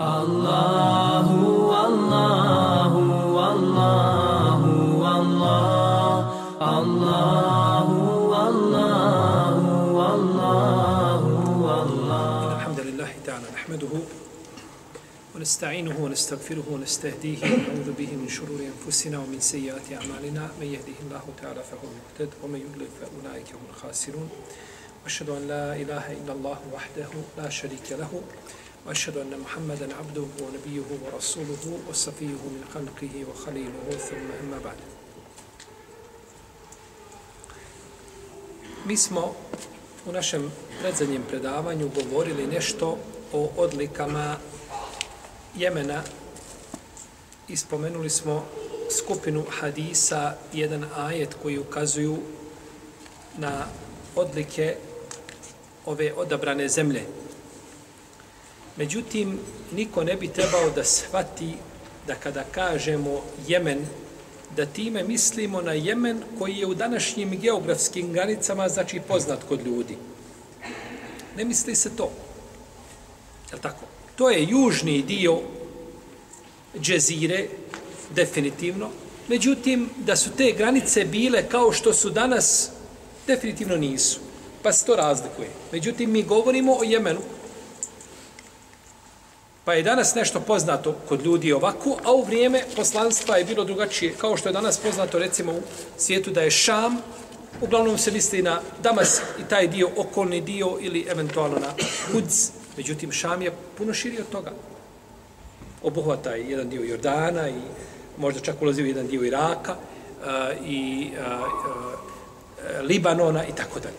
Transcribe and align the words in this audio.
Allahu, 0.00 1.68
Allahu, 1.76 3.36
Allahu, 3.36 5.04
Allah, 5.04 6.24
Allahu, 6.56 8.00
Allahu, 8.32 10.00
Allahu, 10.00 11.32
Allah. 11.68 12.56
الحمد 12.56 12.80
لله 12.80 13.10
تعالى 13.28 13.44
نحمده 13.52 13.92
ونستعينه 15.36 15.96
ونستغفره 16.00 16.64
ونستهديه 16.72 17.38
ونعوذ 17.44 17.92
به 17.92 18.10
من 18.16 18.28
شرور 18.28 18.56
أنفسنا 18.72 19.18
ومن 19.20 19.40
سيئات 19.40 19.92
أعمالنا 19.92 20.48
من 20.60 20.66
يهده 20.66 20.96
الله 21.04 21.24
تعالى 21.42 21.60
فهو 21.62 21.84
المهتد 21.92 22.30
ومن 22.42 22.60
يضلل 22.64 22.88
فأولئك 23.00 23.48
هم 23.52 23.64
الخاسرون 23.70 24.28
وأشهد 25.04 25.28
أن 25.28 25.48
لا 25.48 25.76
إله 25.76 26.12
إلا 26.24 26.32
الله 26.32 26.58
وحده 26.72 27.08
لا 27.36 27.48
شريك 27.48 27.92
له 28.00 28.12
وأشهد 28.85 29.17
أن 29.17 29.39
محمدا 29.39 29.95
عبده 29.95 30.25
ونبيه 30.41 30.87
ورسوله 31.03 31.79
وصفيه 31.89 32.41
من 32.55 32.63
خلقه 32.73 33.25
وخليله 33.29 33.97
ثم 33.97 34.27
أما 34.41 34.59
بعد 34.63 34.77
Mi 38.85 38.97
smo 38.97 39.33
u 40.05 40.11
našem 40.11 40.51
predzadnjem 40.81 41.23
predavanju 41.29 41.89
govorili 41.95 42.47
nešto 42.47 42.97
o 43.33 43.49
odlikama 43.57 44.37
Jemena 45.55 46.03
i 47.47 47.57
spomenuli 47.57 48.09
smo 48.09 48.45
skupinu 48.91 49.45
hadisa, 49.49 50.35
jedan 50.53 50.85
ajet 50.95 51.35
koji 51.41 51.59
ukazuju 51.59 52.17
na 53.37 53.65
odlike 54.15 54.75
ove 55.85 56.13
odabrane 56.13 56.67
zemlje. 56.69 57.05
Međutim, 58.80 59.38
niko 59.72 60.04
ne 60.04 60.16
bi 60.16 60.28
trebao 60.28 60.70
da 60.70 60.84
shvati 60.84 61.52
da 62.06 62.14
kada 62.14 62.44
kažemo 62.44 63.22
Jemen, 63.48 63.78
da 64.56 64.66
time 64.66 65.02
mislimo 65.04 65.60
na 65.60 65.72
Jemen 65.72 66.22
koji 66.38 66.56
je 66.56 66.66
u 66.66 66.74
današnjim 66.74 67.30
geografskim 67.40 68.12
granicama, 68.12 68.68
znači 68.68 69.00
poznat 69.08 69.44
kod 69.48 69.66
ljudi. 69.66 69.96
Ne 71.36 71.44
misli 71.44 71.74
se 71.74 71.90
to. 71.96 72.10
Je 73.52 73.58
tako? 73.60 73.84
To 74.16 74.30
je 74.30 74.46
južni 74.48 75.02
dio 75.02 75.38
džezire, 76.80 77.48
definitivno. 78.14 78.88
Međutim, 79.28 79.90
da 79.96 80.16
su 80.16 80.30
te 80.36 80.52
granice 80.52 81.04
bile 81.04 81.48
kao 81.48 81.72
što 81.72 81.94
su 81.94 82.10
danas, 82.10 82.70
definitivno 83.26 83.76
nisu. 83.76 84.20
Pa 84.62 84.72
se 84.72 84.86
to 84.86 84.96
razlikuje. 84.96 85.48
Međutim, 85.72 86.10
mi 86.10 86.22
govorimo 86.22 86.72
o 86.72 86.84
Jemenu, 86.84 87.20
Pa 89.64 89.74
je 89.74 89.82
danas 89.82 90.14
nešto 90.14 90.40
poznato 90.40 90.96
kod 91.08 91.24
ljudi 91.24 91.52
ovako, 91.52 91.96
a 92.04 92.12
u 92.12 92.24
vrijeme 92.24 92.62
poslanstva 92.76 93.36
je 93.36 93.44
bilo 93.44 93.64
drugačije. 93.64 94.14
Kao 94.20 94.36
što 94.36 94.48
je 94.48 94.52
danas 94.52 94.78
poznato 94.78 95.18
recimo 95.18 95.52
u 95.52 95.62
svijetu 95.96 96.30
da 96.30 96.40
je 96.40 96.50
Šam, 96.50 96.98
uglavnom 97.60 97.98
se 97.98 98.10
misli 98.10 98.42
na 98.42 98.60
Damas 98.82 99.20
i 99.38 99.48
taj 99.48 99.68
dio, 99.68 99.88
okolni 99.96 100.40
dio 100.40 100.78
ili 100.80 101.06
eventualno 101.10 101.58
na 101.58 101.72
Hudz. 102.12 102.50
Međutim, 102.76 103.12
Šam 103.12 103.42
je 103.42 103.52
puno 103.78 103.94
širi 103.94 104.20
od 104.20 104.28
toga. 104.28 104.52
Obuhvata 105.82 106.36
i 106.36 106.50
jedan 106.50 106.68
dio 106.68 106.82
Jordana 106.82 107.48
i 107.48 107.60
možda 108.18 108.40
čak 108.40 108.62
ulazi 108.62 108.82
u 108.82 108.86
jedan 108.86 109.06
dio 109.06 109.24
Iraka 109.24 109.72
uh, 109.72 110.26
i 110.66 111.10
uh, 111.12 111.40
uh, 111.40 111.90
Libanona 112.82 113.44
i 113.46 113.52
tako 113.52 113.80
dalje. 113.80 113.96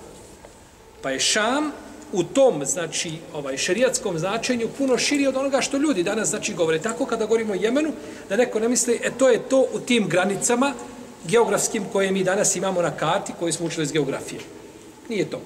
Pa 1.01 1.09
je 1.09 1.19
Šam 1.19 1.71
u 2.13 2.23
tom, 2.23 2.65
znači, 2.65 3.11
ovaj 3.33 3.57
šerijatskom 3.57 4.19
značenju 4.19 4.69
puno 4.77 4.97
širi 4.97 5.27
od 5.27 5.37
onoga 5.37 5.61
što 5.61 5.77
ljudi 5.77 6.03
danas, 6.03 6.29
znači, 6.29 6.53
govore. 6.53 6.79
Tako 6.79 7.05
kada 7.05 7.25
govorimo 7.25 7.53
o 7.53 7.55
Jemenu, 7.55 7.91
da 8.29 8.35
neko 8.35 8.59
ne 8.59 8.69
misli, 8.69 8.99
e, 9.03 9.11
to 9.17 9.29
je 9.29 9.49
to 9.49 9.65
u 9.73 9.79
tim 9.79 10.07
granicama 10.07 10.73
geografskim 11.27 11.83
koje 11.91 12.11
mi 12.11 12.23
danas 12.23 12.55
imamo 12.55 12.81
na 12.81 12.91
karti, 12.91 13.33
koje 13.39 13.53
smo 13.53 13.65
učili 13.65 13.83
iz 13.83 13.91
geografije. 13.91 14.41
Nije 15.09 15.29
to. 15.29 15.41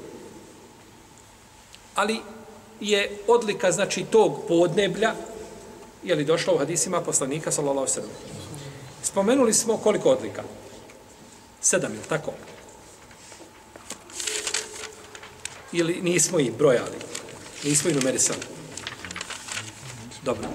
Ali 1.95 2.19
je 2.81 3.17
odlika, 3.27 3.71
znači, 3.71 4.03
tog 4.03 4.41
podneblja, 4.47 5.13
je 6.03 6.15
li 6.15 6.25
došla 6.25 6.53
u 6.53 6.57
hadisima 6.57 7.01
poslanika, 7.01 7.51
sallallahu 7.51 7.87
sallam. 7.87 8.11
Spomenuli 9.03 9.53
smo 9.53 9.77
koliko 9.77 10.09
odlika? 10.09 10.43
Sedam, 11.61 11.93
je 11.93 11.99
tako? 12.09 12.31
Ili 15.75 16.01
nismo 16.01 16.39
ih 16.39 16.53
brojali? 16.57 16.97
Nismo 17.63 17.89
ih 17.89 17.95
numerisali. 17.95 18.39
Dobro. 20.23 20.47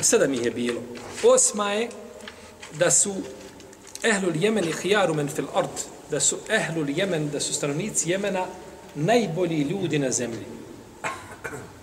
Sedam 0.00 0.34
ih 0.34 0.44
je 0.44 0.50
bilo. 0.50 0.80
Osma 1.22 1.72
je 1.72 1.88
da 2.78 2.90
su 2.90 3.14
ehlul 4.02 4.36
Jemen 4.36 4.68
i 4.68 4.72
hijaru 4.72 5.14
men 5.14 5.28
fil 5.28 5.46
ard, 5.54 5.76
da 6.10 6.20
su 6.20 6.38
ehlul 6.48 6.90
Jemen, 6.90 7.30
da 7.30 7.40
su 7.40 7.54
stanovnici 7.54 8.10
Jemena 8.10 8.46
najbolji 8.94 9.62
ljudi 9.62 9.98
na 9.98 10.10
zemlji. 10.10 10.46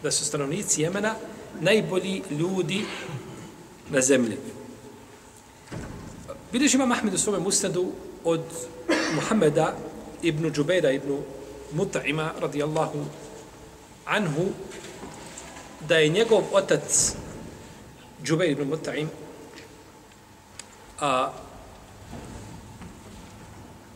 Da 0.04 0.12
su 0.12 0.26
stanovnici 0.26 0.82
Jemena 0.82 1.16
najbolji 1.62 2.22
ljudi 2.32 2.86
na 3.90 4.02
zemlji. 4.02 4.38
Bileži 6.52 6.78
imam 6.78 6.92
Ahmed 6.92 7.14
u 7.14 7.18
svome 7.18 7.40
musnadu 7.40 7.92
od 8.24 8.42
Muhammeda 9.16 9.76
ibn 10.22 10.52
Džubeira 10.52 10.92
ibn 10.92 11.18
Mut'ima 11.72 12.32
radijallahu 12.42 13.06
anhu 14.06 14.46
da 15.88 15.98
je 15.98 16.10
njegov 16.10 16.44
otac 16.52 17.16
Džubeir 18.24 18.52
ibn 18.52 18.70
Mut'im 18.70 19.08
a 21.00 21.32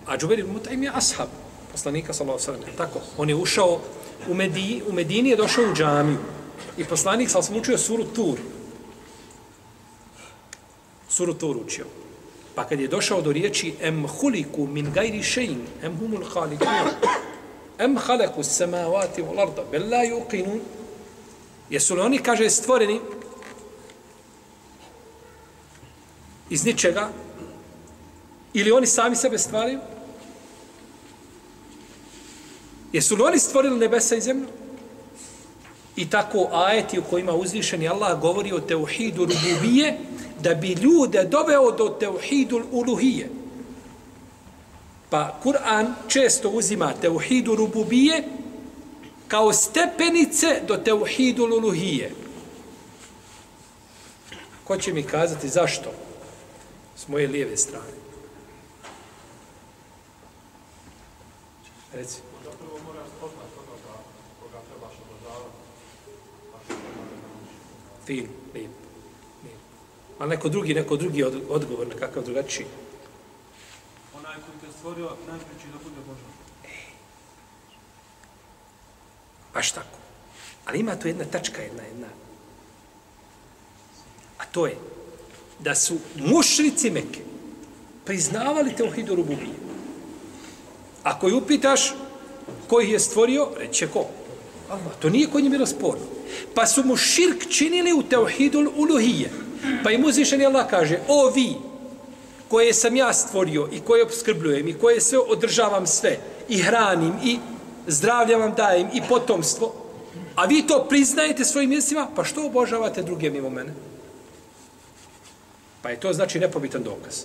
a 0.05 0.17
Džubeir 0.17 0.39
ibn 0.39 0.53
Mut'im 0.53 0.83
je 0.83 0.91
ashab 0.93 1.27
poslanika 1.71 2.13
sallallahu 2.13 2.43
alejhi 2.47 2.61
ve 2.61 2.65
sellem 2.65 2.77
tako? 2.77 2.99
On 3.17 3.29
je 3.29 3.35
ušao 3.35 3.81
u 4.27 4.33
Medini 4.33 4.81
u 4.87 4.93
Medini 4.93 5.29
je 5.29 5.35
došao 5.35 5.63
u 5.71 5.75
džamiju 5.75 6.17
i 6.77 6.83
poslanik 6.83 7.29
sallallahu 7.29 7.51
alejhi 7.51 7.61
učio 7.61 7.77
suru 7.77 8.03
Tur. 8.03 8.39
Suru 11.09 11.33
Tur 11.33 11.57
učio. 11.57 11.85
Pa 12.55 12.67
kad 12.67 12.79
je 12.79 12.87
došao 12.87 13.21
do 13.21 13.31
riječi 13.31 13.73
em 13.81 14.07
huliku 14.07 14.67
min 14.67 14.91
gajri 14.91 15.23
šein 15.23 15.65
em 15.83 15.97
humul 15.99 16.23
halikun 16.33 16.67
Em 17.79 17.97
haleku 17.97 18.43
samavati 18.43 19.21
u 19.21 19.33
larda, 19.33 19.63
bel 19.71 19.89
la 19.89 20.03
yuqinun. 20.05 20.59
Jesu 21.69 21.95
li 21.95 22.01
oni, 22.01 22.17
kaže, 22.17 22.49
stvoreni 22.49 22.99
iz 26.49 26.65
ničega? 26.65 27.09
Ili 28.53 28.71
oni 28.71 28.87
sami 28.87 29.15
sebe 29.15 29.37
stvaraju? 29.37 29.79
Jesu 32.93 33.15
li 33.15 33.23
oni 33.23 33.39
stvorili 33.39 33.79
nebesa 33.79 34.15
i 34.15 34.21
zemlju? 34.21 34.47
I 35.95 36.09
tako 36.09 36.49
ajeti 36.51 36.99
u 36.99 37.03
kojima 37.09 37.33
uzvišeni 37.33 37.87
Allah 37.87 38.21
govori 38.21 38.53
o 38.53 38.59
teuhidu 38.59 39.25
rububije, 39.25 39.97
da 40.41 40.53
bi 40.53 40.67
ljude 40.67 41.23
doveo 41.23 41.71
do 41.71 41.89
teuhidu 41.89 42.61
uluhije. 42.71 43.29
Pa 45.13 45.39
Kur'an 45.43 45.93
često 46.07 46.49
uzima 46.49 46.93
teuhidu 47.01 47.55
rububije 47.55 48.23
kao 49.27 49.53
stepenice 49.53 50.61
do 50.67 50.77
teuhidu 50.77 51.45
luluhije. 51.45 52.11
Ko 54.63 54.77
će 54.77 54.93
mi 54.93 55.03
kazati 55.03 55.49
zašto? 55.49 55.91
S 56.95 57.07
moje 57.07 57.27
lijeve 57.27 57.57
strane. 57.57 57.93
Reci. 61.93 62.17
Fin, 68.05 68.27
lijep. 68.53 68.71
Ali 70.19 70.29
neko 70.29 70.49
drugi, 70.49 70.73
neko 70.73 70.97
drugi 70.97 71.23
odgovor 71.49 71.87
na 71.87 71.95
kakav 71.99 72.23
drugačiji 72.23 72.65
stvorio 74.83 75.09
najpreći 75.27 75.67
da 75.73 75.77
bude 75.83 76.01
Božan. 76.07 76.31
E, 76.63 76.77
baš 79.53 79.71
tako. 79.71 79.97
Ali 80.65 80.79
ima 80.79 80.95
tu 80.95 81.07
jedna 81.07 81.25
tačka, 81.25 81.61
jedna, 81.61 81.83
jedna. 81.83 82.07
A 84.37 84.45
to 84.45 84.65
je 84.67 84.77
da 85.59 85.75
su 85.75 85.97
mušrici 86.15 86.89
Mekke 86.89 87.19
priznavali 88.05 88.69
te 88.69 88.75
Teuhidu 88.75 89.15
Rububije. 89.15 89.55
Ako 91.03 91.27
ju 91.27 91.37
upitaš 91.37 91.93
koji 92.67 92.89
je 92.89 92.99
stvorio, 92.99 93.47
reće 93.57 93.87
ko? 93.87 94.05
Allah. 94.69 94.95
To 94.99 95.09
nije 95.09 95.29
kod 95.29 95.41
njih 95.41 95.51
bilo 95.51 95.65
sporno. 95.65 96.05
Pa 96.55 96.65
su 96.65 96.83
mu 96.83 96.97
širk 96.97 97.49
činili 97.49 97.93
u 97.93 98.03
Teuhidu 98.03 98.71
Uluhije. 98.75 99.31
Pa 99.83 99.91
im 99.91 100.03
je 100.39 100.45
Allah 100.45 100.69
kaže, 100.69 100.99
o 101.07 101.29
vi, 101.29 101.55
koje 102.53 102.73
sam 102.73 102.95
ja 102.95 103.13
stvorio 103.13 103.69
i 103.71 103.79
koje 103.79 104.03
obskrbljujem 104.03 104.67
i 104.67 104.77
koje 104.77 105.01
sve 105.01 105.19
održavam 105.19 105.87
sve 105.87 106.17
i 106.49 106.61
hranim 106.61 107.13
i 107.23 107.39
zdravlja 107.87 108.37
vam 108.37 108.53
dajem 108.53 108.89
i 108.93 109.01
potomstvo, 109.09 109.73
A 110.35 110.45
vi 110.45 110.67
to 110.67 110.85
priznajete 110.89 111.45
svojim 111.45 111.69
mjestima, 111.69 112.07
pa 112.15 112.23
što 112.23 112.45
obožavate 112.45 113.03
druge 113.03 113.29
mimo 113.29 113.49
mene? 113.49 113.73
Pa 115.81 115.89
je 115.89 115.99
to 115.99 116.13
znači 116.13 116.39
nepobitan 116.39 116.83
dokaz. 116.83 117.23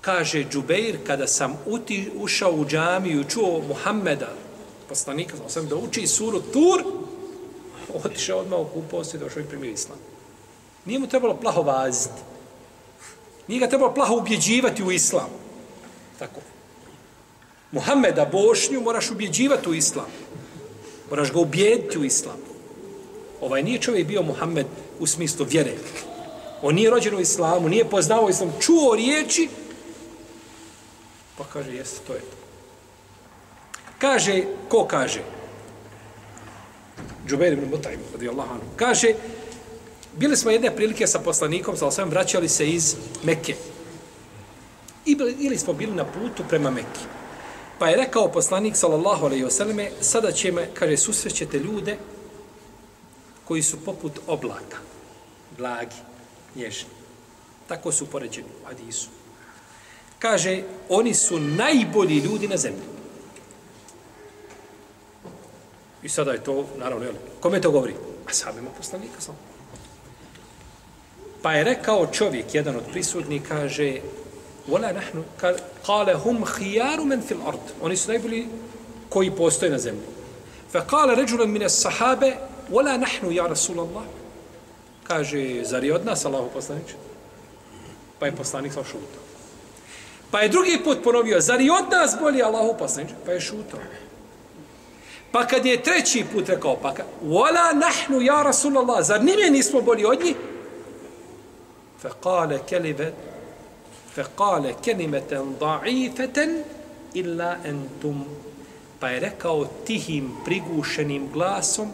Kaže 0.00 0.44
Džubeir, 0.50 0.98
kada 1.06 1.26
sam 1.26 1.58
uti, 1.66 2.10
ušao 2.16 2.52
u 2.52 2.64
džamiju 2.64 3.20
i 3.20 3.28
čuo 3.28 3.62
Muhammeda, 3.68 4.32
poslanika, 4.88 5.36
znao 5.36 5.48
sam 5.48 5.68
da 5.68 5.76
uči 5.76 6.06
suru 6.06 6.40
Tur, 6.52 6.84
otišao 8.04 8.38
odmah 8.38 8.58
u 8.60 9.04
se 9.04 9.16
i 9.16 9.20
došao 9.20 9.40
i 9.40 9.48
primio 9.48 9.70
islam. 9.70 9.98
Nije 10.84 10.98
mu 10.98 11.06
trebalo 11.06 11.36
plaho 11.36 11.62
vaziti. 11.62 12.31
Nije 13.48 13.60
ga 13.60 13.68
trebalo 13.68 13.94
plaho 13.94 14.16
ubjeđivati 14.16 14.82
u 14.82 14.92
islam. 14.92 15.28
Tako. 16.18 16.40
Muhammeda, 17.72 18.24
Bošnju, 18.32 18.80
moraš 18.80 19.10
ubjeđivati 19.10 19.68
u 19.68 19.74
islam. 19.74 20.06
Moraš 21.10 21.32
ga 21.32 21.38
ubijediti 21.38 21.98
u 21.98 22.04
islam. 22.04 22.36
Ovaj 23.40 23.62
nije 23.62 23.80
čovjek 23.80 24.06
bio 24.06 24.22
Muhammed 24.22 24.66
u 24.98 25.06
smislu 25.06 25.46
vjere. 25.48 25.74
On 26.62 26.74
nije 26.74 26.90
rođen 26.90 27.14
u 27.14 27.20
islamu, 27.20 27.68
nije 27.68 27.90
poznao 27.90 28.28
islam, 28.28 28.52
čuo 28.60 28.94
riječi, 28.94 29.48
pa 31.38 31.44
kaže, 31.44 31.74
jeste, 31.74 32.00
to 32.06 32.14
je 32.14 32.20
to. 32.20 32.36
Kaže, 33.98 34.44
ko 34.68 34.84
kaže? 34.84 35.22
Džubeir 37.26 37.52
ibn 37.52 37.70
Mutajim, 37.70 38.00
radijallahu 38.12 38.52
anhu. 38.54 38.66
Kaže, 38.76 39.14
bili 40.16 40.36
smo 40.36 40.50
jedne 40.50 40.76
prilike 40.76 41.06
sa 41.06 41.18
poslanikom, 41.18 41.76
sa 41.76 41.86
osvijem, 41.86 42.10
vraćali 42.10 42.48
se 42.48 42.70
iz 42.70 42.96
Mekke. 43.22 43.54
I 45.04 45.14
bili, 45.14 45.36
ili 45.38 45.58
smo 45.58 45.72
bili 45.72 45.92
na 45.92 46.04
putu 46.04 46.42
prema 46.48 46.70
Mekke. 46.70 47.00
Pa 47.78 47.88
je 47.88 47.96
rekao 47.96 48.32
poslanik, 48.32 48.76
sallallahu 48.76 49.26
alaihi 49.26 49.44
wasallam, 49.44 49.88
sada 50.00 50.32
će 50.32 50.52
me, 50.52 50.68
kaže, 50.74 50.96
susrećete 50.96 51.58
ljude 51.58 51.96
koji 53.44 53.62
su 53.62 53.84
poput 53.84 54.12
oblaka, 54.26 54.78
blagi, 55.58 55.96
nježni. 56.54 56.90
Tako 57.68 57.92
su 57.92 58.06
poređeni 58.06 58.48
u 58.62 58.66
hadisu. 58.66 59.08
Kaže, 60.18 60.62
oni 60.88 61.14
su 61.14 61.40
najbolji 61.40 62.18
ljudi 62.18 62.48
na 62.48 62.56
zemlji. 62.56 62.82
I 66.02 66.08
sada 66.08 66.32
je 66.32 66.44
to, 66.44 66.66
naravno, 66.78 67.04
jel, 67.04 67.14
kome 67.40 67.60
to 67.60 67.70
govori? 67.70 67.94
A 68.28 68.32
samima 68.32 68.70
poslanika 68.70 69.20
sallallahu 69.20 69.51
Pa 71.42 71.52
je 71.52 71.64
rekao 71.64 72.06
čovjek, 72.06 72.54
jedan 72.54 72.76
od 72.76 72.82
prisutnih, 72.92 73.42
kaže, 73.48 74.00
Wala 74.68 74.92
nahnu, 74.92 75.24
kale 75.86 76.14
hum 76.14 76.44
hijaru 76.58 77.04
men 77.04 77.22
fil 77.22 77.42
ard. 77.46 77.72
Oni 77.82 77.96
su 77.96 78.10
najbolji 78.10 78.46
koji 79.08 79.30
postoje 79.30 79.70
na 79.70 79.78
zemlji. 79.78 80.06
Fa 80.72 80.80
kale 80.86 81.14
ređulan 81.14 81.50
mine 81.50 81.68
sahabe, 81.68 82.36
wala 82.70 82.96
nahnu, 82.96 83.32
ja 83.32 83.46
Rasulallah. 83.46 84.04
Kaže, 85.02 85.64
zar 85.64 85.84
je 85.84 85.94
od 85.94 86.06
nas, 86.06 86.24
Allahu 86.24 86.50
poslanić? 86.54 86.94
Pa 88.18 88.26
je 88.26 88.36
poslanik 88.36 88.72
sa 88.72 88.84
šutao. 88.84 89.22
Pa 90.30 90.40
je 90.40 90.48
drugi 90.48 90.80
put 90.84 91.02
ponovio, 91.04 91.40
zar 91.40 91.60
je 91.60 91.72
od 91.72 91.90
nas 91.90 92.16
bolji 92.20 92.42
Allahu 92.42 92.78
poslanić? 92.78 93.12
Pa 93.26 93.32
je 93.32 93.40
šutao. 93.40 93.80
Pa 95.32 95.46
kad 95.46 95.66
je 95.66 95.82
treći 95.82 96.24
put 96.32 96.48
rekao, 96.48 96.76
pa 96.76 96.94
kad, 96.94 97.06
wala 97.24 97.74
nahnu 97.74 98.20
ja 98.20 98.42
Rasulallah, 98.42 99.04
zar 99.04 99.24
nime 99.24 99.50
nismo 99.50 99.80
bolji 99.80 100.04
od 100.04 100.24
njih? 100.24 100.36
فقال 102.02 102.60
كلمة 102.70 103.12
فقال 104.16 104.74
كلمة 104.84 105.46
ضعيفة 105.60 106.48
إلا 107.16 107.56
أنتم 107.64 108.24
illa. 108.24 108.52
Pa 109.02 109.08
je 109.08 109.20
rekao 109.20 109.64
tihim, 109.86 110.30
prigušenim 110.44 111.28
glasom, 111.32 111.88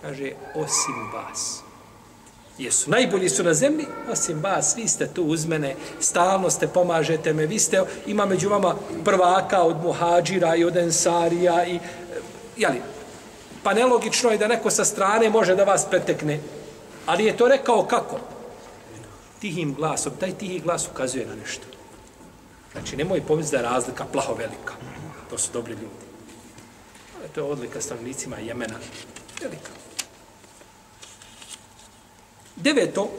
kaže, 0.00 0.30
osim 0.54 1.10
vas. 1.14 1.60
Jesu, 2.58 2.90
najbolji 2.90 3.28
su 3.28 3.42
na 3.42 3.54
zemlji, 3.54 3.86
osim 4.12 4.42
vas, 4.42 4.76
vi 4.76 4.88
ste 4.88 5.06
tu 5.06 5.24
uz 5.24 5.46
mene, 5.46 5.74
stalno 6.00 6.50
ste, 6.50 6.68
pomažete 6.68 7.32
me, 7.32 7.46
vi 7.46 7.58
ste, 7.58 7.82
ima 8.06 8.26
među 8.26 8.48
vama 8.48 8.76
prvaka 9.04 9.62
od 9.62 9.82
muhađira 9.82 10.54
i 10.56 10.64
od 10.64 10.76
ensarija 10.76 11.66
i 11.66 11.78
jeli, 12.56 12.80
pa 13.62 13.74
nelogično 13.74 14.30
je 14.30 14.38
da 14.38 14.46
neko 14.48 14.70
sa 14.70 14.84
strane 14.84 15.30
može 15.30 15.56
da 15.56 15.64
vas 15.64 15.86
pretekne. 15.90 16.40
Ali 17.06 17.24
je 17.24 17.36
to 17.36 17.48
rekao 17.48 17.82
kako? 17.84 18.18
Tihim 19.42 19.74
glasom. 19.74 20.12
Taj 20.20 20.38
tihi 20.38 20.60
glas 20.62 20.86
ukazuje 20.86 21.26
na 21.26 21.34
nešto. 21.34 21.66
Znači, 22.72 22.96
nemoj 22.96 23.26
pomisliti 23.26 23.56
da 23.56 23.58
je 23.58 23.72
razlika 23.72 24.04
plaho 24.12 24.34
velika. 24.34 24.74
To 25.30 25.38
su 25.38 25.50
dobri 25.52 25.72
ljudi. 25.72 26.06
Ali 27.18 27.28
to 27.28 27.40
je 27.40 27.44
odlika 27.44 27.80
stanovnicima 27.80 28.36
Jemena. 28.36 28.78
Velika. 29.42 29.70
Deveto. 32.56 33.10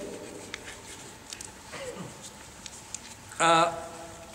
A, 3.40 3.72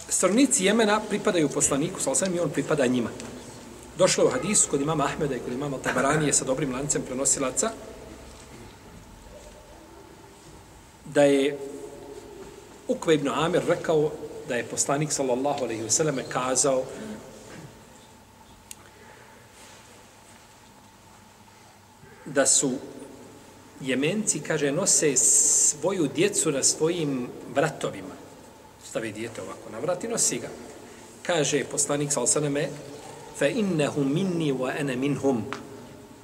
stanovnici 0.09 0.65
Jemena 0.65 1.01
pripadaju 1.01 1.49
poslaniku, 1.49 2.01
sa 2.01 2.11
osam 2.11 2.35
i 2.35 2.41
on 2.41 2.51
pripada 2.51 2.87
njima. 2.87 3.11
Došlo 3.99 4.25
je 4.25 4.29
u 4.29 4.33
hadisu 4.33 4.71
kod 4.71 4.81
imama 4.81 5.05
Ahmeda 5.05 5.37
i 5.37 5.41
kod 5.41 5.53
imama 5.53 5.79
Tabaranije 5.79 6.33
sa 6.33 6.45
dobrim 6.45 6.73
lancem 6.73 7.03
prenosilaca 7.03 7.71
da 11.05 11.23
je 11.23 11.59
Ukve 12.89 13.15
ibn 13.15 13.29
Amir 13.29 13.63
rekao 13.69 14.11
da 14.49 14.55
je 14.55 14.65
poslanik 14.65 15.13
sallallahu 15.13 15.65
alaihi 15.65 15.83
wasallam 15.83 16.23
kazao 16.29 16.85
da 22.27 22.47
su 22.47 22.73
jemenci, 23.81 24.41
kaže, 24.41 24.73
nose 24.73 25.17
svoju 25.17 26.09
djecu 26.15 26.51
na 26.51 26.63
svojim 26.63 27.29
vratovima. 27.55 28.15
Stavi 28.85 29.13
djete 29.13 29.43
ovako 29.43 29.71
na 29.73 29.79
vrat 29.79 30.05
i 30.05 30.09
nosi 30.09 30.39
ga. 30.39 30.49
Kaže 31.23 31.65
poslanik 31.65 32.13
sallallahu 32.13 32.47
alaihi 32.47 32.69
fa 33.39 33.47
innahu 33.47 34.05
minni 34.05 34.53
wa 34.53 34.73
ana 34.81 34.97
minhum 34.97 35.45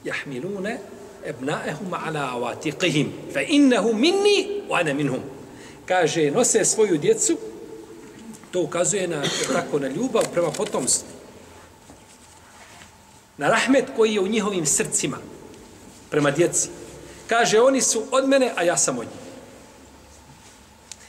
jahmilune 0.04 0.78
ebnaehum 1.24 1.94
ala 1.94 2.32
avatiqihim. 2.32 3.12
Fa 3.32 3.40
innahu 3.40 3.94
minni 3.94 4.62
wa 4.68 4.78
ana 4.78 4.94
minhum 4.94 5.20
kaže, 5.86 6.30
nose 6.30 6.64
svoju 6.64 6.98
djecu, 6.98 7.36
to 8.50 8.60
ukazuje 8.60 9.08
na, 9.08 9.22
tako, 9.52 9.78
na 9.78 9.88
ljubav 9.88 10.22
prema 10.32 10.50
potomstvu. 10.50 11.08
Na 13.36 13.48
rahmet 13.48 13.84
koji 13.96 14.14
je 14.14 14.20
u 14.20 14.28
njihovim 14.28 14.66
srcima 14.66 15.18
prema 16.10 16.30
djeci. 16.30 16.68
Kaže, 17.26 17.60
oni 17.60 17.80
su 17.80 18.02
od 18.10 18.28
mene, 18.28 18.52
a 18.56 18.62
ja 18.62 18.76
sam 18.76 18.98
od 18.98 19.06
njih. 19.06 19.24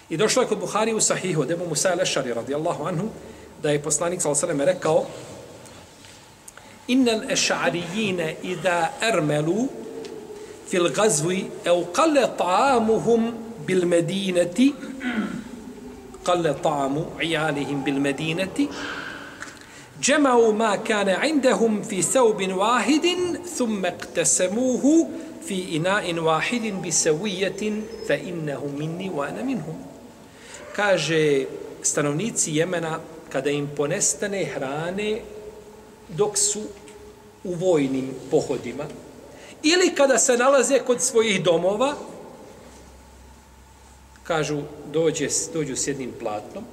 I 0.09 0.17
došlo 0.17 0.41
je 0.41 0.47
kod 0.47 0.59
Buhari 0.59 0.93
u 0.93 1.01
Sahihu, 1.01 1.45
debu 1.45 1.65
Musa 1.69 1.93
Lešari, 1.93 2.33
radijallahu 2.33 2.85
anhu, 2.85 3.07
da 3.61 3.69
je 3.69 3.83
poslanik, 3.83 4.21
s.a.v. 4.21 4.65
rekao, 4.65 5.05
Innal 6.87 7.21
eša'arijine 7.29 8.35
ida 8.43 8.91
ermelu 9.01 9.67
fil 10.69 10.89
gazvi 10.89 11.49
eukale 11.65 12.27
ta'amuhum 12.37 13.33
طعامهم 13.64 13.66
بالمدينة 13.66 14.72
قل 16.24 16.54
طعام 16.64 17.04
عيالهم 17.18 17.84
بالمدينة 17.84 18.68
جمعوا 20.02 20.52
ما 20.52 20.76
كان 20.76 21.08
عندهم 21.08 21.82
في 21.82 22.02
ثوب 22.02 22.52
واحد 22.52 23.06
ثم 23.56 23.86
اقتسموه 23.86 25.08
في 25.46 25.76
إناء 25.76 26.14
واحد 26.14 26.82
بسوية 26.86 27.82
فإنه 28.08 28.62
مني 28.78 29.10
وأنا 29.10 29.42
منهم 29.42 29.86
kaže 30.70 31.46
stanovnici 31.82 32.54
Jemena 32.54 33.00
kada 33.28 33.50
im 33.50 33.66
ponestane 33.76 34.44
hrane 34.46 35.20
dok 36.08 36.38
su 36.38 36.62
u 37.44 37.54
vojnim 37.54 38.14
pohodima 38.30 38.86
ili 39.62 39.94
kada 39.94 40.18
se 40.18 40.36
nalaze 40.36 40.78
kod 40.78 41.02
svojih 41.02 41.42
domova 41.42 41.96
kažu 44.27 44.61
dođe, 44.93 45.27
dođu 45.53 45.75
s 45.75 45.87
jednim 45.87 46.13
platnom 46.19 46.63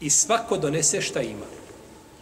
i 0.00 0.10
svako 0.10 0.56
donese 0.56 1.00
šta 1.00 1.20
ima 1.20 1.46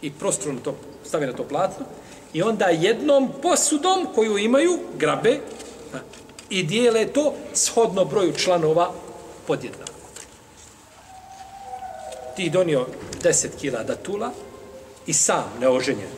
i 0.01 0.11
prostorno 0.11 0.59
to 0.59 0.75
stavi 1.05 1.27
na 1.27 1.33
to 1.33 1.43
platno 1.43 1.85
i 2.33 2.41
onda 2.41 2.65
jednom 2.65 3.29
posudom 3.41 4.07
koju 4.15 4.37
imaju 4.37 4.79
grabe 4.97 5.39
i 6.49 6.63
dijele 6.63 7.05
to 7.05 7.33
shodno 7.53 8.05
broju 8.05 8.33
članova 8.33 8.91
podjednako. 9.47 9.91
Ti 12.35 12.49
donio 12.49 12.87
10 13.23 13.47
kila 13.59 13.83
datula, 13.83 14.31
i 15.05 15.13
sam 15.13 15.43
neoženjen. 15.59 16.09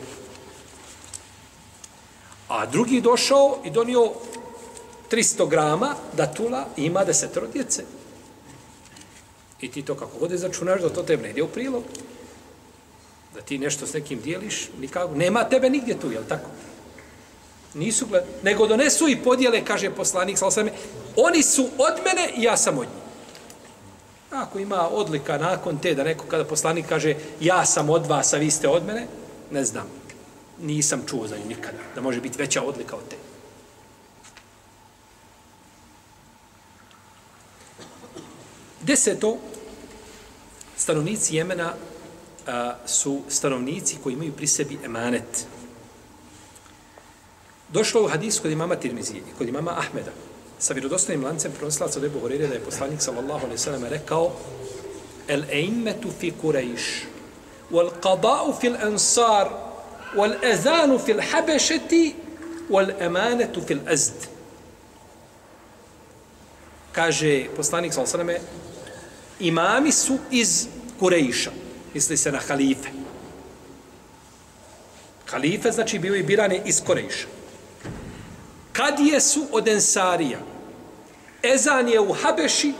A 2.48 2.66
drugi 2.66 3.00
došao 3.00 3.58
i 3.64 3.70
donio 3.70 4.12
300 5.10 5.48
grama 5.48 5.94
datula 6.16 6.66
i 6.76 6.84
ima 6.84 7.04
desetoro 7.04 7.46
djece. 7.46 7.84
I 9.60 9.70
ti 9.70 9.82
to 9.82 9.94
kako 9.94 10.18
god 10.18 10.30
začunaš 10.30 10.80
da 10.80 10.88
to 10.88 11.02
tebe 11.02 11.22
ne 11.22 11.30
ide 11.30 11.42
u 11.42 11.48
prilog. 11.48 11.82
Da 13.34 13.40
ti 13.40 13.58
nešto 13.58 13.86
s 13.86 13.92
nekim 13.92 14.20
dijeliš, 14.20 14.68
nikako. 14.80 15.14
Nema 15.14 15.44
tebe 15.44 15.70
nigdje 15.70 16.00
tu, 16.00 16.12
jel 16.12 16.22
tako? 16.28 16.50
Nisu 17.74 18.06
gled... 18.06 18.24
Nego 18.42 18.66
donesu 18.66 19.08
i 19.08 19.16
podijele, 19.16 19.64
kaže 19.64 19.90
poslanik, 19.90 20.38
sa 20.38 20.46
osrame, 20.46 20.72
oni 21.16 21.42
su 21.42 21.68
od 21.78 21.94
mene 22.04 22.32
i 22.36 22.42
ja 22.42 22.56
sam 22.56 22.78
od 22.78 22.86
njih. 22.86 23.06
Ako 24.30 24.58
ima 24.58 24.88
odlika 24.88 25.38
nakon 25.38 25.78
te, 25.78 25.94
da 25.94 26.04
neko 26.04 26.24
kada 26.26 26.44
poslanik 26.44 26.86
kaže 26.88 27.14
ja 27.40 27.66
sam 27.66 27.90
od 27.90 28.06
vas, 28.06 28.32
a 28.32 28.36
vi 28.36 28.50
ste 28.50 28.68
od 28.68 28.86
mene, 28.86 29.06
ne 29.50 29.64
znam. 29.64 29.86
Nisam 30.60 31.02
čuo 31.06 31.26
za 31.26 31.36
nju 31.36 31.44
nikada. 31.48 31.78
Da 31.94 32.00
može 32.00 32.20
biti 32.20 32.38
veća 32.38 32.62
odlika 32.62 32.96
od 32.96 33.08
te. 33.10 33.16
Deseto, 38.86 39.38
stanovnici 40.76 41.36
Jemena 41.36 41.74
a, 42.46 42.74
su 42.86 43.22
stanovnici 43.28 43.96
koji 44.02 44.12
imaju 44.12 44.32
pri 44.32 44.46
sebi 44.46 44.78
emanet. 44.84 45.46
Došlo 47.68 48.04
u 48.04 48.08
hadisu 48.08 48.42
kod 48.42 48.50
imama 48.50 48.76
Tirmizije 48.76 49.18
i 49.18 49.38
kod 49.38 49.48
imama 49.48 49.78
Ahmeda 49.78 50.12
sa 50.58 50.74
vjerodostojnim 50.74 51.24
lancem 51.24 51.52
prenosilaca 51.52 51.98
od 51.98 52.04
Ebu 52.04 52.20
Horeire 52.20 52.46
da 52.46 52.54
je 52.54 52.60
poslanik 52.60 53.02
sallallahu 53.02 53.44
alaihi 53.44 53.58
sallam 53.58 53.84
rekao 53.84 54.32
el 55.28 55.42
eimmetu 55.50 56.08
fi 56.20 56.32
kurejš 56.40 56.82
wal 57.70 57.90
qada'u 58.02 58.54
fil 58.60 58.76
ansar 58.82 59.50
wal 60.14 60.36
ezanu 60.52 60.98
fil 60.98 61.20
habešeti 61.32 62.14
wal 62.70 62.92
emanetu 63.00 63.60
fil 63.60 63.80
azd 63.88 64.30
kaže 66.92 67.48
poslanik 67.56 67.92
sallallahu 67.92 68.20
alaihi 68.20 68.40
sallam 68.40 68.65
imami 69.40 69.92
su 69.92 70.18
iz 70.30 70.66
Kurejša 70.98 71.50
misli 71.94 72.16
se 72.16 72.32
na 72.32 72.38
halife 72.38 72.88
halife 75.26 75.70
znači 75.70 75.98
bili 75.98 76.22
birani 76.22 76.60
iz 76.64 76.82
Kurejša 76.86 77.36
Kadije 78.76 79.20
su 79.20 79.46
od 79.52 79.68
Ensarija. 79.68 80.38
Ezan 81.42 81.88
je 81.88 82.00
u 82.00 82.12
Habeši, 82.12 82.72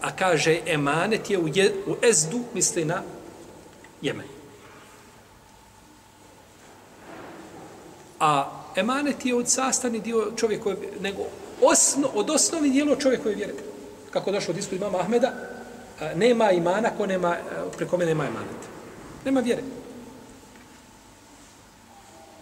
a 0.00 0.16
kaže 0.16 0.60
emanet 0.66 1.30
je 1.30 1.38
u, 1.38 1.48
je, 1.48 1.74
u 1.86 1.96
Ezdu, 2.02 2.40
misli 2.54 2.84
na 2.84 3.02
Jemen. 4.02 4.26
A 8.20 8.50
emanet 8.76 9.26
je 9.26 9.34
od 9.34 9.48
sastavni 9.48 10.00
dio 10.00 10.32
čovjekove, 10.36 10.76
nego 11.00 11.22
osno, 11.62 12.08
od 12.14 12.30
osnovi 12.30 12.70
dijelo 12.70 12.96
čovjekove 12.96 13.34
vjere. 13.34 13.54
Kako 14.16 14.32
došlo 14.32 14.52
od 14.52 14.58
ispod 14.58 14.78
imama 14.78 14.98
Ahmeda, 14.98 15.32
nema 16.14 16.50
imana 16.50 16.90
ko 16.96 17.06
nema, 17.06 17.36
e, 17.36 17.40
preko 17.76 17.96
mene 17.96 18.10
nema 18.10 18.24
emanet. 18.24 18.62
Nema 19.24 19.40
vjere. 19.40 19.62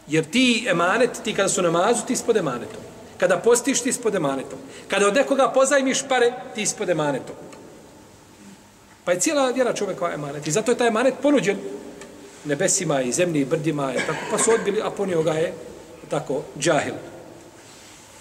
Jer 0.06 0.24
ti 0.24 0.66
emanet, 0.68 1.10
ti 1.24 1.34
kada 1.34 1.48
su 1.48 1.62
namazu, 1.62 2.06
ti 2.06 2.12
ispod 2.12 2.36
emanetom. 2.36 2.80
Kada 3.18 3.38
postiš, 3.38 3.80
ti 3.80 3.88
ispod 3.88 4.14
emanetom. 4.14 4.58
Kada 4.88 5.06
od 5.06 5.14
nekoga 5.14 5.50
pozajmiš 5.54 6.02
pare, 6.08 6.32
ti 6.54 6.62
ispod 6.62 6.88
emanetom. 6.88 7.36
Pa 9.04 9.12
je 9.12 9.20
cijela 9.20 9.50
vjera 9.50 9.72
čovjeka 9.72 10.12
emanet. 10.14 10.46
I 10.46 10.50
zato 10.50 10.70
je 10.72 10.78
taj 10.78 10.88
emanet 10.88 11.14
ponuđen 11.22 11.58
nebesima 12.44 13.02
i 13.02 13.12
zemlji 13.12 13.40
i 13.40 13.44
brdima. 13.44 13.90
Je, 13.90 14.06
tako, 14.06 14.18
pa 14.30 14.38
su 14.38 14.50
odbili, 14.50 14.80
a 14.82 14.90
ponio 14.90 15.22
ga 15.22 15.32
je 15.32 15.52
tako 16.10 16.42
džahil. 16.58 16.94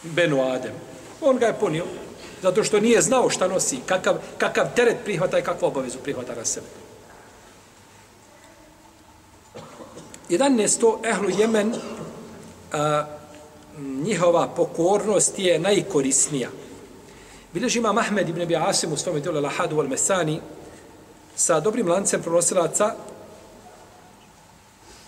Benu 0.03 0.41
Adem. 0.41 0.73
On 1.21 1.37
ga 1.37 1.45
je 1.45 1.59
ponio. 1.59 1.85
Zato 2.43 2.63
što 2.63 2.79
nije 2.79 3.01
znao 3.01 3.29
šta 3.29 3.47
nosi, 3.47 3.79
kakav, 3.85 4.15
kakav 4.37 4.65
teret 4.75 4.97
prihvata 5.03 5.39
i 5.39 5.41
kakvu 5.41 5.65
obavezu 5.65 5.97
prihvata 6.03 6.35
na 6.35 6.45
sebe. 6.45 6.67
11. 10.29 10.97
ehlu 11.03 11.29
Jemen 11.29 11.75
a, 12.73 13.05
njihova 13.77 14.47
pokornost 14.47 15.39
je 15.39 15.59
najkorisnija. 15.59 16.49
Bileži 17.53 17.79
ima 17.79 17.93
Mahmed 17.93 18.29
ibn 18.29 18.41
Abi 18.41 18.55
Asim 18.55 18.93
u 18.93 18.97
svome 18.97 19.19
djelu 19.19 19.41
Lahadu 19.41 19.79
al 19.79 19.87
Mesani 19.87 20.41
sa 21.35 21.59
dobrim 21.59 21.87
lancem 21.87 22.21
pronosilaca 22.21 22.95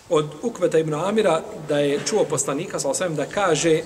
od 0.09 0.29
Ukveta 0.41 0.79
ibn 0.79 0.93
Amira 0.93 1.41
da 1.67 1.79
je 1.79 1.99
čuo 2.05 2.23
poslanika 2.23 2.79
sa 2.79 2.89
osvijem 2.89 3.15
da 3.15 3.25
kaže 3.25 3.81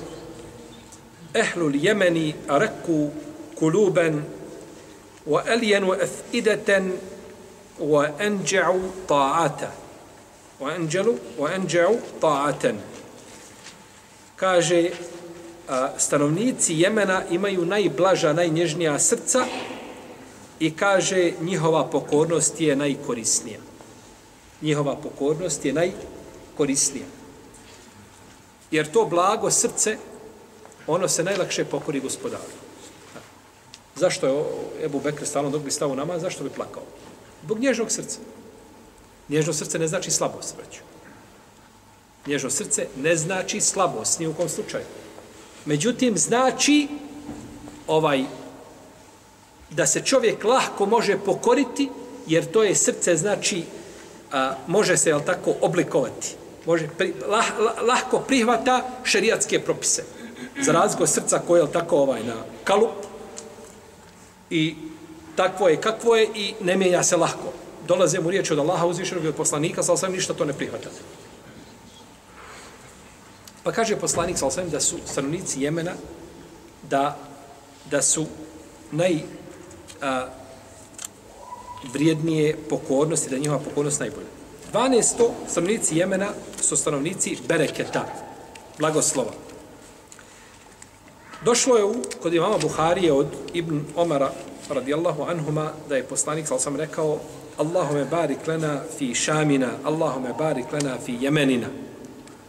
Ehlul 1.33 1.75
Jemeni 1.75 2.35
reku 2.49 3.09
kuluben 3.59 4.23
wa 5.27 5.43
alijenu 5.47 5.93
efideten 5.93 6.93
wa 7.79 8.09
enđa'u 8.19 8.81
ta'ata 9.07 9.71
wa 10.59 10.75
anjalu 10.75 11.17
wa 11.39 11.49
anja'u 11.55 11.97
ta'atan 12.21 12.75
kaže 14.35 14.91
a, 15.67 15.89
stanovnici 15.97 16.73
Jemena 16.73 17.23
imaju 17.31 17.65
najblaža, 17.65 18.33
najnježnija 18.33 18.99
srca 18.99 19.45
i 20.59 20.75
kaže 20.75 21.31
njihova 21.41 21.85
pokornost 21.85 22.61
je 22.61 22.75
najkorisnija. 22.75 23.59
Njihova 24.61 24.95
pokornost 24.95 25.65
je 25.65 25.73
najkorisnija. 25.73 27.05
Jer 28.71 28.91
to 28.91 29.05
blago 29.05 29.51
srce, 29.51 29.97
ono 30.87 31.07
se 31.07 31.23
najlakše 31.23 31.65
pokori 31.65 31.99
gospodaru. 31.99 32.58
Zašto 33.99 34.27
je 34.27 34.43
Ebu 34.85 34.99
Bekr 34.99 35.25
stalno 35.25 35.49
dok 35.49 35.61
bi 35.61 35.71
stao 35.71 35.95
nama, 35.95 36.19
zašto 36.19 36.43
bi 36.43 36.49
plakao? 36.49 36.83
Zbog 37.43 37.59
nježnog 37.59 37.91
srca. 37.91 38.19
Nježno 39.29 39.53
srce 39.53 39.79
ne 39.79 39.87
znači 39.87 40.11
slabost, 40.11 40.55
braću. 40.55 40.79
Nježno 42.27 42.49
srce 42.49 42.87
ne 42.97 43.15
znači 43.15 43.61
slabost, 43.61 44.19
ni 44.19 44.27
u 44.27 44.33
kom 44.33 44.49
slučaju. 44.49 44.85
Međutim, 45.65 46.17
znači 46.17 46.87
ovaj 47.87 48.23
da 49.69 49.85
se 49.85 50.01
čovjek 50.01 50.43
lahko 50.43 50.85
može 50.85 51.17
pokoriti, 51.17 51.89
jer 52.27 52.51
to 52.51 52.63
je 52.63 52.75
srce, 52.75 53.15
znači, 53.15 53.63
a, 54.31 54.55
može 54.67 54.97
se, 54.97 55.09
jel 55.09 55.21
tako, 55.25 55.53
oblikovati. 55.61 56.35
Može, 56.65 56.87
pri, 56.97 57.13
lah, 57.27 57.45
lah, 57.59 57.73
lahko 57.81 58.19
prihvata 58.19 58.89
šerijatske 59.03 59.59
propise. 59.59 60.03
Za 60.61 60.71
razliku 60.71 61.07
srca 61.07 61.41
koje 61.47 61.59
jel 61.59 61.67
tako, 61.67 61.97
ovaj, 61.97 62.23
na 62.23 62.35
kalup 62.63 63.08
i 64.49 64.75
takvo 65.35 65.69
je 65.69 65.81
kakvo 65.81 66.15
je 66.15 66.29
i 66.35 66.53
ne 66.61 66.77
mijenja 66.77 67.03
se 67.03 67.17
lahko 67.17 67.53
dolaze 67.89 68.19
mu 68.19 68.29
riječi 68.29 68.53
od 68.53 68.59
Allaha 68.59 68.85
uzvišenog 68.85 69.23
i 69.23 69.27
od 69.27 69.35
poslanika, 69.35 69.83
sa 69.83 69.93
osam 69.93 70.11
ništa 70.11 70.33
to 70.33 70.45
ne 70.45 70.53
prihvata. 70.53 70.89
Pa 73.63 73.71
kaže 73.71 73.95
poslanik 73.95 74.37
sa 74.37 74.45
osam 74.45 74.69
da 74.69 74.79
su 74.79 74.97
stanovnici 75.05 75.61
Jemena 75.61 75.93
da, 76.89 77.17
da 77.91 78.01
su 78.01 78.25
naj 78.91 79.19
a, 80.01 80.27
vrijednije 81.93 82.57
pokornosti, 82.69 83.29
da 83.29 83.35
je 83.35 83.41
njihova 83.41 83.59
pokornost 83.59 83.99
najbolja. 83.99 84.27
12. 84.73 85.29
stanovnici 85.47 85.97
Jemena 85.97 86.29
su 86.61 86.77
stanovnici 86.77 87.37
Bereketa, 87.47 88.05
blagoslova. 88.79 89.31
Došlo 91.41 91.77
je 91.77 91.85
u, 91.85 91.95
kod 92.21 92.33
imama 92.33 92.57
Buharije 92.57 93.13
od 93.13 93.27
Ibn 93.53 93.81
Omara 93.95 94.31
radijallahu 94.69 95.23
anhuma 95.23 95.71
da 95.89 95.95
je 95.95 96.03
poslanik, 96.03 96.47
sal 96.47 96.59
sam 96.59 96.75
rekao, 96.75 97.19
Allahume 97.57 98.05
barik 98.05 98.47
lana 98.47 98.81
fi 98.97 99.15
šamina, 99.15 99.69
Allahume 99.83 100.33
barik 100.37 100.65
lana 100.71 100.97
fi 101.05 101.17
jemenina. 101.21 101.67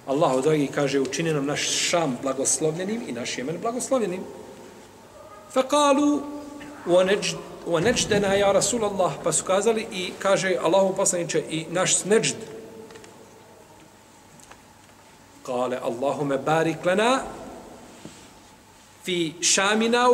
Allahu 0.06 0.40
dragi 0.40 0.66
kaže, 0.66 1.00
učini 1.00 1.32
nam 1.32 1.46
naš 1.46 1.60
šam 1.60 2.18
blagoslovljenim 2.22 3.02
i 3.08 3.12
naš 3.12 3.38
jemen 3.38 3.58
blagoslovljenim. 3.62 4.20
Fekalu, 5.52 6.20
u 7.66 7.80
neđdena 7.80 8.34
ja 8.34 8.52
Rasulallah 8.52 9.12
pa 9.24 9.32
su 9.32 9.44
kazali 9.44 9.86
i 9.92 10.12
kaže 10.18 10.56
Allahu 10.62 10.96
poslaniče 10.96 11.42
i 11.50 11.66
naš 11.70 12.04
neđd. 12.04 12.36
Kale, 15.46 15.78
Allahume 15.82 16.38
barik 16.38 16.84
lana 16.84 17.20
fi 19.04 19.34
šamina 19.40 20.08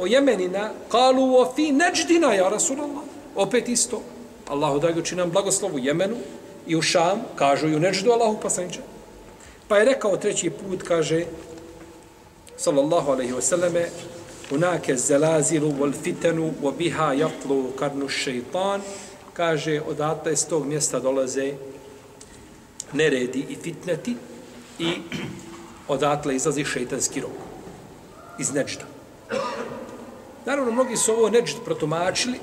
o 0.00 0.06
jemenina, 0.06 0.70
kalu 0.88 1.36
o 1.36 1.52
fi 1.56 1.72
neđdina 1.72 2.34
ja 2.34 2.48
Rasulallah. 2.48 3.02
Opet 3.36 3.68
isto. 3.68 4.02
Allahu 4.48 4.78
da 4.78 4.90
ga 4.90 5.02
nam 5.16 5.30
blagoslovu 5.30 5.78
Jemenu 5.78 6.16
i 6.66 6.76
u 6.76 6.82
Šam, 6.82 7.22
kažu 7.36 7.68
i 7.68 7.76
u 7.76 7.80
Neždu 7.80 8.10
Allahu 8.10 8.40
poslaniče. 8.40 8.80
Pa 9.68 9.78
je 9.78 9.84
rekao 9.84 10.16
treći 10.16 10.50
put, 10.50 10.82
kaže, 10.82 11.24
sallallahu 12.56 13.10
alaihi 13.10 13.32
wasallame, 13.32 13.86
unake 14.50 14.96
zelazilu 14.96 15.72
wal 15.72 15.92
fitenu 16.02 16.52
wa 16.62 16.72
biha 16.78 17.12
jatlu 17.12 17.64
karnu 17.78 18.08
šeitan, 18.08 18.80
kaže, 19.32 19.80
odatle 19.88 20.32
iz 20.32 20.46
tog 20.46 20.66
mjesta 20.66 21.00
dolaze 21.00 21.52
neredi 22.92 23.46
i 23.48 23.56
fitneti 23.56 24.16
i 24.78 24.92
odatle 25.88 26.36
izlazi 26.36 26.64
šeitanski 26.64 27.20
rok 27.20 27.53
iz 28.38 28.54
Neđda. 28.54 28.84
Naravno, 30.46 30.72
mnogi 30.72 30.96
su 30.96 31.12
ovo 31.12 31.30
Neđd 31.30 31.56
protumačili 31.64 32.38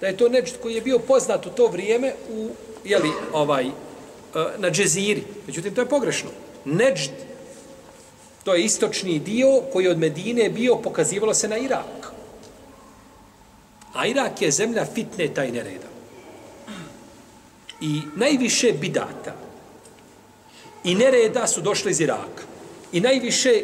da 0.00 0.06
je 0.06 0.16
to 0.16 0.28
neđd 0.28 0.54
koji 0.62 0.74
je 0.74 0.80
bio 0.80 0.98
poznat 0.98 1.46
u 1.46 1.50
to 1.50 1.66
vrijeme 1.66 2.14
u, 2.30 2.50
jeli, 2.84 3.10
ovaj, 3.32 3.66
e, 3.66 3.70
na 4.58 4.70
džeziri. 4.70 5.24
Međutim, 5.46 5.74
to 5.74 5.80
je 5.80 5.88
pogrešno. 5.88 6.30
Neđd, 6.64 7.10
to 8.44 8.54
je 8.54 8.64
istočni 8.64 9.18
dio 9.18 9.60
koji 9.72 9.88
od 9.88 9.98
Medine 9.98 10.48
bio, 10.50 10.76
pokazivalo 10.76 11.34
se 11.34 11.48
na 11.48 11.56
Irak. 11.56 12.12
A 13.94 14.06
Irak 14.06 14.42
je 14.42 14.50
zemlja 14.50 14.86
fitneta 14.94 15.44
i 15.44 15.52
nereda. 15.52 15.90
I 17.80 18.00
najviše 18.16 18.72
bidata 18.72 19.34
i 20.84 20.94
nereda 20.94 21.46
su 21.46 21.60
došli 21.60 21.90
iz 21.90 22.00
Iraka. 22.00 22.42
I 22.92 23.00
najviše 23.00 23.62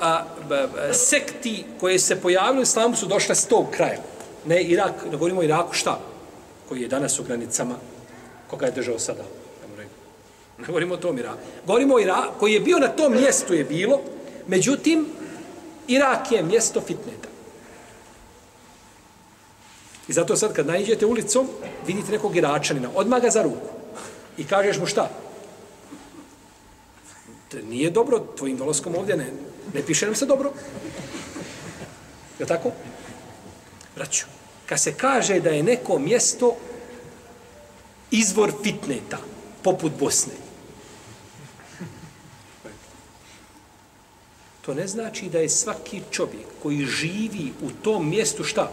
a, 0.00 0.24
E, 0.50 0.94
sekti 0.94 1.64
koje 1.80 1.98
se 1.98 2.20
pojavili 2.20 2.60
u 2.60 2.62
islamu 2.62 2.96
su 2.96 3.06
došle 3.06 3.34
s 3.34 3.46
tog 3.46 3.66
kraja. 3.70 3.98
Ne 4.46 4.62
Irak, 4.62 4.92
ne 5.04 5.10
govorimo 5.10 5.40
o 5.40 5.44
Iraku, 5.44 5.74
šta? 5.74 6.00
Koji 6.68 6.82
je 6.82 6.88
danas 6.88 7.18
u 7.18 7.22
granicama, 7.22 7.74
koga 8.50 8.66
je 8.66 8.72
držao 8.72 8.98
sada. 8.98 9.22
Ne 10.58 10.66
govorimo 10.66 10.94
o 10.94 10.96
tom 10.96 11.18
Iraku. 11.18 11.38
Govorimo 11.66 11.94
o 11.94 12.00
Iraku, 12.00 12.38
koji 12.38 12.52
je 12.52 12.60
bio 12.60 12.78
na 12.78 12.88
tom 12.88 13.12
mjestu 13.12 13.54
je 13.54 13.64
bilo, 13.64 14.00
međutim, 14.46 15.06
Irak 15.88 16.32
je 16.32 16.42
mjesto 16.42 16.80
fitneta. 16.80 17.28
I 20.08 20.12
zato 20.12 20.36
sad 20.36 20.52
kad 20.52 20.66
nađete 20.66 21.06
ulicom, 21.06 21.48
vidite 21.86 22.12
nekog 22.12 22.36
Iračanina, 22.36 22.90
odmah 22.94 23.22
ga 23.22 23.30
za 23.30 23.42
ruku. 23.42 23.68
I 24.38 24.44
kažeš 24.44 24.78
mu 24.78 24.86
šta? 24.86 25.10
Nije 27.68 27.90
dobro, 27.90 28.26
tvojim 28.36 28.56
doloskom 28.56 28.94
ovdje 28.94 29.16
ne, 29.16 29.26
ne 29.74 29.82
piše 29.82 30.06
nam 30.06 30.14
se 30.14 30.26
dobro. 30.26 30.52
Je 32.38 32.46
tako? 32.46 32.72
Braću, 33.96 34.26
kad 34.66 34.80
se 34.80 34.94
kaže 34.94 35.40
da 35.40 35.50
je 35.50 35.62
neko 35.62 35.98
mjesto 35.98 36.56
izvor 38.10 38.52
fitneta, 38.62 39.18
poput 39.62 39.92
Bosne, 40.00 40.32
to 44.66 44.74
ne 44.74 44.86
znači 44.86 45.28
da 45.28 45.38
je 45.38 45.48
svaki 45.48 46.00
čovjek 46.10 46.46
koji 46.62 46.86
živi 46.86 47.52
u 47.62 47.70
tom 47.82 48.08
mjestu 48.08 48.44
šta? 48.44 48.70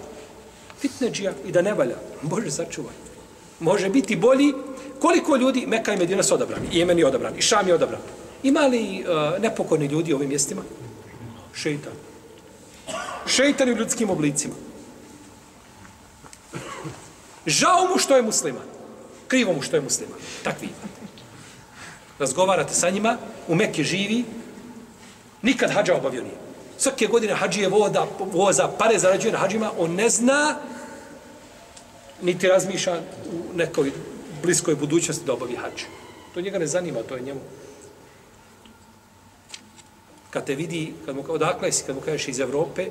Fitneđija 0.79 1.33
i 1.45 1.51
da 1.51 1.61
ne 1.61 1.73
valja. 1.73 1.95
Bože, 2.21 2.51
sačuvaj. 2.51 2.93
Može 3.59 3.89
biti 3.89 4.15
bolji. 4.15 4.53
Koliko 4.99 5.35
ljudi, 5.35 5.65
Meka 5.67 5.93
i 5.93 5.97
Medina 5.97 6.23
su 6.23 6.33
odabrani, 6.33 6.67
i 6.71 6.79
Jemen 6.79 6.99
je 6.99 7.07
odabran, 7.07 7.37
i 7.37 7.41
Šam 7.41 7.67
je 7.67 7.73
odabran. 7.73 8.01
Ima 8.43 8.59
li 8.59 9.03
uh, 9.03 9.41
nepokorni 9.41 9.85
ljudi 9.85 10.13
u 10.13 10.15
ovim 10.15 10.29
mjestima? 10.29 10.61
Šeitan. 11.53 11.93
Šeitan 13.27 13.69
u 13.69 13.75
ljudskim 13.75 14.09
oblicima. 14.09 14.53
Žao 17.45 17.87
mu 17.91 17.97
što 17.99 18.15
je 18.15 18.21
musliman. 18.21 18.67
Krivo 19.27 19.53
mu 19.53 19.61
što 19.61 19.75
je 19.75 19.81
musliman. 19.81 20.19
Takvi. 20.43 20.69
Razgovarate 22.19 22.73
sa 22.73 22.89
njima, 22.89 23.17
u 23.47 23.55
Mekke 23.55 23.83
živi, 23.83 24.25
nikad 25.41 25.71
hađa 25.71 25.95
obavio 25.95 26.21
nije. 26.21 26.35
Svake 26.77 27.07
godine 27.07 27.33
hađije 27.33 27.69
voda, 27.69 28.07
voza, 28.19 28.67
pare 28.67 28.99
zarađuje 28.99 29.31
na 29.31 29.37
hađima, 29.37 29.71
on 29.77 29.95
ne 29.95 30.09
zna, 30.09 30.57
niti 32.21 32.47
razmišlja 32.47 32.99
u 33.31 33.57
nekoj 33.57 33.91
bliskoj 34.43 34.75
budućnosti 34.75 35.25
da 35.25 35.33
obavi 35.33 35.55
hađ. 35.55 35.83
To 36.33 36.41
njega 36.41 36.59
ne 36.59 36.67
zanima, 36.67 37.03
to 37.03 37.15
je 37.15 37.21
njemu. 37.21 37.39
Kad 40.31 40.45
te 40.45 40.55
vidi, 40.55 40.93
kad 41.05 41.15
mu, 41.15 41.23
odakle 41.27 41.71
si, 41.71 41.83
kad 41.85 41.95
mu 41.95 42.01
kažeš 42.01 42.27
iz 42.27 42.39
Evrope, 42.39 42.87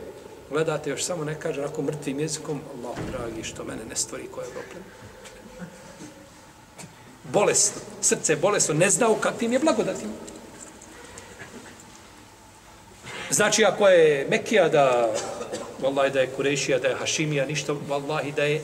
gledate 0.51 0.91
još 0.91 1.05
samo 1.05 1.25
ne 1.25 1.41
kaže 1.41 1.61
onako 1.61 1.83
mrtvim 1.83 2.21
jezikom, 2.21 2.61
Allah 2.77 2.97
dragi, 3.11 3.43
što 3.43 3.65
mene 3.65 3.85
ne 3.89 3.97
stvori 3.97 4.29
ko 4.35 4.41
je 4.41 4.47
Bolest, 7.33 7.73
srce 8.01 8.33
je 8.33 8.37
bolesno, 8.37 8.75
ne 8.75 8.91
zna 8.91 9.09
u 9.09 9.15
kakvim 9.15 9.53
je 9.53 9.59
blagodatima. 9.59 10.13
Znači, 13.31 13.65
ako 13.65 13.89
je 13.89 14.27
Mekija 14.31 14.69
da, 14.69 15.13
vallahi 15.83 16.11
da 16.11 16.21
je 16.21 16.31
Kurešija, 16.37 16.79
da 16.79 16.89
je 16.89 16.95
Hašimija, 16.95 17.47
ništa, 17.47 17.75
vallahi 17.89 18.33
da 18.33 18.45
je 18.45 18.61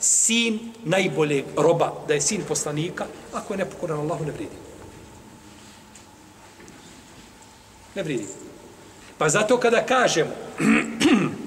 sin 0.00 0.72
najboljeg 0.84 1.44
roba, 1.56 1.92
da 2.08 2.14
je 2.14 2.20
sin 2.20 2.42
poslanika, 2.48 3.06
ako 3.32 3.54
je 3.54 3.58
nepokoran 3.58 3.98
Allahu, 3.98 4.24
ne 4.24 4.32
vridi. 4.32 4.65
Ne 7.96 8.02
vridi. 8.02 8.26
Pa 9.18 9.28
zato 9.28 9.58
kada 9.58 9.86
kažemo, 9.86 10.30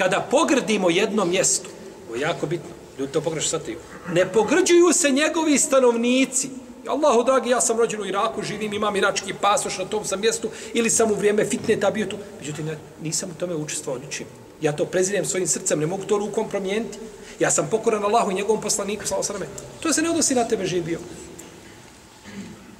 kada 0.00 0.26
pogrdimo 0.30 0.90
jedno 0.90 1.24
mjesto, 1.24 1.68
ovo 2.06 2.16
je 2.16 2.20
jako 2.20 2.46
bitno, 2.46 2.70
ljudi 2.98 3.12
to 3.12 3.20
pogrešno 3.20 3.58
satiju, 3.58 3.78
ne 4.12 4.32
pogrđuju 4.32 4.92
se 4.92 5.10
njegovi 5.10 5.58
stanovnici, 5.58 6.48
Allahu 6.86 7.24
dragi, 7.24 7.50
ja 7.50 7.60
sam 7.60 7.78
rođen 7.78 8.00
u 8.00 8.06
Iraku, 8.06 8.42
živim, 8.42 8.72
imam 8.72 8.96
irački 8.96 9.34
pasoš 9.40 9.78
na 9.78 9.84
tom 9.84 10.04
sam 10.04 10.20
mjestu, 10.20 10.48
ili 10.74 10.90
sam 10.90 11.10
u 11.10 11.14
vrijeme 11.14 11.44
fitneta 11.44 11.90
bio 11.90 12.06
tu. 12.06 12.16
Međutim, 12.40 12.68
ja 12.68 12.74
nisam 13.02 13.30
u 13.30 13.40
tome 13.40 13.54
učestvovao 13.54 14.02
ničim. 14.06 14.26
Ja 14.60 14.76
to 14.76 14.84
prezirem 14.84 15.24
svojim 15.24 15.48
srcem, 15.48 15.80
ne 15.80 15.86
mogu 15.86 16.04
to 16.04 16.18
rukom 16.18 16.48
promijeniti. 16.48 16.98
Ja 17.38 17.50
sam 17.50 17.68
pokoran 17.70 18.04
Allahu 18.04 18.30
i 18.30 18.34
njegovom 18.34 18.62
poslaniku, 18.62 19.06
sallahu 19.06 19.26
srame. 19.26 19.46
To 19.80 19.92
se 19.92 20.02
ne 20.02 20.10
odnosi 20.10 20.34
na 20.34 20.48
tebe 20.48 20.66
živio. 20.66 20.98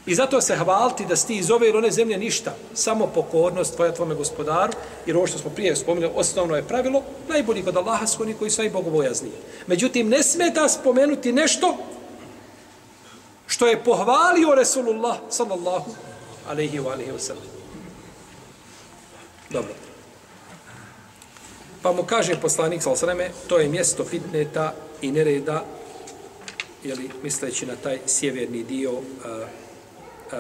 I 0.07 0.15
zato 0.15 0.41
se 0.41 0.57
hvaliti 0.57 1.07
da 1.07 1.17
sti 1.17 1.37
iz 1.37 1.51
ove 1.51 1.69
ili 1.69 1.79
one 1.79 1.91
zemlje 1.91 2.19
ništa, 2.19 2.55
samo 2.75 3.07
pokornost 3.07 3.77
tvoja 3.77 3.95
tvome 3.95 4.15
gospodaru, 4.15 4.73
jer 5.07 5.17
ovo 5.17 5.27
što 5.27 5.39
smo 5.39 5.51
prije 5.51 5.77
spomenuli, 5.77 6.13
osnovno 6.17 6.57
je 6.57 6.69
pravilo, 6.69 7.03
najbolji 7.29 7.63
kod 7.63 7.77
Allaha 7.77 8.07
su 8.07 8.23
oni 8.23 8.35
koji 8.35 8.51
su 8.51 8.63
najbogobojazniji. 8.63 9.33
Međutim, 9.67 10.09
ne 10.09 10.23
smeta 10.23 10.69
spomenuti 10.69 11.33
nešto 11.33 11.77
što 13.47 13.67
je 13.67 13.85
pohvalio 13.85 14.55
Resulullah 14.55 15.17
sallallahu 15.31 15.91
alaihi 16.49 16.79
wa 16.79 16.93
alaihi 16.93 17.13
wa 17.13 17.19
sallam. 17.19 17.45
Dobro. 19.51 19.75
Pa 21.83 21.93
mu 21.93 22.03
kaže 22.03 22.41
poslanik 22.41 22.83
sallallahu 22.83 23.07
alaihi 23.07 23.21
wa 23.21 23.33
sallam, 23.33 23.49
to 23.49 23.59
je 23.59 23.69
mjesto 23.69 24.05
fitneta 24.05 24.75
i 25.03 25.13
nereda, 25.13 25.65
jeli, 26.85 27.11
misleći 27.23 27.67
na 27.67 27.77
taj 27.77 27.99
sjeverni 28.07 28.63
dio, 28.63 28.93
uh, 28.93 29.03
uh, 30.33 30.39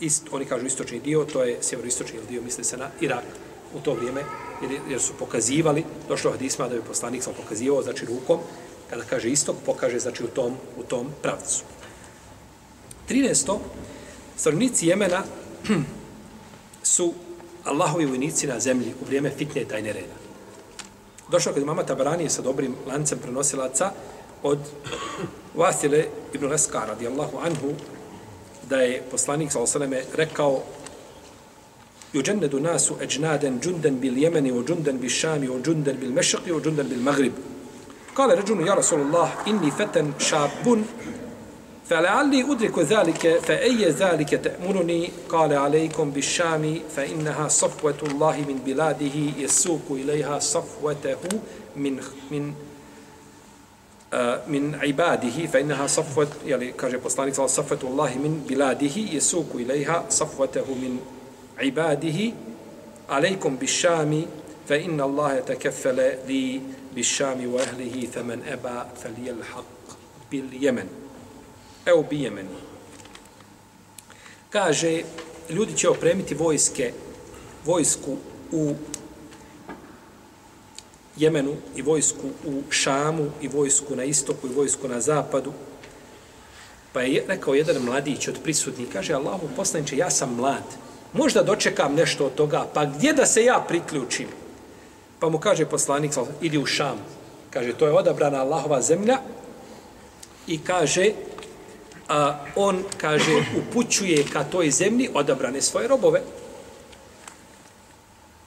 ist, 0.00 0.28
oni 0.30 0.44
kažu 0.44 0.66
istočni 0.66 1.00
dio, 1.00 1.24
to 1.24 1.42
je 1.42 1.58
sjeveroistočni 1.62 2.18
dio, 2.28 2.42
misle 2.42 2.64
se 2.64 2.76
na 2.76 2.90
Irak 3.00 3.24
u 3.74 3.80
to 3.80 3.94
vrijeme, 3.94 4.24
jer, 4.62 4.80
jer 4.88 5.00
su 5.00 5.12
pokazivali, 5.18 5.84
došlo 6.08 6.30
hadisma 6.30 6.68
da 6.68 6.74
je 6.74 6.82
poslanik 6.82 7.22
sam 7.22 7.34
pokazivao, 7.34 7.82
znači 7.82 8.06
rukom, 8.06 8.40
kada 8.90 9.04
kaže 9.04 9.30
istok, 9.30 9.56
pokaže 9.66 9.98
znači 9.98 10.24
u 10.24 10.28
tom, 10.28 10.56
u 10.78 10.82
tom 10.82 11.06
pravcu. 11.22 11.64
13. 13.08 13.58
Stanovnici 14.36 14.86
Jemena 14.86 15.22
su 16.82 17.14
Allahovi 17.64 18.06
vojnici 18.06 18.46
na 18.46 18.60
zemlji 18.60 18.94
u 19.02 19.04
vrijeme 19.04 19.30
fitne 19.30 19.64
tajne 19.64 19.92
reda. 19.92 20.14
Došao 21.28 21.52
kod 21.52 21.62
imama 21.62 21.82
Tabarani 21.82 22.30
sa 22.30 22.42
dobrim 22.42 22.74
lancem 22.86 23.18
prenosilaca 23.18 23.92
od 24.42 24.58
Vasile 25.54 26.04
ibn 26.34 26.46
Leska 26.46 26.84
radijallahu 26.86 27.38
anhu 27.38 27.74
da 28.69 28.81
je 28.81 29.01
poslanik 29.11 29.51
sa 29.51 29.59
osaleme 29.59 30.01
rekao 30.15 30.63
Juđennedu 32.13 32.59
nasu 32.59 32.95
eđnaden 33.01 33.59
džunden 33.61 33.99
bil 33.99 34.17
Jemeni 34.17 34.51
o 34.51 34.63
džunden 34.63 34.99
bil 34.99 35.09
Šami 35.09 35.49
o 35.49 35.59
džunden 35.61 35.97
bil 35.99 36.11
Mešaki 36.11 36.51
o 36.51 36.61
džunden 36.61 36.89
bil 36.89 37.01
Magribu 37.01 37.55
قال 38.15 38.37
رجل 38.37 38.67
يا 38.67 38.73
رسول 38.73 39.01
الله 39.01 39.31
إني 39.47 39.71
فتى 39.71 40.11
شاب 40.19 40.83
فلعلي 41.89 42.51
أدرك 42.51 42.79
ذلك 42.79 43.39
فأي 43.39 43.85
ذلك 43.89 44.29
تأمرني 44.29 45.09
قال 45.29 45.53
عليكم 45.53 46.11
بالشام 46.11 46.79
فإنها 46.95 47.47
صفوة 47.47 47.97
الله 48.03 48.37
من 48.47 48.59
بلاده 48.65 49.17
يسوق 49.37 49.85
إليها 49.91 50.39
صفوته 50.39 51.17
من 51.75 51.99
من 52.31 52.53
Eh, 54.10 54.38
min 54.50 54.74
ibadihi 54.74 55.46
fa 55.46 55.60
innaha 55.62 55.86
safwat 55.86 56.42
yali 56.42 56.74
kaže 56.74 56.98
poslanik 56.98 57.30
sa 57.30 57.46
safwatu 57.46 57.86
Allahi 57.94 58.18
min 58.18 58.42
biladihi 58.42 59.14
yasuku 59.14 59.62
ilayha 59.62 60.10
safwatahu 60.10 60.74
min 60.74 60.98
ibadihi 61.54 62.34
alaykum 63.06 63.54
bishami 63.54 64.26
fa 64.66 64.74
inna 64.74 65.06
Allaha 65.06 65.46
takaffala 65.54 66.26
li 66.26 66.58
bishami 66.90 67.46
wa 67.46 67.62
ahlihi 67.62 68.10
thaman 68.10 68.42
aba 68.50 68.90
falyalhaq 68.98 69.94
bil 70.26 70.50
yaman 70.58 70.90
aw 71.86 72.02
bi 72.02 72.26
yaman 72.26 72.50
kaže 74.50 75.06
ljudi 75.54 75.78
će 75.78 75.88
opremiti 75.88 76.34
vojske 76.34 76.90
vojsku 77.62 78.18
u 78.50 78.74
Jemenu 81.20 81.56
i 81.76 81.82
vojsku 81.82 82.26
u 82.46 82.62
Šamu 82.70 83.30
i 83.40 83.48
vojsku 83.48 83.96
na 83.96 84.04
istoku 84.04 84.46
i 84.46 84.54
vojsku 84.54 84.88
na 84.88 85.00
zapadu 85.00 85.52
pa 86.92 87.00
je 87.00 87.24
rekao 87.28 87.54
jedan 87.54 87.82
mladić 87.82 88.28
od 88.28 88.38
prisutnih 88.42 88.88
kaže 88.92 89.14
Allahu 89.14 89.48
poslaniče 89.56 89.96
ja 89.96 90.10
sam 90.10 90.34
mlad 90.34 90.64
možda 91.12 91.42
dočekam 91.42 91.94
nešto 91.94 92.26
od 92.26 92.34
toga 92.34 92.66
pa 92.74 92.84
gdje 92.84 93.12
da 93.12 93.26
se 93.26 93.44
ja 93.44 93.64
priključim 93.68 94.26
Pa 95.20 95.28
mu 95.28 95.38
kaže 95.38 95.68
poslanik, 95.68 96.16
idi 96.40 96.58
u 96.58 96.66
Šam. 96.66 96.96
Kaže, 97.52 97.76
to 97.76 97.86
je 97.86 97.92
odabrana 97.92 98.40
Allahova 98.40 98.80
zemlja. 98.80 99.20
I 100.46 100.58
kaže, 100.58 101.12
a, 102.08 102.40
on, 102.56 102.84
kaže, 102.96 103.44
upućuje 103.60 104.24
ka 104.32 104.44
toj 104.44 104.70
zemlji 104.70 105.10
odabrane 105.14 105.60
svoje 105.60 105.88
robove. 105.88 106.22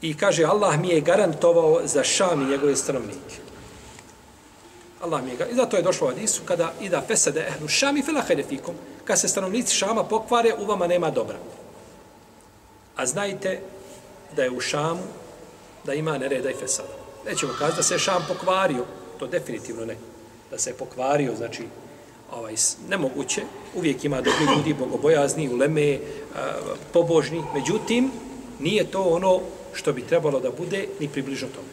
I 0.04 0.14
kaže, 0.14 0.44
Allah 0.44 0.80
mi 0.80 0.90
je 0.90 1.02
garantovao 1.02 1.82
za 1.88 2.04
Šam 2.04 2.42
i 2.42 2.46
njegove 2.46 2.76
stanovnike. 2.76 3.40
Allah 5.02 5.24
mi 5.24 5.30
je 5.30 5.38
ga... 5.38 5.46
I 5.46 5.56
zato 5.56 5.78
je 5.78 5.84
došlo 5.84 6.08
u 6.08 6.10
Hadisu, 6.10 6.42
kada 6.46 6.74
ida 6.82 7.02
fesede 7.02 7.46
ehlu 7.48 7.68
Šam 7.68 7.98
i 7.98 8.04
felahedefikom, 8.04 8.76
kad 9.04 9.20
se 9.20 9.28
stanovnici 9.28 9.76
Šama 9.76 10.04
pokvare, 10.04 10.54
u 10.60 10.66
vama 10.66 10.88
nema 10.88 11.10
dobra. 11.10 11.38
A 12.96 13.06
znajte 13.06 13.62
da 14.36 14.44
je 14.44 14.52
u 14.52 14.60
Šamu, 14.60 15.08
da 15.86 15.94
ima 15.94 16.18
nereda 16.18 16.50
i 16.50 16.60
fesada. 16.60 16.96
Nećemo 17.26 17.54
kazati 17.60 17.78
da 17.78 17.84
se 17.84 18.00
Šam 18.00 18.26
pokvario, 18.28 18.86
to 19.20 19.28
definitivno 19.28 19.86
ne. 19.86 19.96
Da 20.52 20.58
se 20.58 20.70
je 20.70 20.74
pokvario, 20.74 21.36
znači, 21.36 21.64
ovaj, 22.32 22.56
nemoguće, 22.90 23.42
uvijek 23.76 24.06
ima 24.06 24.22
dobri 24.22 24.56
ljudi, 24.58 24.74
bogobojazni, 24.74 25.54
uleme, 25.54 26.00
pobožni, 26.94 27.44
međutim, 27.54 28.12
nije 28.60 28.92
to 28.92 29.04
ono 29.04 29.40
što 29.74 29.94
bi 29.94 30.08
trebalo 30.08 30.40
da 30.40 30.52
bude 30.52 30.88
ni 31.00 31.08
približno 31.08 31.48
tome. 31.48 31.68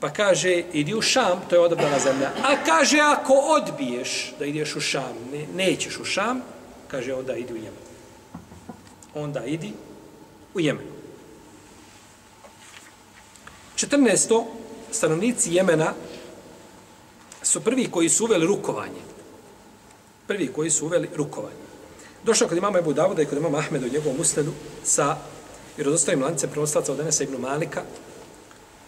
Pa 0.00 0.10
kaže, 0.10 0.64
idi 0.72 0.94
u 0.94 1.02
Šam, 1.02 1.40
to 1.50 1.56
je 1.56 1.60
odabrana 1.60 1.98
zemlja. 1.98 2.30
A 2.42 2.64
kaže, 2.64 2.98
ako 3.00 3.32
odbiješ 3.32 4.34
da 4.38 4.44
ideš 4.44 4.76
u 4.76 4.80
Šam, 4.80 5.16
ne, 5.32 5.46
nećeš 5.54 5.98
u 5.98 6.04
Šam, 6.04 6.42
kaže, 6.88 7.14
onda 7.14 7.36
idi 7.36 7.52
u 7.52 7.56
Jemen. 7.56 7.84
Onda 9.14 9.44
idi 9.44 9.72
u 10.54 10.60
Jemen. 10.60 10.86
14. 13.76 14.44
stanovnici 14.90 15.54
Jemena 15.54 15.94
su 17.42 17.60
prvi 17.60 17.90
koji 17.90 18.08
su 18.08 18.24
uveli 18.24 18.46
rukovanje. 18.46 19.02
Prvi 20.26 20.52
koji 20.52 20.70
su 20.70 20.86
uveli 20.86 21.08
rukovanje. 21.16 21.64
Došao 22.24 22.48
kod 22.48 22.58
imama 22.58 22.78
Ebu 22.78 22.92
Davuda 22.92 23.22
i 23.22 23.26
kod 23.26 23.38
imama 23.38 23.58
Ahmeda 23.58 23.86
u 23.86 23.88
njegovom 23.88 24.20
usledu 24.20 24.52
sa 24.84 25.16
Jer 25.76 25.88
odostavim 25.88 26.22
lance 26.22 26.50
prenoslaca 26.50 26.92
od 26.92 27.00
Enesa 27.00 27.24
ibn 27.24 27.36
Malika, 27.40 27.82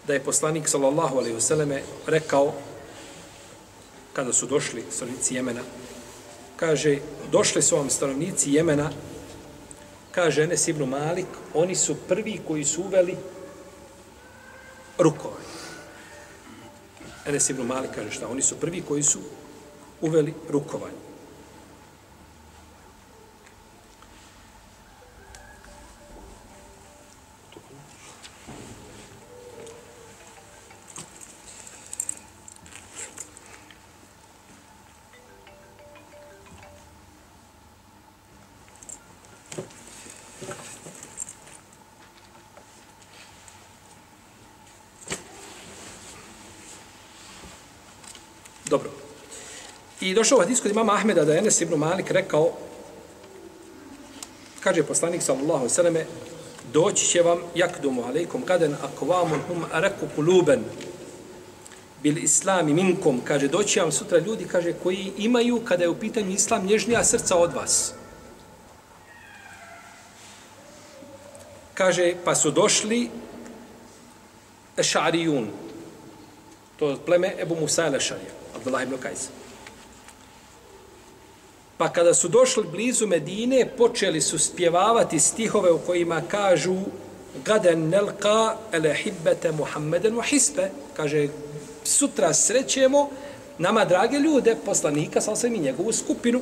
da 0.07 0.14
je 0.14 0.25
poslanik 0.25 0.68
sallallahu 0.68 1.18
alaihi 1.18 1.37
vseleme 1.37 1.83
rekao 2.07 2.53
kada 4.12 4.33
su 4.33 4.46
došli 4.46 4.85
stanovnici 4.90 5.35
Jemena, 5.35 5.62
kaže, 6.57 6.99
došli 7.33 7.62
su 7.62 7.77
vam 7.77 7.90
stanovnici 7.90 8.53
Jemena, 8.53 8.90
kaže 10.11 10.42
Enes 10.42 10.68
ibn 10.68 10.85
Malik, 10.88 11.27
oni 11.55 11.75
su 11.75 11.96
prvi 12.09 12.40
koji 12.46 12.64
su 12.64 12.83
uveli 12.83 13.16
rukovanje. 14.99 15.46
Enes 17.27 17.51
ibn 17.51 17.62
Malik 17.62 17.90
kaže 17.94 18.11
šta, 18.11 18.29
oni 18.29 18.42
su 18.42 18.57
prvi 18.61 18.83
koji 18.88 19.03
su 19.03 19.18
uveli 20.01 20.35
rukovanje. 20.49 21.06
Dobro. 48.70 48.90
I 50.01 50.14
došao 50.14 50.38
u 50.38 50.40
hadis 50.40 50.61
kod 50.61 50.70
imama 50.70 50.92
Ahmeda 50.92 51.25
da 51.25 51.33
je 51.33 51.38
Enes 51.38 51.61
ibn 51.61 51.75
Malik 51.75 52.11
rekao, 52.11 52.53
kaže 54.61 54.83
poslanik 54.83 55.22
sallallahu 55.22 55.68
sallame, 55.68 56.07
doći 56.72 57.07
će 57.07 57.22
vam 57.22 57.38
jakdumu 57.55 58.05
alaikum 58.05 58.42
kaden 58.42 58.75
akvamun 58.83 59.40
hum 59.49 59.64
areku 59.72 60.07
kuluben 60.16 60.64
bil 62.03 62.18
islami 62.18 62.75
minkom, 62.75 63.20
kaže, 63.25 63.49
doći 63.49 63.81
vam 63.81 63.92
sutra 63.92 64.18
ljudi, 64.18 64.44
kaže, 64.44 64.72
koji 64.83 65.12
imaju, 65.18 65.61
kada 65.64 65.85
je 65.85 65.88
u 65.88 65.99
pitanju 65.99 66.31
islam, 66.31 66.66
nježnija 66.66 67.05
srca 67.05 67.37
od 67.37 67.55
vas. 67.55 67.94
Kaže, 71.76 72.14
pa 72.24 72.34
su 72.34 72.50
došli 72.50 73.10
ešarijun, 74.76 75.48
to 76.78 76.96
pleme 77.06 77.34
Ebu 77.38 77.56
Musa 77.60 77.86
el-Ešarija. 77.86 78.32
Abdullah 78.56 78.82
ibn 78.82 78.96
Kajs. 78.96 79.28
Pa 81.76 81.92
kada 81.92 82.14
su 82.14 82.28
došli 82.28 82.64
blizu 82.72 83.06
Medine, 83.06 83.68
počeli 83.76 84.20
su 84.20 84.38
spjevavati 84.38 85.20
stihove 85.20 85.72
u 85.72 85.78
kojima 85.78 86.22
kažu 86.28 86.76
Gaden 87.44 87.88
nelka 87.88 88.56
ele 88.72 88.94
hibbete 88.94 89.52
Muhammeden 89.52 90.14
wa 90.14 90.24
hisbe. 90.24 90.70
Kaže, 90.96 91.28
sutra 91.84 92.34
srećemo 92.34 93.10
nama 93.58 93.84
drage 93.84 94.18
ljude, 94.18 94.56
poslanika, 94.64 95.20
sa 95.20 95.46
i 95.46 95.58
njegovu 95.58 95.92
skupinu. 95.92 96.40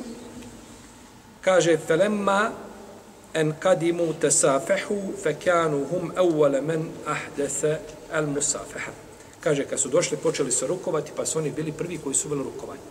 Kaže, 1.41 1.77
felemma 1.87 2.51
en 3.35 3.53
kadimu 3.59 4.13
tesafehu 4.13 5.13
fekanu 5.23 5.85
hum 5.91 6.11
evvele 6.17 6.61
men 6.61 6.87
ahdese 7.05 7.79
el 8.13 8.27
musafeha. 8.27 8.91
Kaže, 9.43 9.65
kad 9.65 9.79
su 9.79 9.89
došli, 9.89 10.17
počeli 10.17 10.51
se 10.51 10.67
rukovati, 10.67 11.11
pa 11.15 11.25
su 11.25 11.39
oni 11.39 11.51
bili 11.51 11.71
prvi 11.71 11.97
koji 11.97 12.15
su 12.15 12.27
uveli 12.27 12.43
rukovanje. 12.43 12.81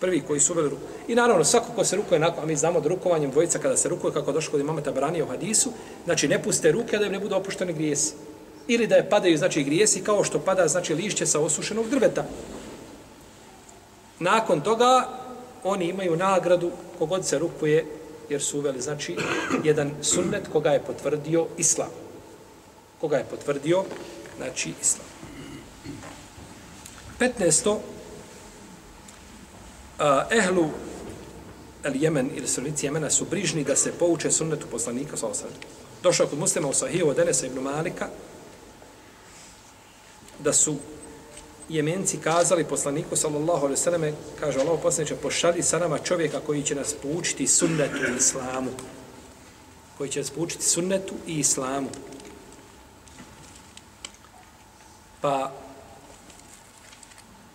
Prvi 0.00 0.20
koji 0.20 0.40
su 0.40 0.52
uveli 0.52 0.68
rukovanje. 0.68 0.98
I 1.08 1.14
naravno, 1.14 1.44
svako 1.44 1.72
ko 1.76 1.84
se 1.84 1.96
rukuje 1.96 2.20
nakon, 2.20 2.44
a 2.44 2.46
mi 2.46 2.56
znamo 2.56 2.80
da 2.80 2.88
rukovanjem 2.88 3.30
dvojica 3.30 3.58
kada 3.58 3.76
se 3.76 3.88
rukuje, 3.88 4.12
kako 4.12 4.32
došlo 4.32 4.50
kod 4.50 4.60
imama 4.60 4.80
Tabaranija 4.80 5.24
u 5.24 5.28
hadisu, 5.28 5.72
znači 6.04 6.28
ne 6.28 6.42
puste 6.42 6.72
ruke 6.72 6.98
da 6.98 7.06
im 7.06 7.12
ne 7.12 7.20
budu 7.20 7.34
opušteni 7.34 7.72
grijesi. 7.72 8.14
Ili 8.68 8.86
da 8.86 8.96
je 8.96 9.10
padaju, 9.10 9.36
znači, 9.36 9.62
grijesi 9.62 10.04
kao 10.04 10.24
što 10.24 10.38
pada, 10.38 10.68
znači, 10.68 10.94
lišće 10.94 11.26
sa 11.26 11.40
osušenog 11.40 11.88
drveta. 11.88 12.24
Nakon 14.18 14.60
toga, 14.60 15.08
oni 15.64 15.84
imaju 15.84 16.16
nagradu 16.16 16.70
kogod 16.98 17.26
se 17.26 17.38
rukuje, 17.38 17.86
jer 18.28 18.42
su 18.42 18.58
uveli, 18.58 18.80
znači, 18.80 19.16
jedan 19.64 19.90
sunnet 20.02 20.48
koga 20.52 20.70
je 20.70 20.82
potvrdio 20.82 21.46
islam. 21.56 21.90
Koga 23.00 23.16
je 23.16 23.24
potvrdio 23.24 23.84
znači 24.36 24.72
islam. 24.80 25.06
15. 27.20 27.70
Uh, 27.70 27.78
ehlu 30.30 30.70
el 31.84 32.02
Jemen 32.02 32.30
ili 32.34 32.48
srnici 32.48 32.86
Jemena 32.86 33.10
su 33.10 33.24
brižni 33.24 33.64
da 33.64 33.76
se 33.76 33.92
pouče 33.92 34.30
sunnetu 34.30 34.66
poslanika 34.70 35.16
sa 35.16 35.26
osad. 35.26 35.50
Došao 36.02 36.26
kod 36.26 36.38
muslima 36.38 36.68
u 36.68 36.72
Sahiju 36.72 37.08
od 37.08 37.18
Enesa 37.18 37.46
ibn 37.46 37.58
Malika 37.58 38.08
da 40.38 40.52
su 40.52 40.76
Jemenci 41.68 42.18
kazali 42.18 42.64
poslaniku 42.64 43.16
sallallahu 43.16 43.66
alaihi 43.66 43.80
sallam 43.80 44.02
kaže 44.40 44.60
Allah 44.60 44.78
poslaniče 44.82 45.16
pošalji 45.16 45.62
sa 45.62 45.78
nama 45.78 45.98
čovjeka 45.98 46.40
koji 46.40 46.62
će 46.62 46.74
nas 46.74 46.94
poučiti 47.02 47.46
sunnetu 47.46 47.96
i 47.96 48.16
islamu 48.16 48.70
koji 49.98 50.10
će 50.10 50.20
nas 50.20 50.30
poučiti 50.30 50.64
sunnetu 50.64 51.14
i 51.26 51.38
islamu 51.38 51.88
Pa 55.20 55.52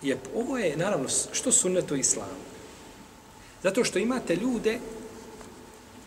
je, 0.02 0.18
ovo 0.36 0.58
je, 0.58 0.78
naravno, 0.78 1.10
što 1.32 1.52
sunnetu 1.52 1.96
i 1.96 2.00
islamu? 2.00 2.42
Zato 3.64 3.84
što 3.84 4.00
imate 4.00 4.36
ljude 4.36 4.80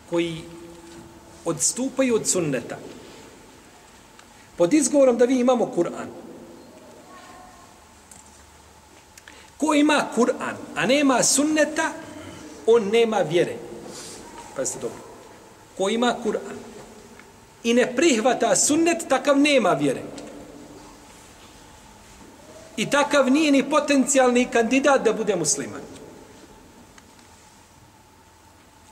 koji 0.09 0.41
odstupaju 1.45 2.15
od 2.15 2.27
sunneta. 2.27 2.77
Pod 4.57 4.73
izgovorom 4.73 5.17
da 5.17 5.25
vi 5.25 5.39
imamo 5.39 5.71
Kur'an. 5.75 6.24
Ko 9.65 9.73
ima 9.73 10.07
Kur'an, 10.15 10.57
a 10.75 10.85
nema 10.85 11.23
sunneta, 11.23 11.89
on 12.65 12.89
nema 12.89 13.17
vjere. 13.17 13.55
Pazite 14.55 14.79
dobro. 14.79 14.99
Ko 15.77 15.89
ima 15.89 16.15
Kur'an 16.23 16.75
i 17.65 17.73
ne 17.73 17.95
prihvata 17.95 18.55
sunnet, 18.55 19.07
takav 19.09 19.39
nema 19.39 19.69
vjere. 19.73 20.01
I 22.77 22.89
takav 22.89 23.31
nije 23.31 23.51
ni 23.51 23.69
potencijalni 23.69 24.45
kandidat 24.45 25.03
da 25.03 25.13
bude 25.13 25.35
musliman. 25.35 25.81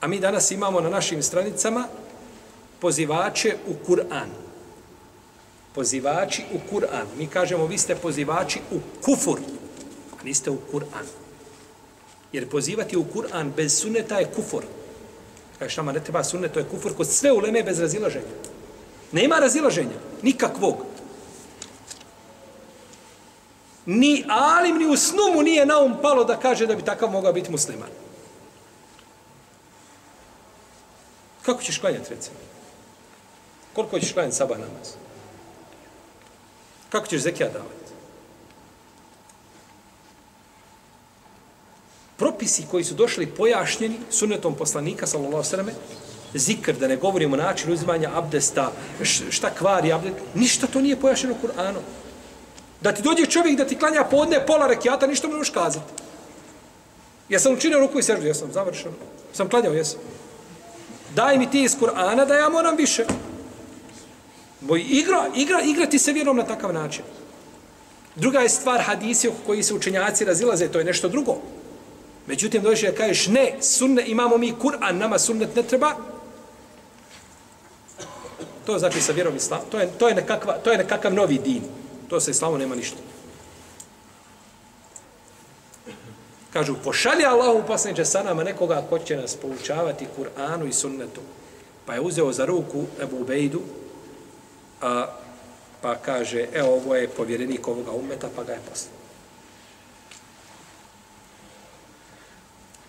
A 0.01 0.07
mi 0.07 0.19
danas 0.19 0.51
imamo 0.51 0.81
na 0.81 0.89
našim 0.89 1.23
stranicama 1.23 1.87
pozivače 2.79 3.55
u 3.67 3.73
Kur'an. 3.87 4.29
Pozivači 5.75 6.43
u 6.53 6.57
Kur'an. 6.71 7.07
Mi 7.17 7.27
kažemo 7.27 7.65
vi 7.65 7.77
ste 7.77 7.95
pozivači 7.95 8.59
u 8.71 8.79
kufur, 9.05 9.39
niste 10.23 10.51
u 10.51 10.57
Kur'an. 10.71 11.05
Jer 12.33 12.49
pozivati 12.49 12.97
u 12.97 13.05
Kur'an 13.13 13.51
bez 13.55 13.81
suneta 13.81 14.19
je 14.19 14.31
kufur. 14.35 14.63
Kaže 15.59 15.73
šta 15.73 15.81
ne 15.81 16.03
treba 16.03 16.23
sunnet, 16.23 16.53
to 16.53 16.59
je 16.59 16.65
kufur 16.65 16.93
kod 16.95 17.07
sve 17.07 17.31
uleme 17.31 17.63
bez 17.63 17.79
razilaženja. 17.79 18.35
Nema 19.11 19.39
razilaženja, 19.39 19.99
nikakvog. 20.21 20.85
Ni 23.85 24.25
alim, 24.29 24.77
ni 24.77 24.85
u 24.85 24.97
snu 24.97 25.33
mu 25.35 25.41
nije 25.41 25.65
na 25.65 25.79
um 25.79 25.95
palo 26.01 26.23
da 26.23 26.39
kaže 26.39 26.67
da 26.67 26.75
bi 26.75 26.81
takav 26.81 27.11
mogao 27.11 27.33
biti 27.33 27.51
musliman. 27.51 27.89
Kako 31.41 31.63
ćeš 31.63 31.77
klanjati, 31.77 32.13
recimo? 32.15 32.37
Koliko 33.73 33.99
ćeš 33.99 34.13
klanjati 34.13 34.35
sabah 34.35 34.57
namaz? 34.57 34.93
Kako 36.89 37.07
ćeš 37.07 37.21
zekija 37.21 37.49
davati? 37.49 37.82
Propisi 42.23 42.63
koji 42.71 42.83
su 42.83 42.93
došli 42.93 43.25
pojašnjeni 43.27 43.95
sunnetom 44.09 44.55
poslanika, 44.55 45.07
sallallahu 45.07 45.43
sallam, 45.43 45.67
zikr, 46.33 46.73
da 46.73 46.87
ne 46.87 46.95
govorimo 46.95 47.35
način 47.35 47.73
uzimanja 47.73 48.11
abdesta, 48.13 48.71
šta 49.29 49.49
kvari 49.49 49.91
abdest, 49.91 50.15
ništa 50.35 50.67
to 50.67 50.81
nije 50.81 50.95
pojašnjeno 50.95 51.35
Kur'anom. 51.43 51.81
Da 52.81 52.91
ti 52.91 53.01
dođe 53.01 53.25
čovjek 53.25 53.57
da 53.57 53.65
ti 53.67 53.75
klanja 53.75 54.03
podne 54.03 54.45
pola 54.45 54.67
rekiata, 54.67 55.07
ništa 55.07 55.27
mu 55.27 55.33
ne 55.33 55.37
možeš 55.37 55.53
kazati. 55.53 56.03
Ja 57.29 57.39
sam 57.39 57.53
učinio 57.53 57.79
ruku 57.79 57.99
i 57.99 58.03
seždu, 58.03 58.27
ja 58.27 58.33
sam 58.33 58.53
završen. 58.53 58.91
Sam 59.33 59.49
klanjao, 59.49 59.73
jesam. 59.73 59.99
Daj 61.15 61.37
mi 61.37 61.51
ti 61.51 61.63
iz 61.63 61.75
Kur'ana 61.79 62.25
da 62.25 62.35
ja 62.35 62.49
moram 62.49 62.77
više. 62.77 63.05
Boj 64.61 64.85
igra, 64.89 65.27
igra, 65.35 65.61
igrati 65.61 65.99
se 65.99 66.13
vjerom 66.13 66.37
na 66.37 66.43
takav 66.43 66.73
način. 66.73 67.03
Druga 68.15 68.39
je 68.39 68.49
stvar 68.49 68.81
hadisi 68.81 69.29
koji 69.45 69.63
se 69.63 69.73
učenjaci 69.73 70.25
razilaze, 70.25 70.67
to 70.67 70.79
je 70.79 70.85
nešto 70.85 71.09
drugo. 71.09 71.37
Međutim, 72.27 72.61
dođeš 72.61 72.81
da 72.81 72.95
kažeš, 72.95 73.27
ne, 73.27 73.55
sunne, 73.61 74.03
imamo 74.07 74.37
mi 74.37 74.53
Kur'an, 74.61 74.97
nama 74.97 75.19
sunnet 75.19 75.55
ne 75.55 75.63
treba. 75.63 75.95
To 78.65 78.79
znači 78.79 79.01
sa 79.01 79.11
vjerom 79.11 79.35
islam. 79.35 79.61
To 79.71 79.79
je, 79.79 79.89
to 79.97 80.07
je, 80.07 80.15
nekakva, 80.15 80.53
to 80.53 80.71
je 80.71 80.77
nekakav 80.77 81.13
novi 81.13 81.37
din. 81.37 81.61
To 82.09 82.19
se 82.19 82.31
islamu 82.31 82.57
nema 82.57 82.75
ništa. 82.75 82.97
Kažu, 86.53 86.75
pošalje 86.83 87.25
Allahu 87.25 87.63
poslaniče 87.67 88.05
sa 88.05 88.23
nama 88.23 88.43
nekoga 88.43 88.83
ko 88.89 88.99
će 88.99 89.17
nas 89.17 89.35
poučavati 89.35 90.07
Kur'anu 90.17 90.67
i 90.69 90.73
sunnetu. 90.73 91.21
Pa 91.85 91.93
je 91.93 92.01
uzeo 92.01 92.31
za 92.31 92.45
ruku 92.45 92.83
Ebu 93.01 93.21
Ubejdu, 93.21 93.61
a, 94.81 95.05
pa 95.81 95.95
kaže, 95.95 96.47
evo, 96.53 96.73
ovo 96.73 96.95
je 96.95 97.07
povjerenik 97.07 97.67
ovoga 97.67 97.91
umeta, 97.91 98.29
pa 98.35 98.43
ga 98.43 98.53
je 98.53 98.59
poslao. 98.69 99.02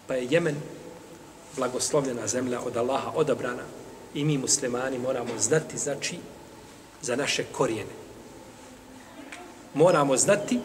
Pa 0.06 0.14
je 0.14 0.26
Jemen 0.30 0.56
blagoslovljena 1.56 2.26
zemlja 2.26 2.60
od 2.60 2.76
Allaha 2.76 3.10
odabrana 3.14 3.62
i 4.14 4.24
mi 4.24 4.38
muslimani 4.38 4.98
moramo 4.98 5.38
znati, 5.38 5.78
znači, 5.78 6.16
za 7.02 7.16
naše 7.16 7.44
korijene. 7.52 7.90
Moramo 9.74 10.16
znati, 10.16 10.60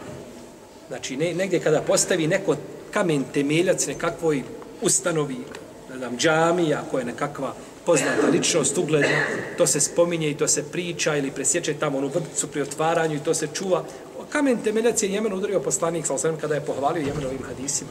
znači, 0.88 1.18
ne, 1.18 1.34
negdje 1.34 1.60
kada 1.60 1.82
postavi 1.82 2.28
neko 2.28 2.56
kamen 2.92 3.24
temeljac 3.34 3.88
nekakvoj 3.88 4.44
ustanovi, 4.82 5.38
ne 5.90 5.98
znam, 5.98 6.18
džamija 6.18 6.84
koja 6.92 7.02
je 7.02 7.06
nekakva 7.06 7.54
poznata 7.86 8.28
ličnost, 8.28 8.78
ugledna, 8.78 9.26
to 9.58 9.68
se 9.68 9.80
spominje 9.80 10.30
i 10.30 10.38
to 10.38 10.48
se 10.48 10.64
priča 10.72 11.16
ili 11.16 11.32
presječe 11.32 11.74
tamo 11.74 11.98
onu 11.98 12.08
vrticu 12.08 12.48
pri 12.48 12.62
otvaranju 12.62 13.16
i 13.16 13.24
to 13.24 13.34
se 13.34 13.48
čuva. 13.54 13.84
Kamen 14.30 14.58
temeljac 14.64 15.04
je 15.04 15.10
Jemen 15.10 15.34
udario 15.34 15.60
poslanik, 15.60 16.06
sa 16.06 16.34
kada 16.42 16.56
je 16.56 16.66
pohvalio 16.66 17.08
Jemen 17.08 17.26
ovim 17.26 17.44
hadisima. 17.48 17.90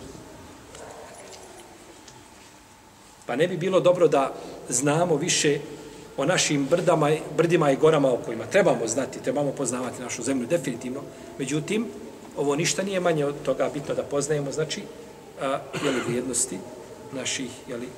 Pa 3.29 3.37
ne 3.37 3.49
bi 3.49 3.57
bilo 3.57 3.81
dobro 3.81 4.09
da 4.09 4.33
znamo 4.69 5.17
više 5.17 5.59
o 6.17 6.25
našim 6.25 6.67
brdama, 6.67 7.11
brdima 7.37 7.71
i 7.71 7.77
gorama 7.77 8.13
o 8.13 8.17
kojima 8.17 8.47
trebamo 8.47 8.87
znati, 8.87 9.23
trebamo 9.23 9.53
poznavati 9.53 10.03
našu 10.03 10.23
zemlju 10.23 10.47
definitivno. 10.47 11.01
Međutim, 11.39 11.87
ovo 12.37 12.57
ništa 12.57 12.83
nije 12.83 13.01
manje 13.01 13.25
od 13.25 13.35
toga 13.43 13.71
bitno 13.75 13.95
da 13.95 14.03
poznajemo, 14.03 14.53
znači, 14.53 14.83
a, 15.41 15.59
jeli, 15.85 16.01
vrijednosti 16.07 16.59
naših, 17.13 17.51
jeli, 17.69 17.89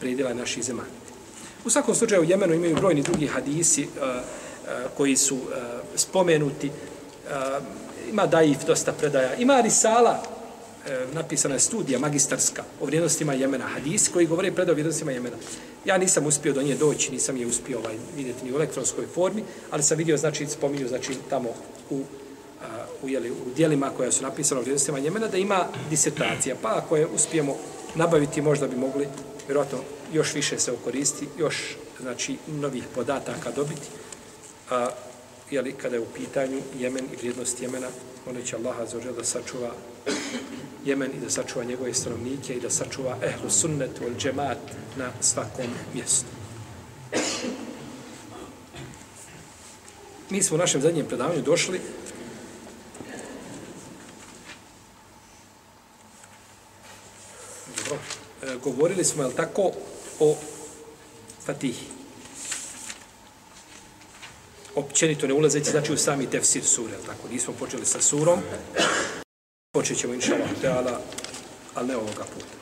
predjela 0.00 0.34
naših 0.34 0.64
zemalja. 0.64 0.88
U 1.64 1.70
svakom 1.70 1.94
slučaju 1.94 2.22
u 2.22 2.30
Jemenu 2.30 2.54
imaju 2.54 2.76
brojni 2.76 3.02
drugi 3.02 3.26
hadisi 3.26 3.88
a, 4.00 4.04
a, 4.04 4.20
koji 4.96 5.16
su 5.16 5.36
a, 5.36 5.80
spomenuti. 5.96 6.70
A, 7.30 7.60
ima 8.10 8.26
daif 8.26 8.64
dosta 8.66 8.92
predaja. 8.92 9.34
Ima 9.34 9.60
risala, 9.60 10.22
e, 10.86 11.06
napisana 11.12 11.54
je 11.54 11.60
studija 11.60 11.98
magistarska 11.98 12.64
o 12.80 12.86
vrijednostima 12.86 13.32
Jemena, 13.32 13.64
hadis 13.64 14.08
koji 14.08 14.26
govore 14.26 14.52
pred 14.52 14.68
o 14.68 14.72
vrijednostima 14.72 15.12
Jemena. 15.12 15.36
Ja 15.84 15.98
nisam 15.98 16.26
uspio 16.26 16.52
do 16.52 16.62
nje 16.62 16.74
doći, 16.74 17.12
nisam 17.12 17.36
je 17.36 17.46
uspio 17.46 17.78
ovaj, 17.78 17.96
vidjeti 18.16 18.44
ni 18.44 18.52
u 18.52 18.56
elektronskoj 18.56 19.06
formi, 19.14 19.44
ali 19.70 19.82
sam 19.82 19.98
vidio, 19.98 20.16
znači, 20.16 20.46
spominju, 20.46 20.88
znači, 20.88 21.12
tamo 21.30 21.48
u, 21.90 22.02
a, 22.62 22.84
u, 23.02 23.08
jeli, 23.08 23.30
u 23.30 23.54
dijelima 23.56 23.90
koja 23.96 24.12
su 24.12 24.22
napisana 24.22 24.60
o 24.60 24.62
vrijednostima 24.62 24.98
Jemena, 24.98 25.28
da 25.28 25.36
ima 25.36 25.66
disertacija. 25.90 26.56
Pa 26.62 26.76
ako 26.76 26.96
je 26.96 27.06
uspijemo 27.06 27.56
nabaviti, 27.94 28.42
možda 28.42 28.66
bi 28.66 28.76
mogli, 28.76 29.08
vjerojatno, 29.46 29.78
još 30.12 30.34
više 30.34 30.58
se 30.58 30.72
okoristi, 30.72 31.28
još, 31.38 31.76
znači, 32.00 32.36
novih 32.46 32.84
podataka 32.94 33.50
dobiti. 33.50 33.88
A, 34.70 34.88
jeli, 35.50 35.72
kada 35.72 35.96
je 35.96 36.00
u 36.00 36.12
pitanju 36.14 36.60
Jemen 36.78 37.04
i 37.12 37.16
vrijednost 37.16 37.62
Jemena, 37.62 37.88
ono 38.30 38.42
će 38.42 38.56
Allah 38.56 38.76
za 38.88 39.12
da 39.12 39.24
sačuva 39.24 39.70
Jemen 40.84 41.10
i 41.16 41.20
da 41.20 41.30
sačuva 41.30 41.64
njegove 41.64 41.94
stanovnike 41.94 42.54
i 42.54 42.60
da 42.60 42.70
sačuva 42.70 43.16
ehlu 43.22 43.50
sunnet 43.50 43.90
ili 44.00 44.16
džemat 44.16 44.58
na 44.96 45.10
svakom 45.20 45.66
mjestu. 45.94 46.26
Mi 50.30 50.42
smo 50.42 50.54
u 50.54 50.58
našem 50.58 50.80
zadnjem 50.80 51.06
predavanju 51.06 51.42
došli 51.42 51.80
Dobro. 57.76 57.98
E, 58.42 58.56
govorili 58.64 59.04
smo, 59.04 59.22
je 59.22 59.36
tako, 59.36 59.70
o 60.20 60.36
Fatihi. 61.44 61.86
Općenito 64.74 65.26
ne 65.26 65.34
ulazeći, 65.34 65.70
znači 65.70 65.92
u 65.92 65.96
sami 65.96 66.30
tefsir 66.30 66.64
sure, 66.64 66.96
tako. 67.06 67.28
Nismo 67.28 67.54
počeli 67.58 67.84
sa 67.84 68.00
surom, 68.00 68.40
Počet 69.74 69.98
ćemo, 69.98 70.14
inša 70.14 70.34
Allah, 70.34 70.48
teala, 70.60 71.00
ali 71.74 71.88
ne 71.88 71.96
ovoga 71.96 72.24
puta. 72.34 72.54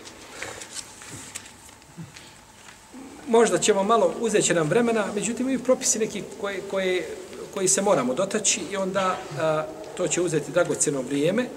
Možda 3.29 3.59
ćemo 3.59 3.83
malo, 3.83 4.15
uzet 4.21 4.45
će 4.45 4.55
nam 4.55 4.69
vremena, 4.69 5.07
međutim, 5.15 5.51
i 5.51 5.59
propisi 5.59 5.99
neki 5.99 6.23
koje, 6.41 6.61
koje, 6.71 7.09
koji 7.55 7.69
se 7.69 7.83
moramo 7.83 8.15
dotaći 8.15 8.61
i 8.71 8.77
onda 8.77 9.19
a, 9.39 9.65
to 9.97 10.09
će 10.09 10.21
uzeti 10.21 10.53
dragoceno 10.53 11.03
vrijeme, 11.03 11.49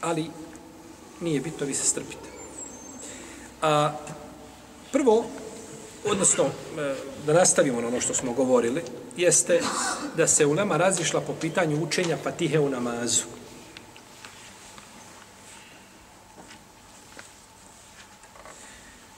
ali 0.00 0.30
nije 1.20 1.40
bitno, 1.40 1.66
vi 1.66 1.74
se 1.74 1.84
strpite. 1.84 2.28
A, 3.62 3.92
prvo, 4.92 5.24
odnosno, 6.04 6.44
e, 6.44 6.94
da 7.26 7.32
nastavimo 7.32 7.78
ono 7.78 8.00
što 8.00 8.14
smo 8.14 8.32
govorili, 8.32 8.82
jeste 9.16 9.60
da 10.16 10.26
se 10.26 10.46
ulema 10.46 10.76
razišla 10.76 11.20
po 11.20 11.34
pitanju 11.40 11.82
učenja 11.82 12.16
patihe 12.24 12.58
u 12.58 12.68
namazu. 12.68 13.22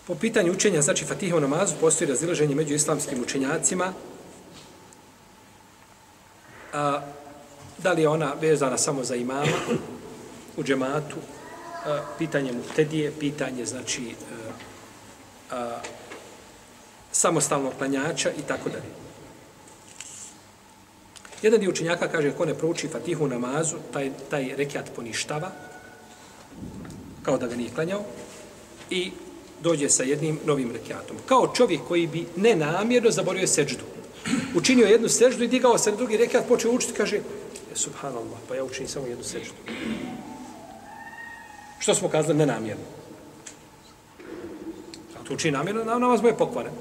Po 0.06 0.14
pitanju 0.14 0.52
učenja, 0.52 0.82
znači 0.82 1.04
fatihe 1.04 1.34
u 1.34 1.40
namazu, 1.40 1.74
postoji 1.80 2.10
razilaženje 2.10 2.54
među 2.54 2.74
islamskim 2.74 3.22
učenjacima. 3.22 3.92
A, 6.72 7.00
da 7.78 7.92
li 7.92 8.02
je 8.02 8.08
ona 8.08 8.32
vezana 8.40 8.78
samo 8.78 9.04
za 9.04 9.14
imama 9.14 9.46
u 10.56 10.62
džematu, 10.62 11.16
a, 11.84 12.00
pitanje 12.18 12.52
muftedije, 12.52 13.12
pitanje, 13.20 13.66
znači, 13.66 14.14
a, 15.50 15.56
a, 15.56 15.80
samostalnog 17.12 17.72
planjača 17.78 18.30
i 18.30 18.42
tako 18.42 18.68
dalje. 18.68 19.05
Jedan 21.46 21.60
dio 21.60 21.70
učenjaka 21.70 22.08
kaže 22.08 22.32
ko 22.34 22.44
ne 22.44 22.54
prouči 22.58 22.88
fatihu 22.90 23.28
namazu, 23.30 23.76
taj, 23.92 24.10
taj 24.30 24.48
rekiat 24.56 24.88
poništava, 24.96 25.50
kao 27.22 27.38
da 27.38 27.46
ga 27.46 27.56
nije 27.56 27.70
klanjao, 27.70 28.00
i 28.90 29.10
dođe 29.62 29.88
sa 29.88 30.02
jednim 30.02 30.40
novim 30.46 30.72
rekiatom. 30.72 31.16
Kao 31.26 31.52
čovjek 31.54 31.80
koji 31.88 32.06
bi 32.06 32.26
nenamjerno 32.36 33.10
zaborio 33.10 33.46
seđdu. 33.46 33.84
Učinio 34.54 34.86
jednu 34.86 35.08
seđdu 35.08 35.44
i 35.44 35.48
digao 35.48 35.78
se 35.78 35.90
na 35.90 35.96
drugi 35.96 36.16
rekiat, 36.16 36.48
počeo 36.48 36.72
učiti, 36.72 36.92
kaže, 36.92 37.16
e, 37.16 37.22
subhanallah, 37.74 38.42
pa 38.48 38.54
ja 38.54 38.64
učinim 38.64 38.88
samo 38.88 39.06
jednu 39.06 39.24
seđdu. 39.24 39.54
Što 41.78 41.94
smo 41.94 42.08
kazali 42.08 42.38
nenamjerno? 42.38 42.84
A 45.14 45.24
to 45.28 45.34
učini 45.34 45.52
namjerno, 45.52 45.84
namaz 45.84 46.22
mu 46.22 46.28
je 46.28 46.36
pokvaren. 46.36 46.72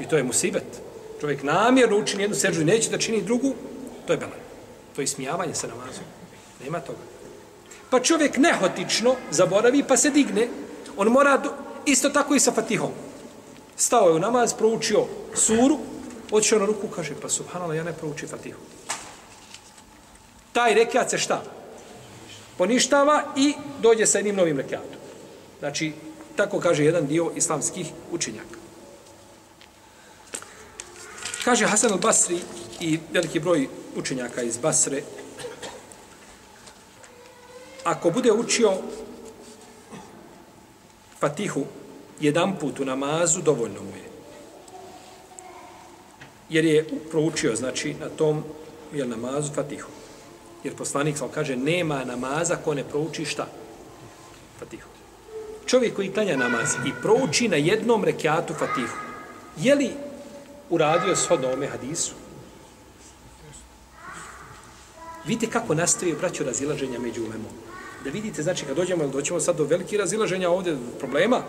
I 0.00 0.08
to 0.08 0.16
je 0.16 0.24
musibet. 0.24 0.80
Čovjek 1.20 1.42
namjerno 1.42 1.98
učini 1.98 2.22
jednu 2.22 2.36
sežu 2.36 2.62
i 2.62 2.64
neće 2.64 2.90
da 2.90 2.98
čini 2.98 3.22
drugu, 3.22 3.54
to 4.06 4.12
je 4.12 4.16
belan. 4.16 4.40
To 4.96 5.00
je 5.00 5.06
smijavanje 5.06 5.54
sa 5.54 5.66
namazom. 5.66 6.04
Nema 6.64 6.80
toga. 6.80 6.98
Pa 7.90 8.00
čovjek 8.00 8.36
nehotično 8.36 9.14
zaboravi 9.30 9.84
pa 9.88 9.96
se 9.96 10.10
digne. 10.10 10.48
On 10.96 11.08
mora 11.08 11.36
do... 11.36 11.52
isto 11.84 12.08
tako 12.10 12.34
i 12.34 12.40
sa 12.40 12.52
fatihom. 12.52 12.90
Stao 13.76 14.08
je 14.08 14.14
u 14.14 14.18
namaz, 14.18 14.54
proučio 14.54 15.04
suru, 15.34 15.78
otišao 16.30 16.58
na 16.58 16.66
ruku, 16.66 16.88
kaže, 16.88 17.14
pa 17.22 17.28
subhanallah, 17.28 17.76
ja 17.76 17.84
ne 17.84 17.92
prouči 17.92 18.26
fatihu. 18.26 18.58
taj 20.52 20.74
rekiat 20.74 21.10
se 21.10 21.18
šta? 21.18 21.42
Poništava 22.58 23.22
i 23.36 23.54
dođe 23.82 24.06
sa 24.06 24.18
jednim 24.18 24.36
novim 24.36 24.56
rekiatom. 24.56 25.00
Znači, 25.58 25.92
tako 26.36 26.60
kaže 26.60 26.84
jedan 26.84 27.06
dio 27.06 27.32
islamskih 27.36 27.86
učenjaka. 28.12 28.58
Kaže 31.44 31.66
Hasan 31.66 31.90
al-Basri 31.90 32.40
i 32.80 32.98
veliki 33.12 33.40
broj 33.40 33.68
učenjaka 33.96 34.42
iz 34.42 34.58
Basre, 34.58 35.02
ako 37.84 38.10
bude 38.10 38.32
učio 38.32 38.72
Fatihu 41.20 41.64
jedan 42.20 42.58
put 42.58 42.80
u 42.80 42.84
namazu, 42.84 43.42
dovoljno 43.42 43.82
mu 43.82 43.96
je. 43.96 44.06
Jer 46.48 46.64
je 46.64 46.88
proučio, 47.10 47.56
znači, 47.56 47.94
na 47.94 48.08
tom 48.08 48.44
je 48.92 49.06
namazu 49.06 49.52
Fatihu. 49.52 49.90
Jer 50.64 50.74
poslanik 50.76 51.18
sam 51.18 51.28
kaže, 51.28 51.56
nema 51.56 52.04
namaza 52.04 52.56
ko 52.56 52.74
ne 52.74 52.84
prouči 52.84 53.24
šta? 53.24 53.46
Fatihu. 54.58 54.88
Čovjek 55.66 55.94
koji 55.94 56.12
klanja 56.12 56.36
namaz 56.36 56.74
i 56.86 56.92
prouči 57.02 57.48
na 57.48 57.56
jednom 57.56 58.04
rekiatu 58.04 58.54
Fatihu, 58.54 58.96
je 59.56 59.74
li 59.74 59.90
uradio 60.70 61.16
shodno 61.16 61.52
ome 61.52 61.66
hadisu? 61.66 62.25
Vidite 65.26 65.52
kako 65.52 65.74
nastaje 65.74 66.14
braću 66.14 66.44
razilaženja 66.44 66.98
među 66.98 67.22
ulemom. 67.22 67.52
Da 68.04 68.10
vidite, 68.10 68.42
znači, 68.42 68.64
kad 68.64 68.76
dođemo, 68.76 69.02
ili 69.02 69.12
doćemo 69.12 69.40
sad 69.40 69.56
do 69.56 69.64
velike 69.64 69.96
razilaženja 69.96 70.50
ovdje 70.50 70.76
problema, 70.98 71.42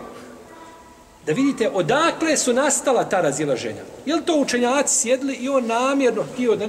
da 1.26 1.32
vidite 1.32 1.70
odakle 1.70 2.36
su 2.36 2.52
nastala 2.52 3.04
ta 3.04 3.20
razilaženja. 3.20 3.82
Je 4.06 4.16
li 4.16 4.24
to 4.24 4.40
učenjaci 4.40 4.98
sjedli 4.98 5.34
i 5.34 5.48
on 5.48 5.66
namjerno 5.66 6.24
htio 6.32 6.56
da... 6.56 6.68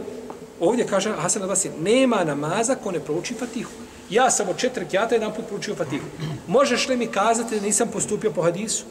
Ovdje 0.60 0.88
kaže 0.88 1.12
Hasan 1.12 1.42
al-Basir, 1.42 1.70
nema 1.80 2.24
namaza 2.24 2.76
ko 2.76 2.92
ne 2.92 3.00
prouči 3.00 3.34
Fatihu. 3.34 3.72
Ja 4.10 4.32
sam 4.32 4.50
od 4.50 4.58
četiri 4.58 4.86
kjata 4.86 5.16
jedan 5.16 5.34
put 5.36 5.48
proučio 5.48 5.76
Fatihu. 5.76 6.06
Možeš 6.48 6.88
li 6.88 6.98
mi 6.98 7.08
kazati 7.08 7.56
da 7.56 7.66
nisam 7.66 7.88
postupio 7.94 8.32
po 8.32 8.42
hadisu? 8.42 8.84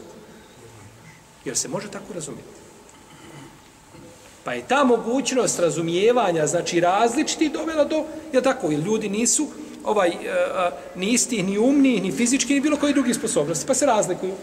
Jer 1.45 1.57
se 1.57 1.67
može 1.67 1.91
tako 1.91 2.13
razumjeti. 2.13 2.68
Pa 4.49 4.53
je 4.53 4.67
ta 4.67 4.83
mogućnost 4.83 5.59
razumijevanja, 5.59 6.47
znači 6.47 6.79
različiti, 6.79 7.49
dovela 7.49 7.83
do, 7.85 8.03
je 8.33 8.41
tako, 8.41 8.71
jer 8.71 8.79
ljudi 8.79 9.09
nisu 9.09 9.47
ovaj, 9.83 10.09
e, 10.09 10.13
e, 10.13 10.71
ni 10.95 11.11
isti, 11.11 11.43
ni 11.43 11.57
umni, 11.57 11.99
ni 11.99 12.11
fizički, 12.11 12.53
ni 12.53 12.59
bilo 12.59 12.77
koji 12.77 12.93
drugi 12.93 13.13
sposobnosti, 13.13 13.67
pa 13.67 13.73
se 13.73 13.85
razlikuju. 13.85 14.33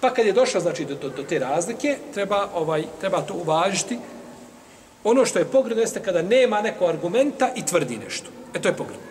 Pa 0.00 0.14
kad 0.14 0.26
je 0.26 0.32
došla, 0.32 0.60
znači, 0.60 0.84
do, 0.84 0.94
do, 0.94 1.08
do 1.08 1.22
te 1.22 1.38
razlike, 1.38 1.98
treba, 2.14 2.48
ovaj, 2.54 2.84
treba 3.00 3.22
to 3.22 3.34
uvažiti. 3.34 3.98
Ono 5.04 5.26
što 5.26 5.38
je 5.38 5.50
pogredno 5.50 5.82
jeste 5.82 6.02
kada 6.02 6.22
nema 6.22 6.62
neko 6.62 6.86
argumenta 6.86 7.50
i 7.56 7.66
tvrdi 7.66 7.98
nešto. 8.04 8.30
E 8.54 8.62
to 8.62 8.68
je 8.68 8.76
pogredno. 8.76 9.06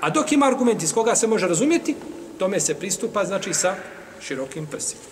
A 0.00 0.10
dok 0.10 0.32
ima 0.32 0.46
argument 0.46 0.82
iz 0.82 0.94
koga 0.94 1.14
se 1.14 1.26
može 1.26 1.48
razumjeti, 1.48 1.94
tome 2.38 2.60
se 2.60 2.74
pristupa, 2.74 3.24
znači, 3.24 3.54
sa 3.54 3.74
širokim 4.20 4.66
prsima. 4.66 5.02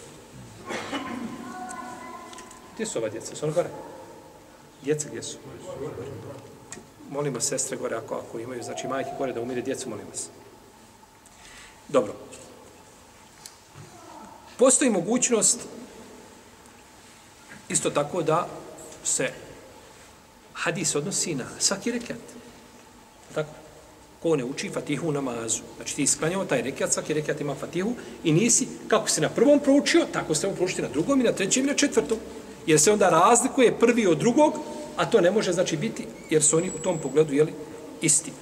Gdje 2.75 2.87
su 2.87 2.99
ova 2.99 3.09
djeca? 3.09 3.37
Su 3.37 3.45
ono 3.45 3.55
gore? 3.55 3.92
Djeca 4.83 5.09
gdje 5.09 5.23
su? 5.23 5.37
Molimo 7.11 7.41
sestre 7.41 7.77
gore, 7.77 7.97
ako, 7.97 8.15
ako 8.15 8.39
imaju, 8.39 8.63
znači 8.63 8.89
majke 8.89 9.11
gore 9.19 9.33
da 9.33 9.41
umire 9.41 9.63
djecu, 9.63 9.89
molim 9.89 10.07
vas. 10.11 10.29
Dobro. 11.89 12.15
Postoji 14.59 14.91
mogućnost 14.91 15.59
isto 17.69 17.91
tako 17.91 18.23
da 18.23 18.49
se 19.05 19.31
hadis 20.53 20.95
odnosi 20.95 21.35
na 21.35 21.45
svaki 21.59 21.93
rekat. 21.93 22.17
Tako? 23.35 23.51
Ko 24.23 24.37
ne 24.37 24.45
uči 24.45 24.71
fatihu 24.71 25.09
u 25.09 25.13
namazu. 25.13 25.63
Znači 25.77 25.97
ti 25.97 26.03
isklanjamo 26.03 26.45
taj 26.45 26.63
rekat, 26.63 26.93
svaki 26.93 27.15
rekat 27.15 27.41
ima 27.41 27.55
fatihu 27.55 27.95
i 28.25 28.33
nisi, 28.33 28.69
kako 28.89 29.09
se 29.09 29.21
na 29.21 29.29
prvom 29.29 29.61
proučio, 29.61 30.07
tako 30.13 30.35
ste 30.35 30.49
mu 30.49 30.55
proučiti 30.55 30.83
na 30.83 30.89
drugom 30.89 31.21
i 31.21 31.25
na 31.25 31.33
trećem 31.33 31.65
i 31.65 31.67
na 31.67 31.75
četvrtom. 31.75 32.19
Jer 32.67 32.81
se 32.81 32.93
onda 32.93 33.09
razlikuje 33.09 33.79
prvi 33.79 34.07
od 34.07 34.19
drugog, 34.19 34.55
a 34.97 35.11
to 35.11 35.21
ne 35.21 35.31
može 35.31 35.53
znači 35.53 35.77
biti, 35.77 36.07
jer 36.31 36.43
su 36.43 36.57
oni 36.57 36.71
u 36.77 36.79
tom 36.79 36.99
pogledu 36.99 37.35
jeli, 37.35 37.53
isti. 38.01 38.33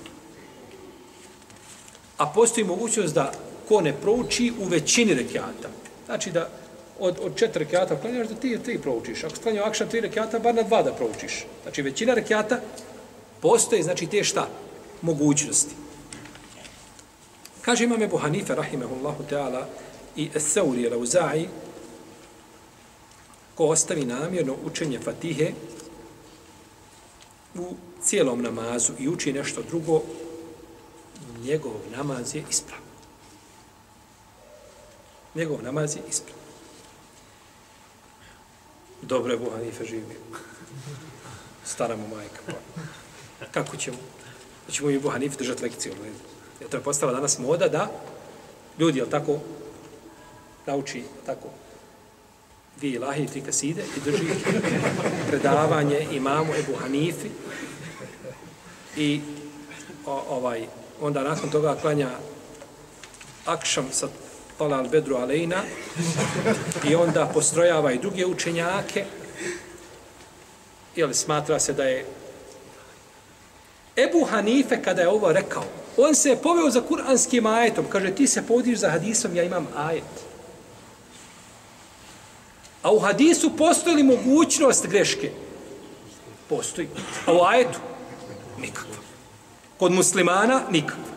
A 2.17 2.27
postoji 2.27 2.65
mogućnost 2.65 3.15
da 3.15 3.33
ko 3.69 3.81
ne 3.81 3.93
prouči 3.93 4.53
u 4.61 4.65
većini 4.65 5.15
rekiata. 5.15 5.69
Znači 6.07 6.31
da 6.31 6.49
od, 7.01 7.19
od 7.23 7.37
četiri 7.37 7.65
rekiata 7.65 8.01
klanjaš 8.01 8.29
da 8.29 8.35
ti 8.35 8.59
tri 8.65 8.79
proučiš. 8.79 9.25
Ako 9.25 9.37
sklanjao 9.37 9.67
akšan 9.67 9.89
tri 9.89 10.01
rekiata, 10.01 10.39
bar 10.39 10.55
na 10.55 10.63
dva 10.63 10.83
da 10.83 10.93
proučiš. 10.93 11.45
Znači 11.63 11.83
većina 11.83 12.15
rekiata 12.15 12.61
postoje, 13.41 13.83
znači 13.83 14.07
te 14.07 14.25
šta? 14.25 14.49
Mogućnosti. 15.03 15.75
Kaže 17.63 17.85
imam 17.85 18.03
Ebu 18.03 18.17
Hanife, 18.17 18.55
rahimahullahu 18.55 19.25
ta'ala, 19.31 19.65
i 20.17 20.29
Esauri, 20.35 20.91
Lauza'i, 20.91 21.47
ko 23.61 23.67
ostavi 23.67 24.05
namjerno 24.05 24.57
učenje 24.65 24.99
Fatihe 24.99 25.53
u 27.55 27.75
cijelom 28.03 28.43
namazu 28.43 28.93
i 28.99 29.09
uči 29.09 29.33
nešto 29.33 29.63
drugo, 29.63 30.03
njegov 31.43 31.73
namaz 31.97 32.35
je 32.35 32.45
ispravan. 32.51 32.85
Njegov 35.35 35.63
namaz 35.63 35.97
je 35.97 36.03
ispravan. 36.09 36.45
Dobro 39.03 39.33
je 39.33 39.39
Buhanife 39.39 39.85
živio. 39.85 40.21
Stara 41.65 41.97
mu 41.97 42.09
majka. 42.17 42.41
Pa. 42.47 42.53
Kako 43.51 43.77
ćemo? 43.77 43.99
Hoćemo 44.67 44.91
i 44.91 44.99
Buhanife 44.99 45.37
držati 45.39 45.63
lekciju. 45.63 45.93
Ono, 45.93 46.05
Jer 46.61 46.71
to 46.71 46.77
je 46.77 46.83
postala 46.83 47.13
danas 47.13 47.39
moda 47.39 47.69
da 47.69 47.91
ljudi, 48.79 48.99
jel 48.99 49.09
tako, 49.09 49.39
nauči 50.67 51.05
tako 51.27 51.49
dvije 52.81 52.95
ilahi 52.95 53.23
i 53.23 53.27
tri 53.27 53.41
kaside 53.41 53.83
i 53.97 54.01
drži 54.11 54.25
predavanje 55.29 56.07
imamu 56.13 56.53
Ebu 56.55 56.79
Hanifi. 56.83 57.29
I 58.97 59.21
o, 60.07 60.25
ovaj 60.29 60.67
onda 61.01 61.23
nakon 61.23 61.51
toga 61.51 61.77
klanja 61.81 62.11
akšam 63.47 63.89
sa 63.93 64.09
Talal 64.59 64.89
Bedru 64.89 65.17
Alejna 65.17 65.63
i 66.91 66.95
onda 66.95 67.31
postrojava 67.35 67.93
i 67.93 67.99
druge 67.99 68.27
učenjake. 68.27 69.05
Jer 70.97 71.15
smatra 71.15 71.59
se 71.59 71.73
da 71.73 71.85
je 71.85 72.07
Ebu 73.97 74.25
Hanife 74.25 74.83
kada 74.83 75.03
je 75.03 75.09
ovo 75.09 75.33
rekao 75.33 75.65
on 75.97 76.15
se 76.15 76.29
je 76.29 76.37
poveo 76.37 76.71
za 76.71 76.81
kuranskim 76.81 77.47
ajetom. 77.47 77.85
Kaže 77.89 78.11
ti 78.11 78.27
se 78.27 78.43
povodiš 78.43 78.79
za 78.79 78.91
hadisom 78.91 79.37
ja 79.37 79.43
imam 79.43 79.69
ajet. 79.77 80.30
A 82.82 82.92
u 82.92 83.00
hadisu 83.00 83.58
postoji 83.58 83.96
li 83.96 84.04
mogućnost 84.04 84.88
greške? 84.88 85.32
Postoji. 86.50 86.88
A 87.26 87.34
u 87.34 87.42
ajetu? 87.42 87.80
Nikakva. 88.60 88.96
Kod 89.78 89.92
muslimana? 89.92 90.62
Nikakva. 90.72 91.16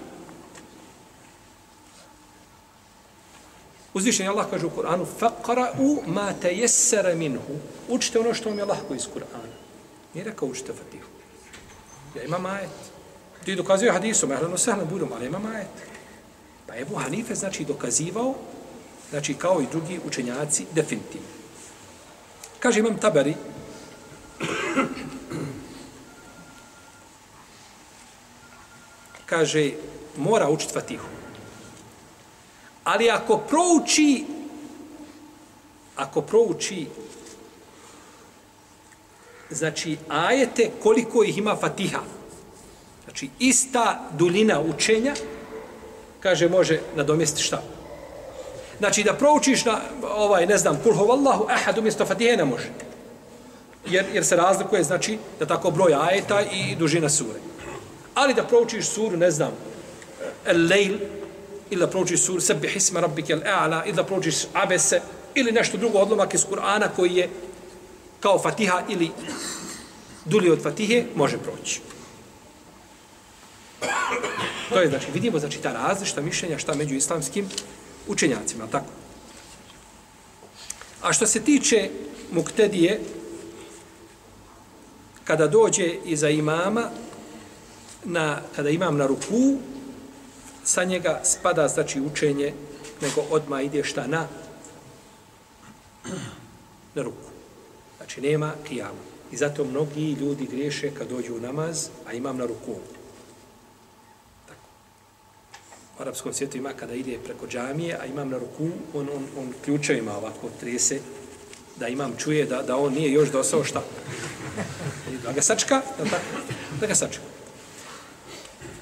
Uzvišen 3.94 4.26
je 4.26 4.30
Allah 4.30 4.46
kaže 4.50 4.66
u 4.66 4.70
Kur'anu 4.70 5.06
فَقْرَأُ 5.20 5.74
مَا 6.06 6.32
تَيَسَّرَ 6.42 7.14
مِنْهُ 7.14 7.40
Učite 7.88 8.18
ono 8.18 8.34
što 8.34 8.48
vam 8.48 8.58
je 8.58 8.64
lahko 8.64 8.94
iz 8.94 9.02
Kur'ana. 9.14 9.56
Nije 10.14 10.24
rekao 10.24 10.48
učite 10.48 10.72
Fatihu. 10.72 11.08
Ja 12.16 12.22
imam 12.24 12.46
ajet. 12.46 12.70
Ti 13.44 13.56
dokazuje 13.56 13.92
hadisom, 13.92 14.30
ja 14.30 14.36
hrano 14.36 14.58
sehna 14.58 14.84
budom, 14.84 15.12
ali 15.12 15.26
imam 15.26 15.46
ajet. 15.46 15.68
Pa 16.66 16.76
Ebu 16.76 16.94
Hanife 16.94 17.34
znači 17.34 17.64
dokazivao, 17.64 18.34
znači 19.10 19.34
kao 19.34 19.60
i 19.60 19.66
drugi 19.70 20.00
učenjaci, 20.06 20.66
definitivno. 20.74 21.28
Kaže 22.63 22.79
imam 22.79 22.95
tabari, 22.97 23.35
kaže, 29.25 29.71
mora 30.17 30.49
učiti 30.49 30.73
Fatihu. 30.73 31.07
Ali 32.83 33.09
ako 33.09 33.37
prouči, 33.37 34.25
ako 35.95 36.21
prouči, 36.21 36.87
znači, 39.49 39.97
ajete 40.07 40.71
koliko 40.83 41.23
ih 41.23 41.37
ima 41.37 41.55
Fatiha, 41.55 41.99
znači, 43.03 43.29
ista 43.39 44.09
duljina 44.11 44.61
učenja, 44.61 45.13
kaže, 46.19 46.49
može 46.49 46.79
nadomjestiti 46.95 47.43
šta? 47.43 47.63
Znači 48.83 49.03
da 49.03 49.13
proučiš 49.13 49.65
na 49.65 49.79
ovaj, 50.03 50.45
ne 50.45 50.57
znam, 50.57 50.79
kul 50.83 50.93
huvallahu 50.93 51.45
ahad 51.49 51.77
umjesto 51.77 52.05
fatihe 52.05 52.37
ne 52.37 52.45
može. 52.45 52.67
Jer, 53.85 54.05
jer 54.13 54.25
se 54.25 54.35
razlikuje, 54.35 54.83
znači, 54.83 55.17
da 55.39 55.45
tako 55.45 55.71
broj 55.71 55.93
ajeta 55.93 56.41
i 56.41 56.75
dužina 56.75 57.09
sure. 57.09 57.39
Ali 58.13 58.33
da 58.33 58.43
proučiš 58.43 58.85
suru, 58.85 59.17
ne 59.17 59.31
znam, 59.31 59.51
el 60.45 60.67
lejl, 60.67 60.97
ili 61.69 61.79
da 61.79 61.87
proučiš 61.87 62.25
suru 62.25 62.41
sebih 62.41 62.75
isma 62.75 62.99
rabbike 62.99 63.33
el 63.33 63.39
a'la 63.39 63.81
ili 63.85 63.95
da 63.95 64.03
proučiš 64.03 64.35
abese, 64.53 65.01
ili 65.35 65.51
nešto 65.51 65.77
drugo 65.77 65.99
odlomak 65.99 66.33
iz 66.33 66.45
Kur'ana 66.45 66.87
koji 66.95 67.15
je 67.15 67.29
kao 68.19 68.39
fatiha 68.39 68.81
ili 68.89 69.11
dulje 70.25 70.51
od 70.51 70.63
fatihe, 70.63 71.05
može 71.15 71.37
proći. 71.37 71.81
To 74.69 74.81
je, 74.81 74.89
znači, 74.89 75.07
vidimo, 75.13 75.39
znači, 75.39 75.61
ta 75.61 75.71
različita 75.71 76.21
mišljenja 76.21 76.57
šta 76.57 76.73
među 76.73 76.95
islamskim 76.95 77.49
učenjacima, 78.07 78.67
tako? 78.67 78.91
A 81.01 81.13
što 81.13 81.27
se 81.27 81.41
tiče 81.41 81.89
muktedije, 82.31 82.99
kada 85.23 85.47
dođe 85.47 85.95
iza 86.05 86.29
imama, 86.29 86.89
na, 88.03 88.41
kada 88.55 88.69
imam 88.69 88.97
na 88.97 89.07
ruku, 89.07 89.57
sa 90.63 90.83
njega 90.83 91.21
spada, 91.23 91.67
znači, 91.67 92.01
učenje, 92.01 92.53
nego 93.01 93.21
odma 93.29 93.61
ide 93.61 93.83
šta 93.83 94.07
na 94.07 94.27
na 96.95 97.01
ruku. 97.01 97.29
Znači, 97.97 98.21
nema 98.21 98.53
kijama. 98.67 99.03
I 99.31 99.37
zato 99.37 99.63
mnogi 99.63 100.11
ljudi 100.11 100.45
griješe 100.45 100.91
kad 100.97 101.09
dođu 101.09 101.35
u 101.35 101.39
namaz, 101.39 101.87
a 102.07 102.13
imam 102.13 102.37
na 102.37 102.45
ruku. 102.45 102.75
U 105.99 106.01
arapskom 106.01 106.33
svijetu 106.33 106.57
ima 106.57 106.73
kada 106.73 106.93
ide 106.93 107.17
preko 107.23 107.47
džamije, 107.47 107.97
a 108.01 108.05
imam 108.05 108.29
na 108.29 108.37
ruku, 108.37 108.69
on, 108.93 109.09
on, 109.15 109.25
on 109.37 109.53
ključevima 109.65 110.17
ovako 110.17 110.49
trese, 110.59 110.99
da 111.75 111.87
imam 111.87 112.15
čuje 112.17 112.45
da, 112.45 112.61
da 112.61 112.77
on 112.77 112.93
nije 112.93 113.11
još 113.11 113.31
dosao 113.31 113.63
šta. 113.63 113.83
Da 115.23 115.31
ga 115.31 115.41
sačka, 115.41 115.81
da, 115.97 116.03
tako, 116.03 116.25
da 116.79 116.87
ga 116.87 116.95
sačka. 116.95 117.23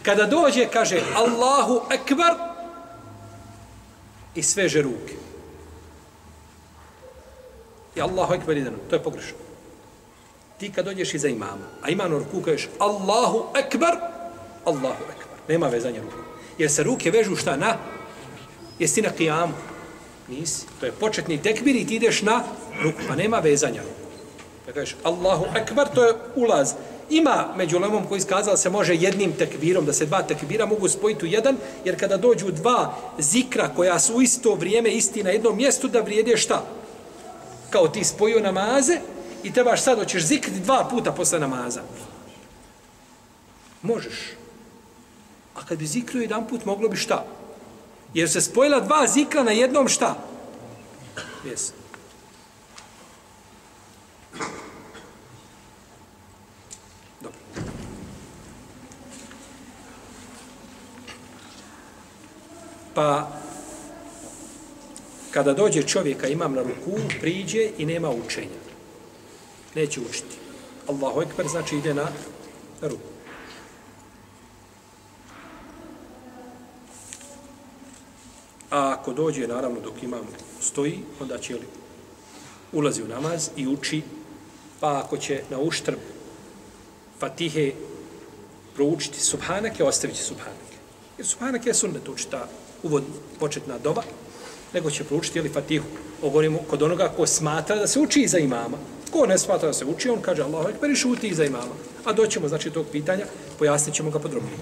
Kada 0.04 0.26
dođe, 0.26 0.68
kaže 0.74 1.02
Allahu 1.16 1.82
Ekber 1.92 2.34
i 4.36 4.44
sveže 4.44 4.82
ruke. 4.82 5.16
I 7.96 8.02
Allahu 8.02 8.34
Ekber 8.34 8.58
jedan, 8.58 8.74
to 8.90 8.96
je 8.96 9.04
pogrešno. 9.04 9.38
Ti 10.58 10.72
kad 10.72 10.86
dođeš 10.86 11.14
iza 11.14 11.28
imama, 11.28 11.68
a 11.82 11.90
ima 11.90 12.08
na 12.08 12.18
ruku 12.18 12.42
kažeš 12.42 12.70
Allahu 12.80 13.46
Ekber, 13.56 13.96
Allahu 14.66 15.04
Ekber. 15.04 15.38
Nema 15.48 15.68
vezanja 15.68 16.02
ruku. 16.02 16.31
Jer 16.62 16.72
se 16.72 16.84
ruke 16.84 17.12
vežu 17.12 17.36
šta 17.36 17.56
na? 17.58 17.76
Jesi 18.80 19.02
na 19.02 19.10
kijamu? 19.10 19.54
Nisi. 20.28 20.66
To 20.80 20.86
je 20.86 20.92
početni 20.92 21.42
tekbir 21.42 21.76
i 21.76 21.88
ti 21.88 21.96
ideš 21.96 22.22
na 22.22 22.44
ruku, 22.84 23.02
pa 23.08 23.16
nema 23.16 23.40
vezanja 23.40 23.82
ruku. 23.82 24.12
Pa 24.66 24.72
kažeš 24.72 24.96
Allahu 25.04 25.46
Akbar, 25.56 25.88
to 25.96 26.04
je 26.06 26.14
ulaz. 26.36 26.74
Ima 27.10 27.54
među 27.58 27.80
lemom 27.80 28.06
koji 28.08 28.18
iskazala 28.18 28.58
se 28.58 28.70
može 28.70 28.96
jednim 28.96 29.34
tekbirom, 29.34 29.86
da 29.86 29.94
se 29.94 30.06
dva 30.06 30.22
tekbira 30.22 30.66
mogu 30.66 30.90
spojiti 30.90 31.26
u 31.26 31.28
jedan, 31.28 31.58
jer 31.86 32.00
kada 32.00 32.18
dođu 32.18 32.52
dva 32.52 32.96
zikra 33.20 33.70
koja 33.76 34.00
su 34.00 34.16
u 34.16 34.22
isto 34.22 34.56
vrijeme 34.56 34.90
isti 34.90 35.24
na 35.24 35.30
jednom 35.30 35.58
mjestu, 35.58 35.88
da 35.88 36.02
vrijede 36.02 36.38
šta? 36.38 36.64
Kao 37.70 37.88
ti 37.88 38.04
spojio 38.04 38.40
namaze 38.40 39.00
i 39.44 39.54
trebaš 39.54 39.82
sad, 39.84 39.98
hoćeš 39.98 40.24
zikriti 40.24 40.60
dva 40.60 40.88
puta 40.92 41.12
posle 41.12 41.40
namaza. 41.40 41.82
Možeš. 43.82 44.41
A 45.56 45.66
kad 45.66 45.78
bi 45.78 45.86
zikrio 45.86 46.22
jedan 46.22 46.48
put, 46.48 46.66
moglo 46.66 46.90
bi 46.90 46.98
šta? 46.98 47.26
Jer 48.14 48.30
se 48.30 48.42
spojila 48.42 48.80
dva 48.80 49.08
zikra 49.08 49.44
na 49.44 49.52
jednom 49.52 49.88
šta? 49.88 50.16
Jes. 51.46 51.72
Dobro. 57.22 57.40
Pa, 62.94 63.32
kada 65.32 65.54
dođe 65.54 65.84
čovjeka, 65.84 66.28
imam 66.28 66.54
na 66.54 66.62
ruku, 66.62 67.00
priđe 67.22 67.70
i 67.78 67.86
nema 67.86 68.10
učenja. 68.10 68.62
Neće 69.76 70.00
učiti. 70.00 70.36
Allahu 70.88 71.22
ekber 71.22 71.48
znači 71.48 71.76
ide 71.76 71.94
na 71.94 72.08
ruku. 72.82 73.11
A 78.72 78.96
ako 79.00 79.14
dođe, 79.14 79.48
naravno, 79.48 79.80
dok 79.80 80.04
imam 80.04 80.28
stoji, 80.62 81.00
onda 81.20 81.38
će 81.38 81.54
li 81.54 81.68
ulazi 82.72 83.04
u 83.04 83.08
namaz 83.08 83.50
i 83.56 83.68
uči, 83.68 84.02
pa 84.80 85.02
ako 85.06 85.18
će 85.18 85.44
na 85.50 85.60
uštrb 85.60 85.98
Fatihe 87.20 87.72
proučiti 88.76 89.20
Subhanake, 89.20 89.84
ostavit 89.84 90.16
će 90.16 90.24
Subhanake. 90.24 90.76
Jer 91.18 91.28
Subhanake 91.28 91.70
je 91.70 91.74
sunnet 91.74 92.10
učita 92.10 92.48
uvod 92.84 93.04
početna 93.40 93.78
doba, 93.78 94.04
nego 94.74 94.92
će 94.92 95.04
proučiti 95.04 95.40
ili 95.40 95.50
Fatihu. 95.50 95.86
Ogovorimo 96.22 96.60
kod 96.70 96.82
onoga 96.82 97.14
ko 97.18 97.28
smatra 97.28 97.76
da 97.76 97.88
se 97.88 98.00
uči 98.00 98.22
iza 98.22 98.38
imama. 98.38 98.78
Ko 99.12 99.26
ne 99.26 99.38
smatra 99.38 99.68
da 99.68 99.74
se 99.74 99.86
uči, 99.86 100.10
on 100.10 100.22
kaže 100.22 100.44
Allahu 100.44 100.70
Ekber 100.70 100.92
i 100.92 100.96
šuti 100.96 101.28
iza 101.28 101.46
imama. 101.46 101.76
A 102.06 102.14
doćemo, 102.14 102.48
znači, 102.48 102.70
tog 102.70 102.86
pitanja, 102.92 103.26
pojasnit 103.60 103.96
ćemo 103.96 104.12
ga 104.12 104.20
podrobnije. 104.20 104.58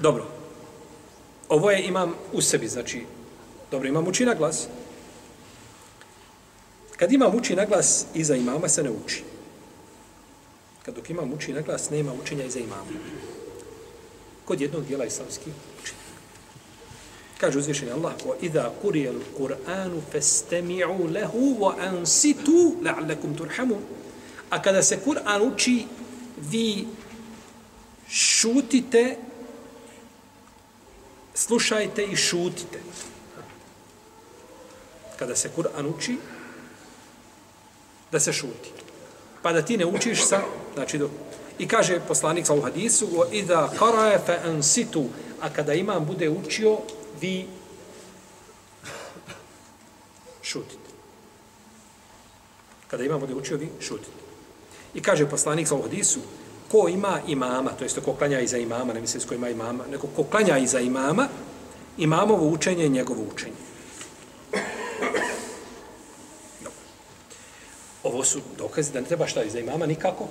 Dobro. 0.00 0.26
Ovo 1.48 1.70
je 1.70 1.86
imam 1.86 2.14
u 2.32 2.42
sebi, 2.42 2.68
znači, 2.68 3.04
dobro, 3.70 3.88
imam 3.88 4.08
uči 4.08 4.24
na 4.24 4.34
glas. 4.34 4.68
Kad 6.96 7.12
imam 7.12 7.34
uči 7.34 7.56
na 7.56 7.64
glas, 7.64 8.06
iza 8.14 8.36
imama 8.36 8.68
se 8.68 8.82
ne 8.82 8.90
uči. 8.90 9.22
Kad 10.82 10.94
dok 10.94 11.10
imam 11.10 11.32
uči 11.32 11.52
na 11.52 11.60
glas, 11.60 11.90
nema 11.90 12.12
učenja 12.12 12.44
iza 12.44 12.58
imama. 12.58 12.92
Kod 14.44 14.60
jednog 14.60 14.86
dijela 14.86 15.04
islamskih 15.04 15.52
učenja. 15.82 16.00
Kaže 17.38 17.58
uzvišenje 17.58 17.92
Allah, 17.92 18.12
ko 18.22 18.34
idha 18.40 18.70
kuriyal 18.82 19.20
Kur'anu 19.38 20.00
fastami'u 20.12 21.08
lahu 21.12 21.56
wa 21.60 21.74
ansitu 21.78 22.76
la'allakum 22.82 23.36
turhamun. 23.36 23.80
A 24.50 24.62
kada 24.62 24.82
se 24.82 24.98
Kur'an 25.04 25.42
uči, 25.42 25.86
vi 26.50 26.86
šutite, 28.08 29.16
slušajte 31.34 32.04
i 32.04 32.16
šutite. 32.16 32.78
Kada 35.18 35.36
se 35.36 35.50
Kur'an 35.56 35.86
uči, 35.86 36.18
da 38.12 38.20
se 38.20 38.32
šuti. 38.32 38.70
Pa 39.42 39.52
da 39.52 39.62
ti 39.62 39.76
ne 39.76 39.86
učiš 39.86 40.26
sa, 40.26 40.42
znači, 40.74 40.98
do, 40.98 41.10
i 41.58 41.68
kaže 41.68 42.00
poslanik 42.08 42.46
sa 42.46 42.54
u 42.54 42.60
hadisu, 42.60 43.08
o 43.16 43.26
idha 43.32 43.68
karaje 43.78 44.18
fe 44.26 44.38
ansitu, 44.44 45.08
a 45.40 45.50
kada 45.50 45.74
imam 45.74 46.06
bude 46.06 46.28
učio, 46.28 46.78
vi 47.20 47.46
šutite. 50.42 50.90
Kada 52.88 53.04
imam 53.04 53.20
bude 53.20 53.34
učio, 53.34 53.56
vi 53.56 53.68
šutite. 53.80 54.20
I 54.94 55.02
kaže 55.02 55.30
poslanik 55.30 55.68
sa 55.68 55.74
u 55.74 55.82
hadisu, 55.82 56.20
ko 56.70 56.88
ima 56.88 57.20
imama, 57.26 57.70
to 57.70 57.84
jest 57.84 57.98
ko 58.04 58.12
klanja 58.12 58.40
iza 58.40 58.58
imama, 58.58 58.92
ne 58.92 59.00
mislim 59.00 59.22
ko 59.28 59.34
ima 59.34 59.48
imama, 59.48 59.84
neko 59.90 60.06
ko 60.16 60.24
klanja 60.24 60.58
iza 60.58 60.80
imama, 60.80 61.28
imamovo 61.98 62.46
učenje 62.46 62.82
je 62.82 62.88
njegovo 62.88 63.22
učenje. 63.34 63.56
Ovo 68.02 68.24
su 68.24 68.40
dokazi 68.58 68.92
da 68.92 69.00
ne 69.00 69.06
treba 69.06 69.26
šta 69.26 69.42
iza 69.42 69.58
imama 69.58 69.86
nikako 69.86 70.28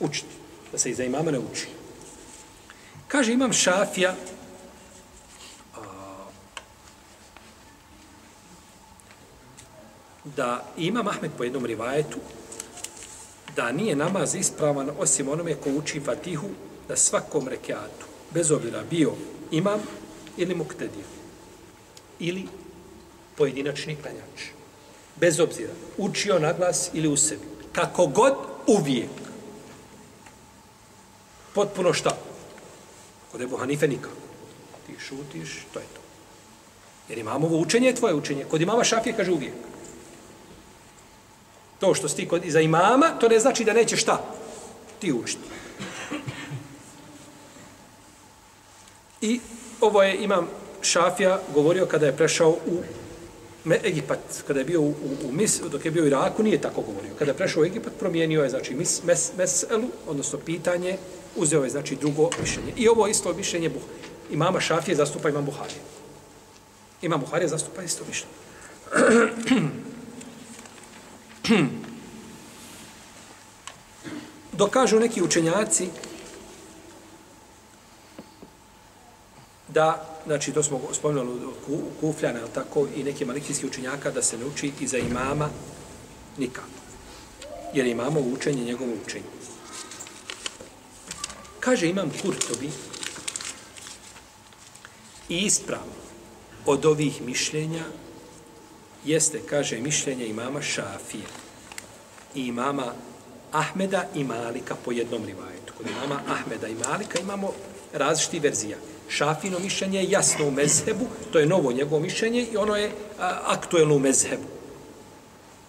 učiti. 0.00 0.34
Da 0.72 0.78
se 0.78 0.90
iza 0.90 1.04
imama 1.04 1.30
ne 1.30 1.38
uči. 1.38 1.66
Kaže 3.08 3.32
imam 3.32 3.52
šafija 3.52 4.14
a, 5.76 5.80
da 10.24 10.64
imam 10.76 11.08
Ahmed 11.08 11.30
po 11.38 11.44
jednom 11.44 11.66
rivajetu 11.66 12.18
da 13.56 13.72
nije 13.72 13.96
namaz 13.96 14.34
ispravan 14.34 14.90
osim 14.98 15.28
onome 15.28 15.54
ko 15.54 15.70
uči 15.70 16.00
fatihu 16.00 16.48
da 16.88 16.96
svakom 16.96 17.48
rekiatu, 17.48 18.06
bez 18.34 18.50
obzira 18.50 18.82
bio 18.90 19.12
imam 19.50 19.80
ili 20.36 20.54
muktedija 20.54 21.04
ili 22.18 22.48
pojedinačni 23.36 23.96
klanjač 23.96 24.60
bez 25.20 25.40
obzira, 25.40 25.72
učio 25.98 26.38
na 26.38 26.52
glas 26.52 26.90
ili 26.92 27.08
u 27.08 27.16
sebi. 27.16 27.42
Kako 27.72 28.06
god, 28.06 28.34
uvijek. 28.66 29.10
Potpuno 31.54 31.92
šta? 31.92 32.16
Kod 33.32 33.40
Ebu 33.40 33.56
Hanife 33.56 33.88
nikako. 33.88 34.14
Ti 34.86 34.92
šutiš, 34.98 35.66
to 35.72 35.78
je 35.78 35.86
to. 35.94 36.00
Jer 37.08 37.18
imamovo 37.18 37.58
učenje 37.58 37.86
je 37.86 37.94
tvoje 37.94 38.14
učenje. 38.14 38.44
Kod 38.50 38.60
imama 38.60 38.84
Šafije 38.84 39.16
kaže 39.16 39.32
uvijek. 39.32 39.54
To 41.80 41.94
što 41.94 42.08
si 42.08 42.16
ti 42.16 42.28
kod, 42.28 42.42
za 42.46 42.60
imama, 42.60 43.10
to 43.20 43.28
ne 43.28 43.38
znači 43.38 43.64
da 43.64 43.72
neće 43.72 43.96
šta? 43.96 44.24
Ti 44.98 45.12
učiti. 45.12 45.42
I 49.20 49.40
ovo 49.80 50.02
je 50.02 50.24
imam 50.24 50.48
Šafija 50.82 51.40
govorio 51.54 51.86
kada 51.86 52.06
je 52.06 52.16
prešao 52.16 52.50
u 52.50 52.82
Egipat, 53.84 54.18
kada 54.46 54.60
je 54.60 54.64
bio 54.64 54.80
u, 54.80 54.88
u, 54.88 55.28
u 55.28 55.32
Mis, 55.32 55.60
dok 55.70 55.84
je 55.84 55.90
bio 55.90 56.02
u 56.02 56.06
Iraku, 56.06 56.42
nije 56.42 56.60
tako 56.60 56.80
govorio. 56.80 57.14
Kada 57.18 57.30
je 57.30 57.36
prešao 57.36 57.62
u 57.62 57.64
Egipat, 57.64 57.92
promijenio 57.98 58.42
je, 58.42 58.50
znači, 58.50 58.74
mis, 58.74 59.02
mes, 59.04 59.32
meselu, 59.36 59.88
odnosno 60.08 60.38
pitanje, 60.38 60.96
uzeo 61.36 61.64
je, 61.64 61.70
znači, 61.70 61.96
drugo 61.96 62.30
mišljenje. 62.40 62.72
I 62.76 62.88
ovo 62.88 63.06
isto 63.06 63.32
mišljenje 63.32 63.68
Buh, 63.68 63.82
imama 64.30 64.60
Šafije 64.60 64.96
zastupa 64.96 65.28
imam 65.28 65.44
Buharije. 65.44 65.80
Imam 67.02 67.20
Buharije 67.20 67.48
zastupa 67.48 67.82
isto 67.82 68.04
mišljenje. 68.08 68.34
Dokažu 74.52 75.00
neki 75.00 75.22
učenjaci 75.22 75.88
da, 79.68 80.18
znači 80.26 80.52
to 80.52 80.62
smo 80.62 80.80
spomenuli 80.92 81.46
u 81.68 81.80
Kufljana, 82.00 82.40
tako, 82.54 82.86
i 82.96 83.04
neki 83.04 83.24
malikijski 83.24 83.66
učenjaka 83.66 84.10
da 84.10 84.22
se 84.22 84.38
ne 84.38 84.44
uči 84.44 84.72
iza 84.80 84.98
imama 84.98 85.48
nikako. 86.38 86.66
Jer 87.74 87.86
imamo 87.86 88.20
učenje 88.20 88.64
njegovo 88.64 88.92
učenje. 89.06 89.24
Kaže 91.60 91.88
imam 91.88 92.10
Kurtobi 92.22 92.70
i 95.28 95.38
ispravno 95.38 96.00
od 96.66 96.86
ovih 96.86 97.22
mišljenja 97.22 97.84
jeste, 99.04 99.40
kaže, 99.46 99.78
mišljenje 99.78 100.26
imama 100.26 100.62
Šafija 100.62 101.39
i 102.34 102.46
imama 102.46 102.92
Ahmeda 103.52 104.04
i 104.14 104.24
Malika 104.24 104.74
po 104.84 104.92
jednom 104.92 105.24
rivajetu. 105.24 105.72
Kod 105.78 105.86
imama 105.86 106.20
Ahmeda 106.28 106.68
i 106.68 106.74
Malika 106.74 107.18
imamo 107.20 107.52
različiti 107.92 108.40
verzija. 108.40 108.76
Šafino 109.08 109.58
mišljenje 109.58 109.98
je 109.98 110.10
jasno 110.10 110.46
u 110.46 110.50
mezhebu, 110.50 111.06
to 111.32 111.38
je 111.38 111.46
novo 111.46 111.72
njegovo 111.72 112.00
mišljenje 112.00 112.46
i 112.52 112.56
ono 112.56 112.76
je 112.76 112.90
a, 113.20 113.38
aktuelno 113.46 113.94
u 113.94 113.98
mezhebu. 113.98 114.46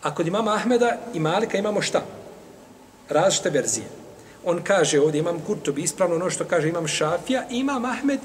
A 0.01 0.15
kod 0.15 0.27
imama 0.27 0.55
Ahmeda 0.55 0.97
i 1.13 1.19
Malika 1.19 1.57
imamo 1.57 1.81
šta? 1.81 2.01
Različite 3.09 3.49
verzije. 3.49 3.85
On 4.45 4.61
kaže 4.63 4.99
ovdje, 4.99 5.19
imam 5.19 5.39
Kurtobi, 5.39 5.81
ispravno 5.81 6.15
ono 6.15 6.29
što 6.29 6.45
kaže 6.45 6.69
imam 6.69 6.87
Šafija, 6.87 7.43
imam 7.49 7.85
Ahmed 7.85 8.19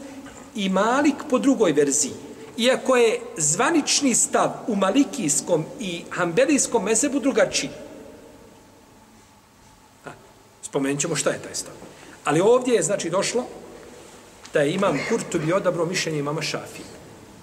i 0.55 0.69
Malik 0.69 1.15
po 1.31 1.39
drugoj 1.39 1.73
verziji. 1.73 2.13
Iako 2.59 2.97
je 2.97 3.21
zvanični 3.37 4.15
stav 4.15 4.53
u 4.69 4.77
malikijskom 4.77 5.65
i 5.81 6.03
hambelijskom 6.11 6.85
mezebu 6.85 7.21
drugačiji. 7.21 7.71
Spomenut 10.77 11.01
ćemo 11.01 11.17
šta 11.17 11.31
je 11.31 11.43
taj 11.43 11.55
stav. 11.55 11.73
Ali 12.25 12.41
ovdje 12.41 12.75
je 12.75 12.83
znači 12.83 13.11
došlo 13.11 13.45
da 14.53 14.61
je 14.61 14.75
imam 14.75 14.99
Kurtubi 15.09 15.53
odabro 15.53 15.87
mišljenje 15.87 16.19
imama 16.19 16.43
Šafi. 16.43 16.83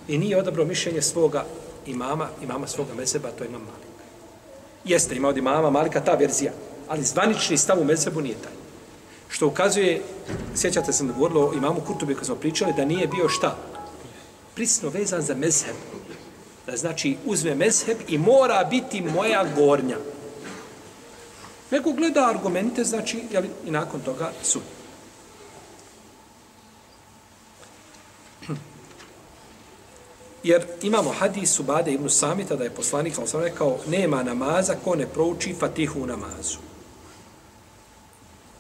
I 0.08 0.18
nije 0.18 0.38
odabro 0.38 0.66
mišljenje 0.66 1.02
svoga 1.02 1.46
imama, 1.88 2.30
imama 2.44 2.68
svoga 2.68 2.94
mezeba, 2.94 3.32
to 3.32 3.44
je 3.44 3.48
imam 3.48 3.62
Malik. 3.62 3.98
Jeste, 4.86 5.16
ima 5.16 5.28
od 5.28 5.38
imama 5.38 5.70
Malika 5.70 6.02
ta 6.02 6.14
verzija, 6.14 6.52
ali 6.88 7.04
zvanični 7.04 7.58
stav 7.58 7.82
u 7.82 7.86
mezebu 7.86 8.22
nije 8.22 8.36
taj. 8.44 8.54
Što 9.30 9.48
ukazuje, 9.48 10.02
sjećate 10.56 10.94
sam 10.94 11.08
da 11.08 11.14
govorilo 11.14 11.50
o 11.50 11.54
imamu 11.54 11.82
Kurtubi 11.82 12.16
kad 12.16 12.26
smo 12.26 12.36
pričali, 12.36 12.74
da 12.78 12.86
nije 12.86 13.08
bio 13.08 13.30
šta? 13.30 13.58
Prisno 14.56 14.90
vezan 14.90 15.22
za 15.22 15.36
mezheb. 15.36 15.76
Da 16.66 16.78
znači 16.78 17.18
uzme 17.26 17.56
mezheb 17.56 17.98
i 18.08 18.18
mora 18.18 18.64
biti 18.64 19.02
moja 19.02 19.46
gornja. 19.56 19.98
Neko 21.74 21.92
gleda 21.92 22.30
argumente, 22.30 22.84
znači, 22.84 23.24
jeli, 23.32 23.50
i 23.66 23.72
nakon 23.72 24.02
toga 24.02 24.32
sud. 24.44 24.62
Jer 30.44 30.66
imamo 30.82 31.10
hadis 31.12 31.60
u 31.60 31.64
Bade 31.64 31.92
ibn 31.92 32.10
Samita 32.10 32.56
da 32.56 32.64
je 32.64 32.70
poslanik, 32.70 33.14
ali 33.18 33.28
sam 33.28 33.42
rekao, 33.42 33.80
nema 33.88 34.24
namaza 34.24 34.76
ko 34.84 34.96
ne 34.96 35.08
prouči 35.08 35.56
fatihu 35.60 36.02
u 36.02 36.06
namazu. 36.06 36.58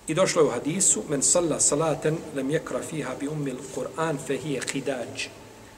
I 0.07 0.13
došlo 0.13 0.41
je 0.41 0.47
u 0.47 0.51
hadisu, 0.51 1.03
men 1.09 1.21
salla 1.21 1.59
salaten 1.59 2.17
lem 2.35 2.49
jekra 2.49 2.79
fiha 2.89 3.15
bi 3.19 3.27
umil 3.27 3.57
Kur'an 3.75 4.17
fehije 4.27 4.61
hidađ. 4.71 5.27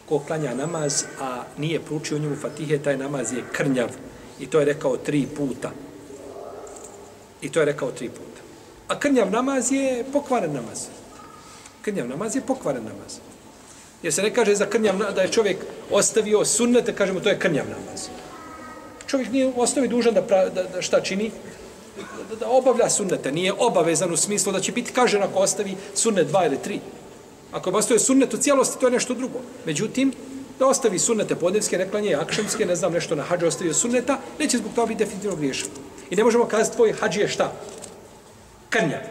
Ko 0.09 0.19
klanja 0.19 0.55
namaz, 0.55 1.03
a 1.21 1.43
nije 1.57 1.81
proučio 1.81 2.17
u 2.17 2.19
njemu 2.19 2.35
fatihe, 2.35 2.79
taj 2.79 2.97
namaz 2.97 3.33
je 3.33 3.43
krnjav. 3.51 3.89
I 4.39 4.47
to 4.47 4.59
je 4.59 4.65
rekao 4.65 4.97
tri 4.97 5.27
puta. 5.37 5.71
I 7.45 7.49
to 7.49 7.59
je 7.59 7.65
rekao 7.65 7.91
tri 7.91 8.09
puta. 8.09 8.41
A 8.87 8.99
krnjav 8.99 9.31
namaz 9.31 9.71
je 9.71 10.05
pokvaren 10.13 10.53
namaz. 10.53 10.87
Krnjav 11.81 12.07
namaz 12.07 12.35
je 12.35 12.41
pokvaren 12.41 12.83
namaz. 12.83 13.19
Jer 14.03 14.13
se 14.13 14.21
ne 14.21 14.33
kaže 14.33 14.55
za 14.55 14.65
krnjav 14.65 14.97
da 15.15 15.21
je 15.21 15.31
čovjek 15.31 15.57
ostavio 15.91 16.45
sunnete, 16.45 16.95
kažemo 16.95 17.19
to 17.19 17.29
je 17.29 17.39
krnjav 17.39 17.65
namaz. 17.69 18.07
Čovjek 19.07 19.31
nije 19.31 19.51
ostavi 19.55 19.87
dužan 19.87 20.13
da, 20.13 20.21
pra, 20.21 20.49
da, 20.49 20.63
da 20.63 20.81
šta 20.81 21.01
čini? 21.01 21.31
Da, 22.29 22.35
da 22.35 22.49
obavlja 22.49 22.89
sunnete. 22.89 23.31
Nije 23.31 23.53
obavezan 23.53 24.13
u 24.13 24.17
smislu 24.17 24.51
da 24.51 24.59
će 24.59 24.71
biti 24.71 24.93
kažen 24.93 25.23
ako 25.23 25.39
ostavi 25.39 25.75
sunnet 25.95 26.27
dva 26.27 26.45
ili 26.45 26.57
tri. 26.57 26.79
Ako 27.51 27.69
je 27.69 27.75
ostavio 27.75 27.99
sunnet 27.99 28.33
u 28.33 28.37
cijelosti, 28.37 28.79
to 28.79 28.87
je 28.87 28.91
nešto 28.91 29.13
drugo. 29.13 29.39
Međutim, 29.65 30.13
da 30.59 30.67
ostavi 30.67 30.99
sunnete 30.99 31.35
podnevske, 31.35 31.77
neklanje, 31.77 32.15
akšemske, 32.15 32.65
ne 32.65 32.75
znam 32.75 32.93
nešto 32.93 33.15
na 33.15 33.23
hađu 33.23 33.47
ostavio 33.47 33.73
sunneta, 33.73 34.17
neće 34.39 34.57
zbog 34.57 34.71
toga 34.75 34.87
biti 34.87 35.03
definitivno 35.03 35.35
griješan. 35.35 35.69
I 36.09 36.15
ne 36.15 36.23
možemo 36.23 36.45
kazati 36.45 36.75
tvoj 36.75 36.93
hađi 36.93 37.19
je 37.19 37.27
šta? 37.27 37.53
Krnjav. 38.69 39.01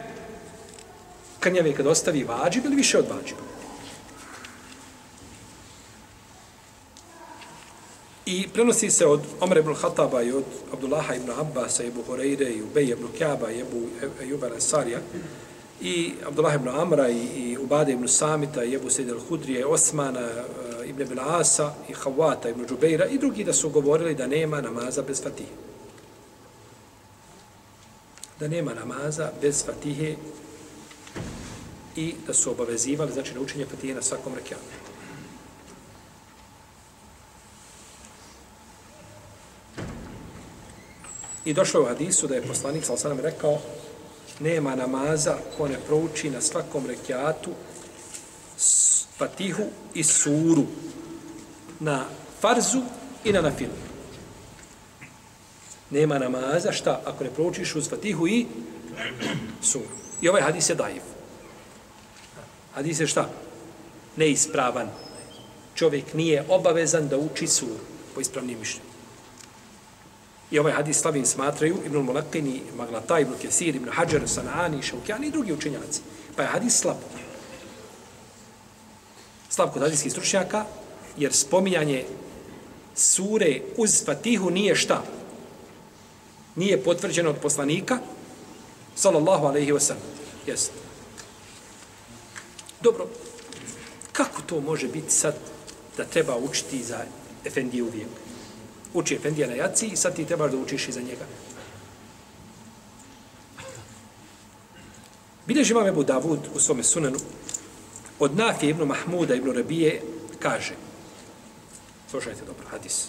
Krnjav 1.40 1.66
je 1.66 1.74
kad 1.74 1.86
ostavi 1.86 2.24
vađib 2.24 2.64
ili 2.64 2.76
više 2.76 2.98
od 2.98 3.08
vađiba. 3.08 3.40
I 8.26 8.48
prenosi 8.48 8.90
se 8.90 9.06
od 9.06 9.20
Omer 9.40 9.58
ibn 9.58 9.74
Khattaba 9.74 10.22
i 10.22 10.32
od 10.32 10.44
Abdullaha 10.72 11.14
ibn 11.14 11.30
Abbasa 11.30 11.84
i 11.84 11.86
Ebu 11.86 12.02
Horeire 12.02 12.50
i 12.50 12.62
Ubej 12.62 12.84
ibn 12.84 13.06
Kjaba 13.18 13.50
i 13.50 13.60
Ebu 13.60 13.86
Ejuba 14.22 14.46
Ansarija 14.54 14.98
i 15.80 16.12
Abdullah 16.26 16.54
ibn 16.54 16.68
Amra 16.68 17.08
i, 17.08 17.20
i 17.36 17.58
Ubade 17.58 17.92
ibn 17.92 18.08
Samita 18.08 18.64
i 18.64 18.74
Ebu 18.74 18.90
Sejid 18.90 19.10
al-Hudrije, 19.10 19.66
Osmana 19.66 20.20
eh, 20.20 20.88
ibn 20.88 21.02
ibn 21.02 21.18
Asa 21.18 21.74
i 21.88 21.92
Havata 21.92 22.48
ibn 22.48 22.66
Džubeira 22.66 23.06
i 23.06 23.18
drugi 23.18 23.44
da 23.44 23.52
su 23.52 23.70
govorili 23.70 24.14
da 24.14 24.26
nema 24.26 24.60
namaza 24.60 25.02
bez 25.02 25.22
fatiha. 25.22 25.73
Da 28.44 28.48
nema 28.48 28.74
namaza 28.74 29.30
bez 29.40 29.64
fatihe 29.64 30.16
i 31.96 32.14
da 32.26 32.34
su 32.34 32.50
obavezivali, 32.50 33.12
znači 33.12 33.34
na 33.34 33.40
učenje 33.40 33.66
fatihe 33.66 33.94
na 33.94 34.02
svakom 34.02 34.34
rekiatu. 34.34 34.64
I 41.44 41.54
došlo 41.54 41.82
u 41.82 41.84
hadisu 41.84 42.26
da 42.26 42.34
je 42.34 42.46
poslanik 42.46 42.84
sa 42.84 43.08
nam 43.08 43.20
rekao 43.20 43.58
nema 44.40 44.74
namaza 44.74 45.38
ko 45.56 45.68
ne 45.68 45.78
prouči 45.86 46.30
na 46.30 46.40
svakom 46.40 46.86
rekiatu 46.86 47.50
fatihu 49.18 49.64
i 49.94 50.02
suru 50.02 50.66
na 51.80 52.04
farzu 52.40 52.82
i 53.24 53.32
na 53.32 53.40
nafilu. 53.40 53.93
Nema 55.90 56.18
namaza 56.18 56.72
šta 56.72 57.00
ako 57.04 57.24
ne 57.24 57.30
proučiš 57.30 57.74
uz 57.74 57.88
fatihu 57.90 58.28
i 58.28 58.46
suru. 59.62 59.94
I 60.22 60.28
ovaj 60.28 60.42
hadis 60.42 60.70
je 60.70 60.74
daiv. 60.74 61.02
Hadis 62.74 63.00
je 63.00 63.06
šta? 63.06 63.28
Neispravan. 64.16 64.90
Čovjek 65.74 66.14
nije 66.14 66.44
obavezan 66.48 67.08
da 67.08 67.18
uči 67.18 67.46
suru 67.46 67.78
po 68.14 68.20
ispravnim 68.20 68.58
mišljenju. 68.58 68.94
I 70.50 70.58
ovaj 70.58 70.72
hadis 70.72 71.00
slavim 71.00 71.26
smatraju 71.26 71.76
Ibn 71.86 71.96
Mulakini, 71.96 72.60
Maglata, 72.76 73.18
Ibn 73.20 73.32
Kesir, 73.42 73.76
Ibn 73.76 73.88
Hajar, 73.90 74.28
Sanani, 74.28 74.82
Šaukjani 74.82 75.26
i 75.26 75.30
drugi 75.30 75.52
učenjaci. 75.52 76.00
Pa 76.36 76.42
je 76.42 76.48
hadis 76.48 76.78
slab. 76.78 76.96
Slab 79.48 79.72
kod 79.72 79.82
hadijskih 79.82 80.12
stručnjaka, 80.12 80.64
jer 81.16 81.32
spominjanje 81.32 82.04
sure 82.94 83.60
uz 83.76 84.04
Fatihu 84.04 84.50
nije 84.50 84.76
šta? 84.76 85.02
Nije 86.56 86.82
potvrđeno 86.82 87.30
od 87.30 87.36
poslanika, 87.42 87.98
sallallahu 88.94 89.46
alaihi 89.46 89.72
wa 89.72 89.80
sallam. 89.80 90.02
Jeste. 90.46 90.72
Dobro, 92.80 93.08
kako 94.12 94.42
to 94.42 94.60
može 94.60 94.88
biti 94.88 95.10
sad 95.10 95.34
da 95.96 96.04
treba 96.04 96.36
učiti 96.36 96.84
za 96.84 97.04
Efendiju 97.44 97.90
vijeku? 97.92 98.24
uči 98.94 99.14
Efendija 99.14 99.48
na 99.48 99.54
jaci 99.54 99.86
i 99.86 99.96
sad 99.96 100.16
ti 100.16 100.24
trebaš 100.24 100.50
da 100.50 100.58
učiš 100.58 100.88
iza 100.88 101.00
njega. 101.00 101.26
Bileži 105.46 105.72
imam 105.72 105.86
Ebu 105.86 106.04
Davud 106.04 106.38
u 106.54 106.60
svome 106.60 106.82
sunanu 106.82 107.18
od 108.18 108.36
Nafije 108.36 108.70
ibn 108.70 108.82
Mahmuda 108.82 109.34
ibn 109.34 109.52
Rabije 109.52 110.02
kaže 110.38 110.74
slušajte 112.10 112.40
dobro, 112.46 112.66
hadis. 112.70 113.08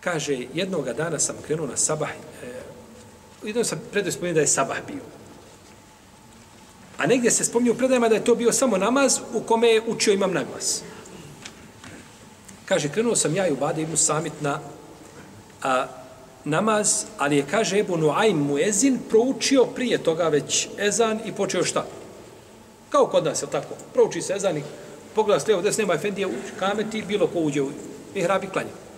Kaže, 0.00 0.46
jednog 0.54 0.92
dana 0.92 1.18
sam 1.18 1.36
krenuo 1.46 1.66
na 1.66 1.76
sabah, 1.76 2.10
e, 2.10 2.16
jednog 3.44 3.66
sam 3.66 3.80
predaj 3.92 4.12
spomenuo 4.12 4.34
da 4.34 4.40
je 4.40 4.46
sabah 4.46 4.76
bio. 4.86 5.02
A 6.98 7.06
negdje 7.06 7.30
se 7.30 7.44
spominje 7.44 7.70
u 7.70 7.74
predajama 7.74 8.08
da 8.08 8.14
je 8.14 8.24
to 8.24 8.34
bio 8.34 8.52
samo 8.52 8.76
namaz 8.76 9.18
u 9.34 9.40
kome 9.40 9.68
je 9.68 9.82
učio 9.86 10.12
imam 10.12 10.32
naglas. 10.32 10.82
Kaže, 12.64 12.88
krenuo 12.88 13.16
sam 13.16 13.36
ja 13.36 13.48
i 13.48 13.52
Ubade 13.52 13.82
ibn 13.82 13.96
Samit 13.96 14.32
na 14.40 14.60
a, 15.62 15.86
namaz, 16.44 17.04
ali 17.18 17.36
je, 17.36 17.46
kaže, 17.50 17.78
Ebu 17.78 17.96
Nuaym 17.96 18.36
Muezin 18.36 18.98
proučio 19.08 19.64
prije 19.64 19.98
toga 19.98 20.28
već 20.28 20.68
ezan 20.78 21.20
i 21.24 21.32
počeo 21.32 21.64
šta? 21.64 21.86
Kao 22.90 23.06
kod 23.06 23.24
nas, 23.24 23.42
je 23.42 23.50
tako? 23.50 23.74
Prouči 23.92 24.22
se 24.22 24.32
ezan 24.36 24.56
i 24.56 24.62
pogleda 25.14 25.40
s 25.40 25.46
lijevo, 25.46 25.62
des 25.62 25.78
nema 25.78 25.94
efendije 25.94 26.26
u 26.26 26.32
kameti, 26.58 27.02
bilo 27.02 27.26
ko 27.26 27.38
uđe 27.38 27.62
u 27.62 27.70
mihrabi 28.14 28.46
klanja. 28.46 28.89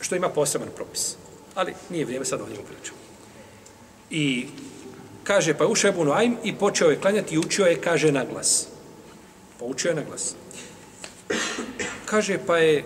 Što 0.00 0.16
ima 0.16 0.28
poseban 0.28 0.68
propis. 0.76 1.16
Ali 1.54 1.74
nije 1.90 2.04
vrijeme 2.04 2.24
sad 2.24 2.40
o 2.40 2.48
njemu 2.48 2.62
pričamo. 2.62 2.98
I 4.10 4.46
kaže, 5.24 5.54
pa 5.54 5.66
ušao 5.66 5.88
je 5.88 5.92
Ebu 5.92 6.04
Noaim 6.04 6.36
i 6.44 6.54
počeo 6.54 6.90
je 6.90 7.00
klanjati 7.00 7.34
i 7.34 7.38
učio 7.38 7.66
je, 7.66 7.80
kaže, 7.80 8.12
na 8.12 8.24
glas. 8.24 8.66
Pa 9.52 9.58
Poučio 9.58 9.88
je 9.88 9.94
na 9.94 10.02
glas. 10.02 10.34
Kaže, 12.04 12.38
pa 12.46 12.58
je 12.58 12.84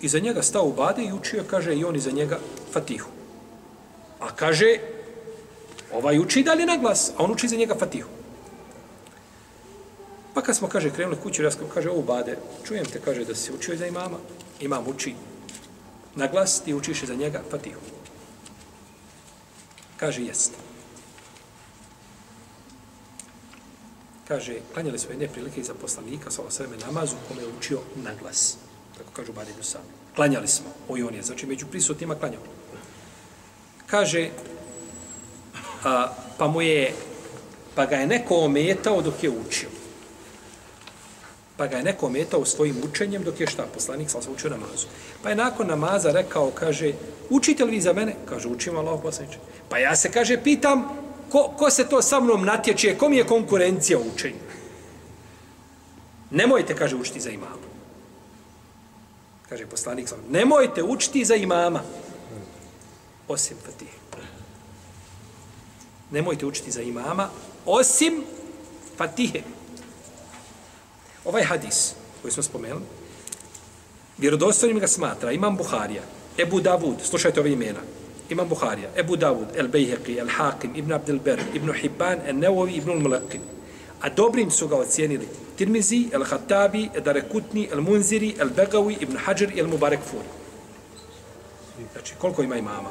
iza 0.00 0.18
njega 0.18 0.42
stao 0.42 0.64
u 0.64 0.72
bade 0.72 1.04
i 1.04 1.12
učio, 1.12 1.44
kaže, 1.50 1.74
i 1.74 1.84
on 1.84 1.96
iza 1.96 2.10
njega 2.10 2.38
Fatihu. 2.72 3.10
A 4.20 4.30
kaže, 4.34 4.78
ovaj 5.92 6.18
uči 6.18 6.42
dalje 6.42 6.66
na 6.66 6.76
glas, 6.76 7.10
a 7.16 7.24
on 7.24 7.32
uči 7.32 7.48
za 7.48 7.56
njega 7.56 7.74
Fatihu. 7.74 8.08
Pa 10.34 10.42
kad 10.42 10.56
smo, 10.56 10.68
kaže, 10.68 10.90
krenuli 10.90 11.16
kuću, 11.22 11.42
ja 11.42 11.50
kaže, 11.74 11.90
o, 11.90 12.02
bade, 12.02 12.38
čujem 12.64 12.84
te, 12.84 13.00
kaže, 13.04 13.24
da 13.24 13.34
si 13.34 13.52
učio 13.52 13.76
za 13.76 13.86
imama, 13.86 14.18
imam 14.60 14.88
uči 14.88 15.14
na 16.16 16.26
glas, 16.26 16.60
ti 16.60 16.74
učiš 16.74 17.04
za 17.04 17.14
njega 17.14 17.42
Fatihu. 17.50 17.80
Kaže, 19.96 20.22
jeste. 20.22 20.56
Kaže, 24.28 24.58
klanjali 24.72 24.98
smo 24.98 25.10
jedne 25.10 25.28
prilike 25.28 25.60
iza 25.60 25.74
poslanika, 25.74 26.30
sa 26.30 26.42
sveme 26.50 26.76
namazu, 26.76 27.16
kome 27.28 27.42
je 27.42 27.48
učio 27.58 27.80
na 27.96 28.14
glas. 28.20 28.56
Tako 28.98 29.10
kažu 29.12 29.32
Badi 29.32 29.52
Dusa. 29.56 29.78
Klanjali 30.14 30.48
smo, 30.48 30.68
o 30.88 30.92
on 30.92 31.14
je, 31.14 31.22
znači 31.22 31.46
među 31.46 31.66
prisutnima 31.66 32.14
klanjao. 32.14 32.42
Kaže, 33.86 34.30
a, 35.84 36.14
pa 36.38 36.48
mu 36.48 36.62
je, 36.62 36.94
pa 37.74 37.86
ga 37.86 37.96
je 37.96 38.06
neko 38.06 38.36
ometao 38.36 39.02
dok 39.02 39.22
je 39.22 39.30
učio. 39.30 39.81
Pa 41.62 41.66
ga 41.66 41.76
je 41.76 41.82
neko 41.82 42.08
metao 42.08 42.44
svojim 42.44 42.76
učenjem 42.84 43.22
dok 43.22 43.40
je 43.40 43.46
šta, 43.46 43.66
poslanik 43.74 44.10
sa 44.10 44.18
učio 44.34 44.50
namazu. 44.50 44.86
Pa 45.22 45.30
je 45.30 45.36
nakon 45.36 45.66
namaza 45.66 46.10
rekao, 46.10 46.50
kaže, 46.50 46.92
učite 47.30 47.64
li 47.64 47.70
vi 47.70 47.80
za 47.80 47.92
mene? 47.92 48.16
Kaže, 48.28 48.48
učim 48.48 48.76
Allah 48.76 49.00
poslaniče. 49.02 49.38
Pa 49.68 49.78
ja 49.78 49.96
se, 49.96 50.10
kaže, 50.10 50.42
pitam, 50.42 50.82
ko, 51.30 51.54
ko 51.58 51.70
se 51.70 51.88
to 51.88 52.02
sa 52.02 52.20
mnom 52.20 52.44
natječe, 52.44 52.98
kom 52.98 53.12
je 53.12 53.26
konkurencija 53.26 53.98
u 53.98 54.02
učenju? 54.14 54.42
Nemojte, 56.30 56.74
kaže, 56.74 56.96
učiti 56.96 57.20
za 57.20 57.30
imama. 57.30 57.70
Kaže 59.48 59.66
poslanik, 59.66 60.08
nemojte 60.30 60.82
učiti 60.82 61.24
za 61.24 61.34
imama. 61.34 61.82
Osim 63.28 63.56
Fatihe. 63.64 63.98
Nemojte 66.10 66.46
učiti 66.46 66.70
za 66.70 66.82
imama, 66.82 67.30
osim 67.66 68.24
Fatihe. 68.96 69.42
Ovaj 71.24 71.42
hadis 71.42 71.94
koji 72.22 72.32
smo 72.32 72.42
spomenuli, 72.42 72.82
vjerodostojnim 74.18 74.78
ga 74.78 74.88
smatra 74.88 75.32
Imam 75.32 75.56
Buharija, 75.56 76.02
Ebu 76.38 76.60
Davud, 76.60 76.96
slušajte 77.02 77.40
ove 77.40 77.52
imena, 77.52 77.80
Imam 78.28 78.48
Buharija, 78.48 78.90
Ebu 78.96 79.16
Davud, 79.16 79.48
El 79.56 79.68
Bejheqi, 79.68 80.18
El 80.18 80.28
Hakim, 80.28 80.76
Ibn 80.76 80.92
Abdel 80.92 81.18
Ber, 81.18 81.40
Ibn 81.54 81.72
Hibban, 81.72 82.18
El 82.26 82.36
Neovi, 82.36 82.72
Ibn 82.72 83.02
Mulakim. 83.02 83.40
A 84.00 84.08
dobrim 84.08 84.50
su 84.50 84.68
ga 84.68 84.76
ocijenili 84.76 85.28
Tirmizi, 85.56 86.08
El 86.12 86.24
Hatabi, 86.24 86.90
El 86.94 87.02
Darekutni, 87.02 87.68
El 87.72 87.80
Munziri, 87.80 88.34
El 88.38 88.50
Begawi, 88.50 88.96
Ibn 89.00 89.16
Hajar 89.16 89.52
i 89.56 89.60
El 89.60 89.68
Mubarek 89.68 90.00
Furi. 90.00 90.28
Znači, 91.92 92.14
koliko 92.18 92.42
ima 92.42 92.56
imama? 92.56 92.88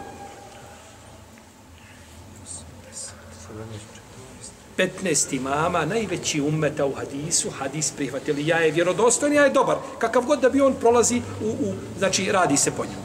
15 4.82 5.36
imama, 5.36 5.86
najveći 5.86 6.42
ummeta 6.42 6.86
u 6.86 6.94
hadisu, 6.94 7.50
hadis 7.50 7.92
prihvatili. 7.92 8.48
Ja 8.48 8.58
je 8.58 8.72
vjerodostojni, 8.72 9.36
ja 9.36 9.44
je 9.44 9.50
dobar. 9.50 9.78
Kakav 10.00 10.26
god 10.26 10.40
da 10.40 10.50
bi 10.50 10.62
on 10.62 10.74
prolazi, 10.80 11.22
u, 11.42 11.50
u, 11.50 11.74
znači 11.98 12.32
radi 12.32 12.58
se 12.58 12.72
po 12.72 12.84
njemu. 12.86 13.04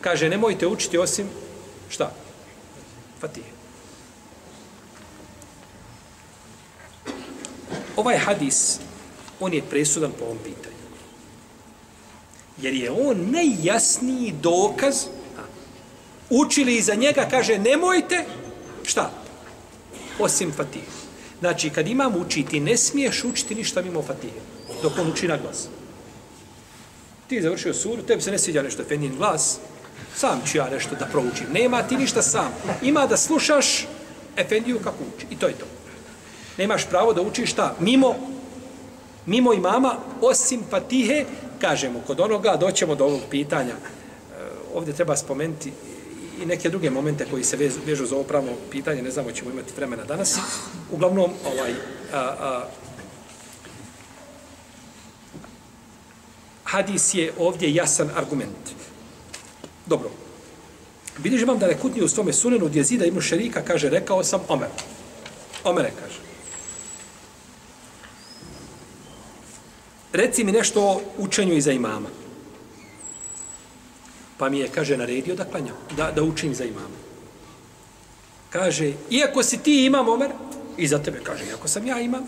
Kaže, 0.00 0.28
nemojte 0.28 0.66
učiti 0.66 0.98
osim, 0.98 1.28
šta? 1.88 2.12
Fatihe. 3.20 3.50
Ovaj 7.96 8.18
hadis, 8.18 8.78
on 9.40 9.54
je 9.54 9.62
presudan 9.70 10.12
po 10.18 10.24
ovom 10.24 10.38
pitanju. 10.38 10.76
Jer 12.62 12.74
je 12.74 12.90
on 12.90 13.30
najjasniji 13.30 14.34
dokaz, 14.42 15.04
učili 16.30 16.76
iza 16.76 16.94
njega, 16.94 17.28
kaže, 17.30 17.58
nemojte, 17.58 18.24
šta? 18.86 19.10
Osim 20.18 20.52
Fatihe. 20.52 20.86
Znači, 21.40 21.70
kad 21.70 21.88
imam 21.88 22.16
učiti, 22.16 22.60
ne 22.60 22.76
smiješ 22.76 23.24
učiti 23.24 23.54
ništa 23.54 23.82
mimo 23.82 24.02
Fatihe, 24.02 24.40
dok 24.82 24.92
on 24.98 25.10
uči 25.10 25.28
na 25.28 25.36
glas. 25.36 25.68
Ti 27.28 27.42
završio 27.42 27.74
suru, 27.74 28.02
tebi 28.02 28.22
se 28.22 28.30
ne 28.30 28.38
sviđa 28.38 28.62
nešto 28.62 28.82
Efendin 28.82 29.16
glas, 29.16 29.58
sam 30.16 30.40
ću 30.46 30.58
ja 30.58 30.68
nešto 30.70 30.94
da 30.94 31.06
proučim. 31.06 31.46
Nema 31.52 31.82
ti 31.82 31.96
ništa 31.96 32.22
sam. 32.22 32.52
Ima 32.82 33.06
da 33.06 33.16
slušaš 33.16 33.86
Efendiju 34.36 34.78
kako 34.84 35.04
uči. 35.16 35.26
I 35.30 35.36
to 35.36 35.46
je 35.46 35.54
to. 35.54 35.66
Nemaš 36.58 36.86
pravo 36.86 37.12
da 37.12 37.20
učiš 37.20 37.52
šta? 37.52 37.74
Mimo, 37.80 38.14
mimo 39.26 39.52
imama, 39.52 39.94
osim 40.20 40.62
Fatihe, 40.70 41.24
kažemo, 41.60 42.00
kod 42.06 42.20
onoga 42.20 42.56
doćemo 42.56 42.94
do 42.94 43.04
ovog 43.04 43.20
pitanja. 43.30 43.74
E, 43.74 43.76
ovdje 44.74 44.94
treba 44.94 45.16
spomenuti 45.16 45.72
i 46.42 46.46
neke 46.46 46.68
druge 46.68 46.90
momente 46.90 47.26
koji 47.30 47.44
se 47.44 47.56
vežu, 47.56 47.78
vežu 47.86 48.06
za 48.06 48.14
ovo 48.14 48.24
pravno 48.24 48.52
pitanje, 48.70 49.02
ne 49.02 49.10
znamo 49.10 49.32
ćemo 49.32 49.50
imati 49.50 49.72
vremena 49.76 50.04
danas. 50.04 50.38
Uglavnom, 50.90 51.30
ovaj, 51.46 51.72
a, 52.12 52.20
a, 52.20 52.68
hadis 56.64 57.14
je 57.14 57.32
ovdje 57.38 57.74
jasan 57.74 58.10
argument. 58.16 58.70
Dobro. 59.86 60.10
Vidiš 61.18 61.42
vam 61.42 61.58
da 61.58 61.66
rekutni 61.66 62.02
u 62.02 62.08
svome 62.08 62.32
sunenu 62.32 62.66
od 62.66 62.76
jezida 62.76 63.04
ima 63.04 63.20
Šerika 63.20 63.62
kaže, 63.62 63.90
rekao 63.90 64.24
sam 64.24 64.40
Omer. 64.48 64.68
Omere 65.64 65.92
kaže. 66.00 66.18
Reci 70.12 70.44
mi 70.44 70.52
nešto 70.52 70.82
o 70.82 71.00
učenju 71.18 71.54
iza 71.54 71.72
imama. 71.72 72.08
Pa 74.38 74.48
mi 74.48 74.58
je, 74.58 74.68
kaže, 74.68 74.96
naredio 74.96 75.34
da 75.34 75.44
klanjam, 75.44 75.76
da, 75.96 76.10
da 76.10 76.22
učim 76.22 76.54
za 76.54 76.64
imama. 76.64 76.96
Kaže, 78.50 78.92
iako 79.10 79.42
si 79.42 79.58
ti 79.62 79.84
imam, 79.84 80.08
Omer, 80.08 80.30
i 80.76 80.88
za 80.88 80.98
tebe, 80.98 81.20
kaže, 81.24 81.44
iako 81.44 81.68
sam 81.68 81.86
ja 81.86 82.00
imam, 82.00 82.26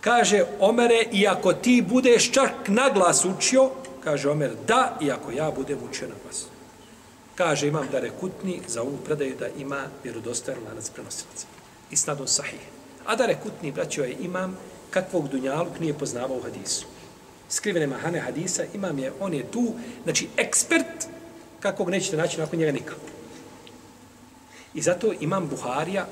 kaže, 0.00 0.44
Omere, 0.60 1.06
iako 1.12 1.52
ti 1.52 1.84
budeš 1.88 2.30
čak 2.32 2.50
na 2.68 2.90
glas 2.94 3.24
učio, 3.24 3.70
kaže 4.04 4.30
Omer, 4.30 4.50
da, 4.66 4.98
iako 5.02 5.30
ja 5.30 5.50
budem 5.50 5.78
učio 5.90 6.08
na 6.08 6.14
glas. 6.22 6.46
Kaže, 7.34 7.68
imam 7.68 7.88
da 7.92 8.00
rekutni 8.00 8.60
za 8.68 8.82
ovu 8.82 8.96
predaju 9.04 9.36
da 9.38 9.48
ima 9.48 9.84
vjerodostojan 10.04 10.60
lanac 10.68 10.90
prenosilaca. 10.90 11.46
I 11.90 11.96
snadom 11.96 12.26
sahih. 12.26 12.60
A 13.06 13.16
da 13.16 13.26
rekutni, 13.26 13.72
braćo, 13.72 14.02
je 14.02 14.16
imam 14.20 14.58
kakvog 14.90 15.28
dunjaluk 15.28 15.80
nije 15.80 15.98
poznavao 15.98 16.36
u 16.36 16.42
hadisu. 16.42 16.86
Skrivene 17.48 17.86
mahane 17.86 18.20
hadisa, 18.20 18.64
imam 18.74 18.98
je, 18.98 19.12
on 19.20 19.34
je 19.34 19.50
tu, 19.50 19.74
znači 20.04 20.28
ekspert 20.36 21.06
kakvog 21.60 21.90
nećete 21.90 22.16
naći 22.16 22.40
nakon 22.40 22.58
njega 22.58 22.72
nikako. 22.72 23.00
I 24.74 24.82
zato 24.82 25.12
imam 25.20 25.48
Buharija, 25.48 26.06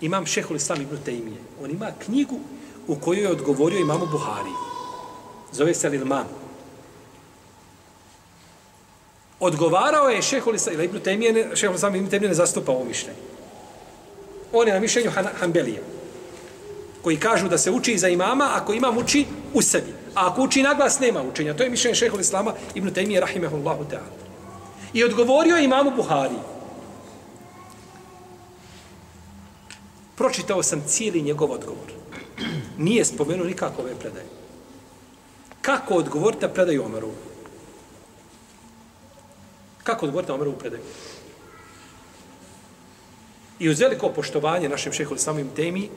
imam 0.00 0.26
šehol 0.26 0.56
Islam 0.56 0.82
ibn 0.82 0.96
Tejmije. 1.04 1.36
On 1.62 1.70
ima 1.70 1.90
knjigu 2.04 2.40
u 2.86 2.96
kojoj 2.96 3.22
je 3.22 3.30
odgovorio 3.30 3.80
imamu 3.80 4.06
Buhari. 4.06 4.50
Zove 5.52 5.74
se 5.74 5.88
Lilman. 5.88 6.26
Odgovarao 9.40 10.08
je 10.08 10.22
šehol 10.22 10.54
Islam 10.54 10.80
ibn 10.80 11.00
Tejmije, 11.00 11.56
šehol 11.56 11.76
Islam 11.76 11.96
ibn 11.96 12.10
Tejmije 12.10 12.28
ne 12.28 12.34
zastupa 12.34 12.72
ovo 12.72 12.84
mišljenje. 12.84 13.18
On 14.52 14.68
je 14.68 14.74
na 14.74 14.80
mišljenju 14.80 15.10
Han 15.10 15.26
Hanbelija 15.40 15.80
koji 17.02 17.16
kažu 17.16 17.48
da 17.48 17.58
se 17.58 17.70
uči 17.70 17.98
za 17.98 18.08
imama 18.08 18.50
ako 18.52 18.72
imam 18.72 18.98
uči 18.98 19.26
u 19.54 19.62
sebi. 19.62 19.97
A 20.18 20.26
ako 20.26 20.42
uči 20.42 20.62
naglas, 20.62 20.98
nema 20.98 21.22
učenja. 21.22 21.54
To 21.54 21.62
je 21.62 21.70
mišljenje 21.70 21.94
šehol 21.94 22.20
Islama 22.20 22.52
ibn 22.74 22.90
Taymiye, 22.90 23.20
rahimehullahu 23.20 23.84
ta'ala. 23.86 24.10
I 24.92 25.04
odgovorio 25.04 25.56
je 25.56 25.64
imamu 25.64 25.92
Buhari. 25.96 26.40
Pročitao 30.16 30.62
sam 30.62 30.82
cijeli 30.86 31.22
njegov 31.22 31.52
odgovor. 31.52 31.92
Nije 32.78 33.04
spomenuo 33.04 33.46
nikako 33.46 33.82
ove 33.82 33.94
predaje. 33.94 34.26
Kako 35.62 35.94
odgovoriti 35.94 36.42
na 36.42 36.48
predaju 36.48 36.84
Omeru? 36.84 37.10
Kako 39.84 40.06
odgovoriti 40.06 40.32
na 40.32 40.34
Omeru 40.34 40.52
predaju? 40.52 40.82
I 43.58 43.68
uz 43.68 43.80
veliko 43.80 44.08
poštovanje 44.08 44.68
našem 44.68 44.92
šehu 44.92 45.16
samim 45.16 45.48
temi, 45.56 45.88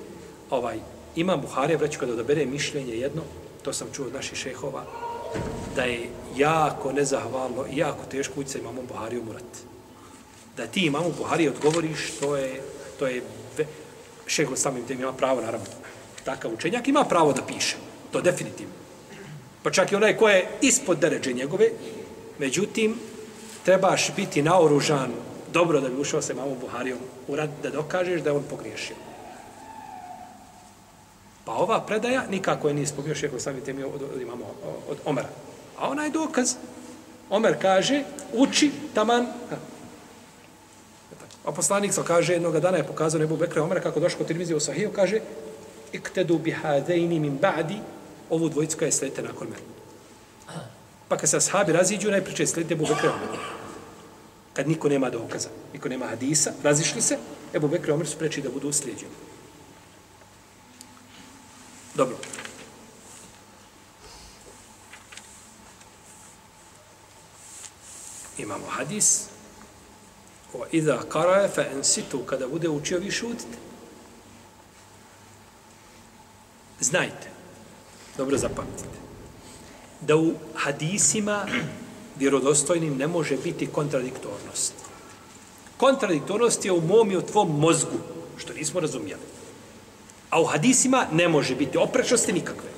ovaj, 0.49 0.79
imam 1.15 1.41
Buharija, 1.41 1.77
vreću 1.77 1.99
kada 1.99 2.13
odabere 2.13 2.45
mišljenje 2.45 2.93
jedno, 2.93 3.21
to 3.61 3.73
sam 3.73 3.87
čuo 3.93 4.05
od 4.05 4.13
naših 4.13 4.37
šehova, 4.37 4.85
da 5.75 5.83
je 5.83 6.09
jako 6.35 6.91
nezahvalno 6.91 7.65
i 7.71 7.77
jako 7.77 8.05
teško 8.11 8.39
ući 8.39 8.49
sa 8.49 8.59
imamom 8.59 8.85
Buhariju 8.87 9.23
murat. 9.23 9.43
Da 10.57 10.67
ti 10.67 10.85
imamu 10.85 11.13
Buhari 11.17 11.47
odgovoriš, 11.47 12.11
to 12.19 12.35
je, 12.37 12.61
to 12.99 13.07
je 13.07 13.21
šeho 14.27 14.55
samim 14.55 14.85
tem 14.87 14.99
ima 14.99 15.13
pravo, 15.13 15.41
naravno. 15.41 15.67
Takav 16.23 16.53
učenjak 16.53 16.87
ima 16.87 17.03
pravo 17.03 17.33
da 17.33 17.41
piše. 17.41 17.75
To 18.11 18.21
definitivno. 18.21 18.73
Pa 19.63 19.71
čak 19.71 19.91
i 19.91 19.95
onaj 19.95 20.17
ko 20.17 20.29
je 20.29 20.47
ispod 20.61 20.99
deređe 20.99 21.33
njegove, 21.33 21.69
Međutim, 22.41 22.95
trebaš 23.65 24.15
biti 24.15 24.41
naoružan 24.41 25.11
dobro 25.53 25.81
da 25.81 25.89
bi 25.89 26.01
ušao 26.01 26.21
sa 26.21 26.33
imamom 26.33 26.57
Buharijom 26.61 26.97
u 27.27 27.35
rad 27.35 27.49
da 27.63 27.69
dokažeš 27.69 28.21
da 28.21 28.29
je 28.29 28.35
on 28.35 28.43
pogriješio. 28.49 28.95
Pa 31.51 31.57
ova 31.57 31.81
predaja 31.85 32.23
nikako 32.29 32.67
je 32.67 32.73
nije 32.73 32.87
spomio 32.87 33.15
šeho 33.15 33.39
sami 33.39 33.61
temi 33.61 33.83
od, 33.83 34.01
od, 34.01 34.21
imamo 34.21 34.45
od 34.89 34.97
Omera. 35.05 35.27
A 35.79 35.89
onaj 35.89 36.09
dokaz, 36.09 36.53
Omer 37.29 37.55
kaže, 37.61 38.03
uči 38.33 38.71
taman. 38.93 39.27
A 41.45 41.51
poslanik 41.51 41.93
sa 41.93 42.03
kaže, 42.03 42.33
jednog 42.33 42.59
dana 42.59 42.77
je 42.77 42.87
pokazao 42.87 43.19
Nebu 43.19 43.37
Bekra 43.37 43.63
Omera 43.63 43.81
kako 43.81 43.99
došao 43.99 44.17
kod 44.17 44.27
televizije 44.27 44.55
u 44.55 44.59
Sahiju, 44.59 44.91
kaže, 44.95 45.19
iktedu 45.91 46.37
bihadejni 46.39 47.19
min 47.19 47.39
ba'di, 47.39 47.81
ovu 48.29 48.49
dvojicu 48.49 48.83
je 48.85 48.91
sledite 48.91 49.21
nakon 49.21 49.47
mene. 49.47 49.63
Pa 51.07 51.17
kad 51.17 51.29
se 51.29 51.37
ashabi 51.37 51.73
raziđu, 51.73 52.11
najpriče 52.11 52.47
sledite 52.47 52.73
Ebu 52.73 52.85
Bekra 52.87 53.11
Omera. 53.11 53.43
Kad 54.53 54.67
niko 54.67 54.89
nema 54.89 55.09
dokaza, 55.09 55.49
niko 55.73 55.89
nema 55.89 56.07
hadisa, 56.07 56.51
razišli 56.63 57.01
se, 57.01 57.17
Ebu 57.53 57.67
Bekra 57.67 57.93
Omer 57.93 58.07
su 58.07 58.17
preči 58.17 58.41
da 58.41 58.49
budu 58.49 58.69
uslijeđeni. 58.69 59.11
Dobro. 61.95 62.17
Imamo 68.37 68.65
hadis. 68.69 69.27
O 70.53 70.65
idha 70.71 70.99
karaje 71.09 71.47
fa 71.47 71.61
ensitu, 71.61 72.19
kada 72.25 72.47
bude 72.47 72.69
učio 72.69 72.99
vi 72.99 73.11
šutite. 73.11 73.57
Znajte, 76.79 77.29
dobro 78.17 78.37
zapamtite, 78.37 78.99
da 80.01 80.15
u 80.15 80.33
hadisima 80.55 81.45
vjerodostojnim 82.19 82.97
ne 82.97 83.07
može 83.07 83.37
biti 83.37 83.67
kontradiktornost. 83.67 84.73
Kontradiktornost 85.77 86.65
je 86.65 86.71
u 86.71 86.81
mom 86.81 87.11
i 87.11 87.17
u 87.17 87.21
tvom 87.21 87.59
mozgu, 87.59 87.97
što 88.37 88.53
nismo 88.53 88.79
razumijeli. 88.79 89.21
A 90.31 90.41
u 90.41 90.45
hadisima 90.45 91.05
ne 91.11 91.27
može 91.27 91.55
biti 91.55 91.77
oprečnosti 91.77 92.33
nikakve. 92.33 92.69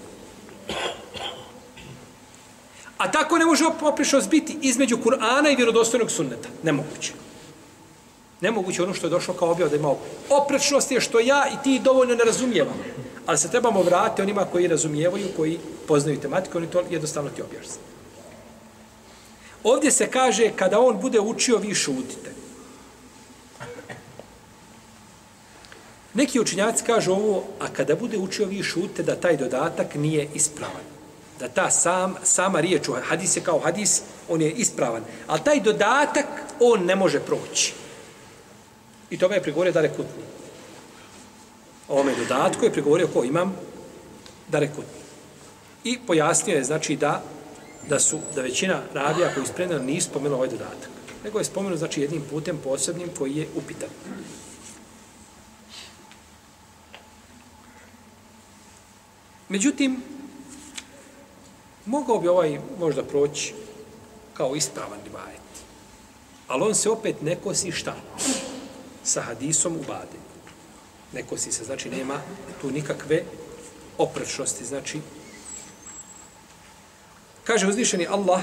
A 2.98 3.12
tako 3.12 3.38
ne 3.38 3.46
može 3.46 3.66
oprečnost 3.82 4.30
biti 4.30 4.58
između 4.62 4.98
Kur'ana 4.98 5.54
i 5.54 5.56
vjerodostojnog 5.56 6.12
sunneta. 6.12 6.50
Nemoguće. 6.64 7.14
Nemoguće 8.42 8.84
ono 8.84 8.94
što 8.94 9.08
je 9.08 9.12
došlo 9.12 9.34
kao 9.34 9.52
objav 9.52 9.70
da 9.70 9.76
ima 9.76 9.94
oprečnost 10.30 10.92
je 10.92 11.02
što 11.02 11.20
ja 11.20 11.46
i 11.54 11.64
ti 11.64 11.82
dovoljno 11.84 12.16
ne 12.16 12.24
razumijevam. 12.24 12.74
Ali 13.26 13.38
se 13.38 13.52
trebamo 13.52 13.82
vratiti 13.82 14.22
onima 14.22 14.46
koji 14.46 14.68
razumijevaju, 14.68 15.28
koji 15.36 15.60
poznaju 15.88 16.20
tematiku, 16.20 16.58
oni 16.58 16.68
to 16.68 16.84
jednostavno 16.90 17.30
ti 17.30 17.42
objasni. 17.42 17.82
Ovdje 19.64 19.92
se 19.92 20.12
kaže, 20.12 20.52
kada 20.56 20.80
on 20.80 21.02
bude 21.02 21.20
učio, 21.20 21.58
vi 21.58 21.76
šutite. 21.76 22.43
Neki 26.14 26.40
učinjaci 26.40 26.84
kažu 26.84 27.12
ovo, 27.12 27.44
a 27.60 27.68
kada 27.68 27.96
bude 27.96 28.18
učio 28.18 28.46
vi 28.46 28.64
šute 28.64 29.04
da 29.04 29.16
taj 29.16 29.38
dodatak 29.38 29.96
nije 29.96 30.28
ispravan. 30.34 30.86
Da 31.40 31.48
ta 31.48 31.70
sam, 31.70 32.16
sama 32.24 32.60
riječ, 32.60 32.90
hadis 33.04 33.38
je 33.38 33.42
kao 33.42 33.60
hadis, 33.60 34.02
on 34.30 34.42
je 34.42 34.52
ispravan. 34.52 35.04
Ali 35.28 35.42
taj 35.44 35.60
dodatak, 35.60 36.26
on 36.60 36.86
ne 36.86 36.96
može 36.96 37.20
proći. 37.20 37.74
I 39.10 39.18
tome 39.18 39.36
je 39.36 39.42
prigovorio 39.44 39.74
Dare 39.74 39.90
Kutni. 39.90 40.24
Ome 41.90 42.16
dodatku 42.16 42.66
je 42.66 42.72
prigovorio 42.72 43.08
ko 43.08 43.24
imam 43.24 43.56
Dare 44.48 44.68
Kutni. 44.68 45.04
I 45.84 46.00
pojasnio 46.08 46.56
je, 46.56 46.64
znači, 46.64 46.96
da 46.96 47.24
da 47.90 48.00
su 48.00 48.20
da 48.36 48.42
većina 48.42 48.82
radija 48.94 49.34
koji 49.34 49.46
spremljeno 49.46 49.84
nisu 49.84 50.10
spomenula 50.10 50.38
ovaj 50.38 50.50
dodatak. 50.50 50.90
Nego 51.24 51.40
je 51.40 51.46
spomenuo, 51.46 51.78
znači, 51.78 52.02
jednim 52.02 52.22
putem 52.30 52.58
posebnim 52.64 53.10
koji 53.18 53.36
je 53.36 53.48
upitan. 53.56 53.90
Međutim, 59.49 60.03
mogao 61.87 62.19
bi 62.19 62.29
ovaj 62.29 62.61
možda 62.79 63.03
proći 63.03 63.55
kao 64.35 64.57
ispravan 64.57 64.99
rivajet. 65.05 65.41
Ali 66.49 66.63
on 66.63 66.75
se 66.75 66.91
opet 66.91 67.23
ne 67.23 67.37
kosi 67.37 67.73
šta? 67.73 67.97
Sa 69.05 69.23
hadisom 69.23 69.77
u 69.77 69.83
bade. 69.89 70.19
Ne 71.13 71.23
kosi 71.23 71.53
se, 71.53 71.65
znači 71.65 71.91
nema 71.91 72.21
tu 72.61 72.71
nikakve 72.71 73.25
oprečnosti. 73.99 74.65
Znači, 74.65 75.01
kaže 77.45 77.67
uzvišeni 77.67 78.07
Allah 78.07 78.43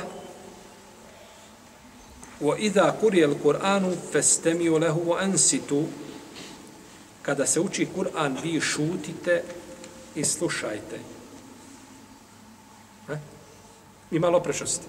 وَإِذَا 2.42 3.00
قُرِيَ 3.02 3.26
الْقُرْآنُ 3.26 3.96
فَاسْتَمِيُوا 4.12 4.80
لَهُ 4.80 4.96
وَأَنْسِتُوا 5.06 5.86
Kada 7.22 7.48
se 7.48 7.60
uči 7.60 7.88
Kur'an, 7.96 8.38
vi 8.44 8.62
šutite 8.62 9.44
i 10.15 10.25
slušajte. 10.25 10.99
Ne? 13.09 13.21
I 14.11 14.19
malo 14.19 14.39
oprešnosti. 14.39 14.87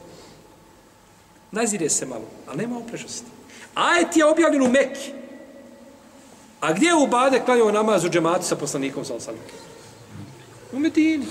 Nazire 1.52 1.90
se 1.90 2.06
malo, 2.06 2.26
ali 2.48 2.58
nema 2.58 2.78
oprešnosti. 2.78 3.28
Ajet 3.76 4.18
je 4.18 4.26
objavljen 4.26 4.62
u 4.62 4.70
Mekki. 4.70 5.12
A 6.60 6.74
gdje 6.74 6.88
je 6.88 6.96
u 6.96 7.08
Bade 7.08 7.42
klanjao 7.46 7.72
namaz 7.72 8.06
u 8.06 8.10
džematu 8.10 8.46
sa 8.46 8.56
poslanikom 8.56 9.06
sa 9.06 9.16
osanom? 9.16 9.42
U 10.74 10.80
Medini. 10.80 11.26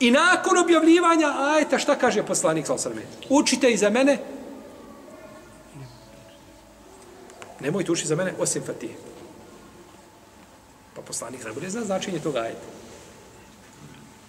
I 0.00 0.10
nakon 0.10 0.58
objavljivanja 0.58 1.34
ajeta, 1.38 1.78
šta 1.78 1.98
kaže 1.98 2.22
poslanik 2.22 2.66
sa 2.66 2.74
osanom? 2.74 2.98
Učite 3.28 3.70
i 3.70 3.76
za 3.76 3.90
mene. 3.90 4.18
Nemojte 7.60 7.92
učiti 7.92 8.08
za 8.08 8.16
mene 8.16 8.34
osim 8.38 8.62
Fatihe. 8.66 8.94
Poslanik 11.06 11.44
najbolje 11.44 11.70
zna 11.70 11.84
značenje 11.84 12.20
toga 12.20 12.40
ajeta. 12.40 12.66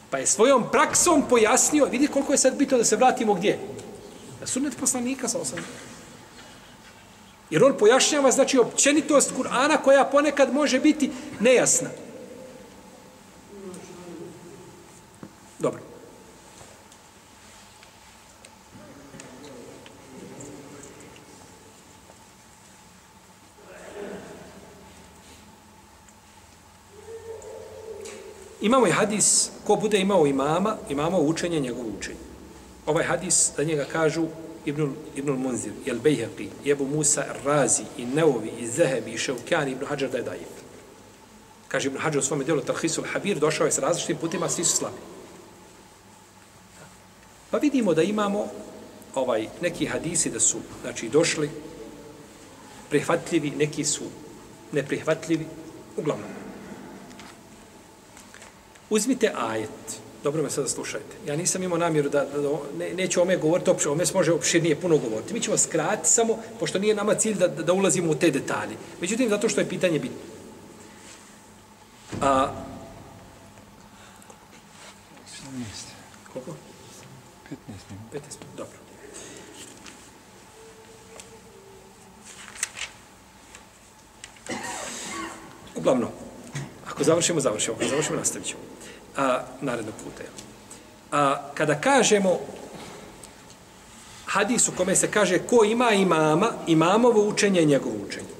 Pa 0.10 0.18
je 0.18 0.28
svojom 0.28 0.64
praksom 0.72 1.24
pojasnio, 1.30 1.86
vidi 1.86 2.08
koliko 2.08 2.32
je 2.32 2.38
sad 2.38 2.56
bitno 2.56 2.78
da 2.78 2.84
se 2.84 2.96
vratimo 2.96 3.34
gdje? 3.34 3.60
Na 4.42 4.48
sunnet 4.48 4.78
poslanika 4.80 5.28
sa 5.28 5.40
osam. 5.40 5.60
Jer 7.50 7.64
on 7.64 7.78
pojašnjava, 7.78 8.32
znači, 8.32 8.58
općenitost 8.58 9.34
Kur'ana 9.38 9.78
koja 9.84 10.06
ponekad 10.06 10.54
može 10.54 10.80
biti 10.80 11.12
nejasna. 11.40 11.90
Dobro. 15.60 15.88
Imamo 28.62 28.88
i 28.88 28.92
hadis, 28.92 29.50
ko 29.68 29.76
bude 29.76 30.00
imao 30.00 30.28
imama, 30.28 30.78
imamo 30.90 31.20
učenje 31.20 31.60
njegovo 31.60 31.90
učenje. 32.00 32.20
Ovaj 32.86 33.04
hadis, 33.04 33.52
da 33.58 33.64
njega 33.64 33.86
kažu 33.92 34.28
Ibn, 34.66 34.94
Ibn 35.16 35.32
Munzir, 35.32 35.72
Jel 35.86 35.98
Bejheqi, 36.00 36.50
Jebu 36.66 36.86
Musa, 36.86 37.26
Razi, 37.44 37.84
i 37.98 38.06
Neovi, 38.06 38.52
i 38.60 38.68
Zehebi, 38.68 39.12
i 39.12 39.18
Ševkjani, 39.18 39.72
Ibn 39.72 39.86
Hajar 39.86 40.12
da 40.12 40.18
je 40.18 40.24
daje. 40.24 40.48
Kaže 41.68 41.88
Ibn 41.88 41.98
Hajar 41.98 42.18
u 42.18 42.22
svome 42.22 42.44
dijelu 42.44 42.62
Tarhisul 42.62 43.04
Habir, 43.14 43.40
došao 43.40 43.66
je 43.66 43.72
s 43.72 43.80
različitim 43.80 44.18
putima, 44.18 44.50
svi 44.50 44.64
su 44.64 44.78
slabi. 44.78 44.98
Pa 47.52 47.58
vidimo 47.58 47.94
da 47.94 48.04
imamo 48.04 48.48
ovaj 49.16 49.48
neki 49.62 49.86
hadisi 49.86 50.30
da 50.30 50.40
su 50.40 50.58
znači 50.82 51.10
došli 51.10 51.50
prihvatljivi, 52.90 53.52
neki 53.52 53.84
su 53.84 54.04
neprihvatljivi, 54.72 55.46
uglavnom. 55.98 56.37
Uzmite 58.90 59.32
ajet. 59.36 60.00
Dobro 60.24 60.44
me 60.44 60.50
sada 60.50 60.68
slušajte. 60.68 61.16
Ja 61.28 61.36
nisam 61.36 61.64
imao 61.64 61.78
namjeru 61.78 62.10
da, 62.10 62.26
da, 62.26 62.42
da 62.42 62.50
ne, 62.78 62.94
neću 62.94 63.22
ome 63.22 63.38
govoriti 63.38 63.70
opšte, 63.70 63.90
ome 63.90 64.06
se 64.06 64.14
može 64.14 64.34
opširnije 64.34 64.76
puno 64.76 64.98
govoriti. 64.98 65.34
Mi 65.34 65.40
ćemo 65.42 65.58
skrati 65.58 66.10
samo, 66.10 66.38
pošto 66.60 66.80
nije 66.80 66.96
nama 66.96 67.16
cilj 67.16 67.38
da, 67.38 67.48
da 67.48 67.74
ulazimo 67.74 68.12
u 68.12 68.16
te 68.16 68.32
detalje. 68.32 68.76
Međutim, 69.02 69.30
zato 69.30 69.50
što 69.50 69.62
je 69.62 69.70
pitanje 69.70 70.00
bitno. 70.00 70.18
A, 72.22 72.52
koliko? 76.34 76.52
15 76.52 77.56
minuta. 77.90 78.18
15 78.18 78.22
minuta, 78.42 78.58
dobro. 78.58 78.78
Uglavnom, 85.76 86.10
ako 86.98 87.04
završimo, 87.04 87.40
završimo. 87.40 87.76
Ako 87.76 87.90
završimo, 87.90 88.18
nastavit 88.18 88.48
ćemo 88.48 88.62
a, 89.18 89.42
narednog 89.62 89.94
puta. 90.04 90.24
jel? 90.24 90.32
A, 91.12 91.52
kada 91.54 91.82
kažemo 91.82 92.40
hadis 94.26 94.68
u 94.68 94.72
kome 94.78 94.96
se 94.96 95.12
kaže 95.12 95.40
ko 95.40 95.66
ima 95.66 95.92
imama, 95.92 96.52
imamovo 96.68 97.28
učenje 97.28 97.60
je 97.60 97.66
njegovo 97.66 97.96
učenje. 98.08 98.34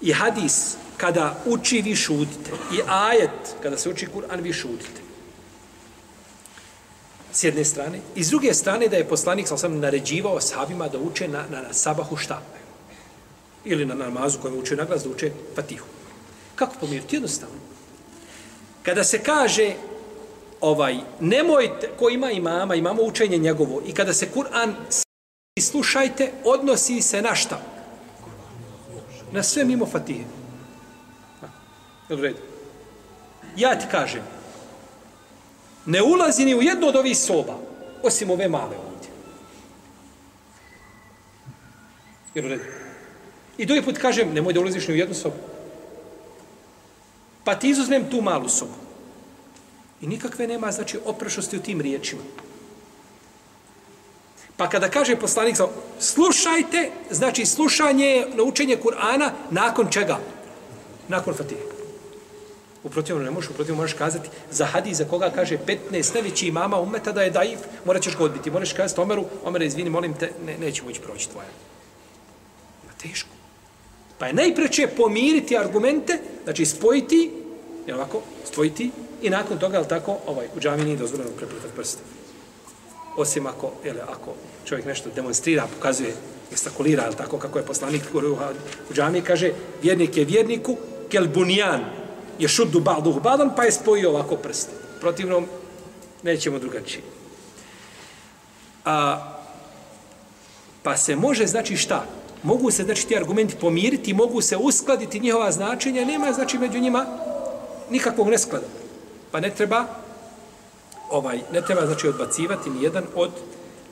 I 0.00 0.12
hadis 0.12 0.76
kada 0.96 1.42
uči 1.46 1.82
vi 1.82 1.96
šutite. 1.96 2.50
I 2.72 2.80
ajet 2.86 3.56
kada 3.62 3.78
se 3.78 3.88
uči 3.88 4.06
Kur'an 4.06 4.40
vi 4.40 4.52
šutite. 4.52 5.00
S 7.32 7.44
jedne 7.44 7.64
strane. 7.64 8.00
I 8.14 8.24
s 8.24 8.28
druge 8.30 8.54
strane 8.54 8.88
da 8.88 8.96
je 8.96 9.08
poslanik 9.08 9.48
sam 9.48 9.58
sam 9.58 9.78
naređivao 9.78 10.40
sahabima 10.40 10.88
da 10.88 10.98
uče 10.98 11.28
na, 11.28 11.44
na, 11.50 11.62
na 11.62 11.72
sabahu 11.72 12.16
šta? 12.16 12.42
Ili 13.64 13.86
na 13.86 13.94
namazu 13.94 14.38
kojem 14.38 14.58
uče 14.58 14.76
naglas 14.76 15.02
da 15.02 15.10
uče 15.10 15.32
fatihu. 15.54 15.86
Kako 16.54 16.74
pomiriti? 16.80 17.16
Jednostavno. 17.16 17.68
Kada 18.88 19.04
se 19.04 19.18
kaže 19.22 19.74
ovaj, 20.60 20.96
nemojte, 21.20 21.90
ko 21.98 22.08
ima 22.10 22.30
imama, 22.30 22.74
imamo 22.74 23.02
učenje 23.02 23.38
njegovo, 23.38 23.82
i 23.86 23.92
kada 23.92 24.14
se 24.14 24.28
Kur'an 24.34 24.72
slušajte, 25.60 26.32
odnosi 26.44 27.02
se 27.02 27.22
na 27.22 27.34
šta? 27.34 27.60
Na 29.32 29.42
sve 29.42 29.64
mimo 29.64 29.86
fatihe. 29.86 30.24
Jel 32.08 32.20
redu? 32.20 32.38
Ja 33.56 33.78
ti 33.78 33.86
kažem, 33.90 34.22
ne 35.86 36.02
ulazi 36.02 36.44
ni 36.44 36.54
u 36.54 36.62
jednu 36.62 36.86
od 36.88 36.96
ovih 36.96 37.18
soba, 37.18 37.58
osim 38.02 38.30
ove 38.30 38.48
male 38.48 38.76
ovdje. 38.76 39.10
Jer 42.34 42.44
u 42.44 42.48
redu. 42.48 42.64
I 43.58 43.66
drugi 43.66 43.82
put 43.82 43.98
kažem, 43.98 44.32
nemoj 44.34 44.52
da 44.52 44.60
ulaziš 44.60 44.88
ni 44.88 44.94
u 44.94 44.98
jednu 44.98 45.14
sobu. 45.14 45.57
Pa 47.44 47.54
ti 47.54 47.70
izuzmem 47.70 48.10
tu 48.10 48.20
malu 48.20 48.48
sobu. 48.48 48.74
I 50.00 50.06
nikakve 50.06 50.46
nema, 50.46 50.72
znači, 50.72 50.98
oprešosti 51.04 51.56
u 51.56 51.62
tim 51.62 51.80
riječima. 51.80 52.22
Pa 54.56 54.68
kada 54.68 54.90
kaže 54.90 55.16
poslanik, 55.16 55.56
slušajte, 56.00 56.90
znači 57.10 57.46
slušanje, 57.46 58.26
naučenje 58.34 58.76
Kur'ana, 58.82 59.30
nakon 59.50 59.90
čega? 59.90 60.18
Nakon 61.08 61.34
fatihe. 61.34 61.62
U 62.84 62.90
protivnom 62.90 63.24
ne 63.24 63.30
možeš, 63.30 63.50
u 63.50 63.54
protivnom 63.54 63.80
možeš 63.80 63.96
kazati 63.96 64.28
za 64.50 64.66
hadis 64.66 64.98
za 64.98 65.04
koga 65.04 65.30
kaže 65.30 65.58
15 65.92 66.14
najveći 66.14 66.46
imama 66.46 66.80
umeta 66.80 67.12
da 67.12 67.22
je 67.22 67.30
daif, 67.30 67.58
morat 67.84 68.02
ćeš 68.02 68.16
ga 68.16 68.24
odbiti. 68.24 68.50
Moraš 68.50 68.72
kazati 68.72 69.00
Omeru, 69.00 69.24
Omer, 69.44 69.62
izvini, 69.62 69.90
molim 69.90 70.14
te, 70.14 70.32
ne, 70.46 70.58
neće 70.58 70.82
moći 70.82 71.00
proći 71.00 71.30
tvoja. 71.30 71.48
Na 72.86 72.92
teško. 73.02 73.37
Pa 74.18 74.26
je 74.26 74.32
najpreće 74.32 74.86
pomiriti 74.96 75.58
argumente, 75.58 76.18
znači 76.44 76.66
spojiti, 76.66 77.30
je 77.86 77.94
ovako, 77.94 78.22
spojiti 78.44 78.90
i 79.22 79.30
nakon 79.30 79.58
toga, 79.58 79.78
je 79.78 79.88
tako, 79.88 80.16
ovaj, 80.26 80.46
u 80.56 80.60
džami 80.60 80.84
nije 80.84 80.96
dozvoljeno 80.96 81.30
preplitati 81.36 81.74
prste. 81.76 82.02
Osim 83.16 83.46
ako, 83.46 83.72
jel, 83.84 83.96
ako 84.02 84.34
čovjek 84.64 84.86
nešto 84.86 85.10
demonstrira, 85.14 85.66
pokazuje, 85.76 86.14
gestakulira, 86.50 87.04
je 87.04 87.16
tako, 87.16 87.38
kako 87.38 87.58
je 87.58 87.66
poslanik 87.66 88.02
u 88.90 88.94
džami, 88.94 89.22
kaže, 89.22 89.52
vjernik 89.82 90.16
je 90.16 90.24
vjerniku, 90.24 90.76
kel 91.08 91.28
bunjan, 91.34 91.84
je 92.38 92.48
šuddu 92.48 92.80
ba'duhu 92.80 93.20
ba'dan, 93.20 93.50
pa 93.56 93.64
je 93.64 93.72
spojio 93.72 94.10
ovako 94.10 94.36
prste. 94.36 94.72
Protivno, 95.00 95.42
nećemo 96.22 96.58
drugačije. 96.58 97.02
A, 98.84 99.18
pa 100.82 100.96
se 100.96 101.16
može, 101.16 101.46
znači 101.46 101.76
šta? 101.76 102.06
Mogu 102.42 102.70
se, 102.70 102.82
znači, 102.82 103.06
ti 103.06 103.16
argumenti 103.16 103.56
pomiriti, 103.60 104.14
mogu 104.14 104.40
se 104.40 104.56
uskladiti 104.56 105.20
njihova 105.20 105.52
značenja, 105.52 106.04
nema, 106.04 106.32
znači, 106.32 106.58
među 106.58 106.78
njima 106.78 107.06
nikakvog 107.90 108.28
nesklada. 108.28 108.66
Pa 109.30 109.40
ne 109.40 109.50
treba, 109.50 109.84
ovaj, 111.10 111.40
ne 111.52 111.62
treba, 111.62 111.86
znači, 111.86 112.08
odbacivati 112.08 112.70
ni 112.70 112.82
jedan 112.82 113.04
od, 113.14 113.30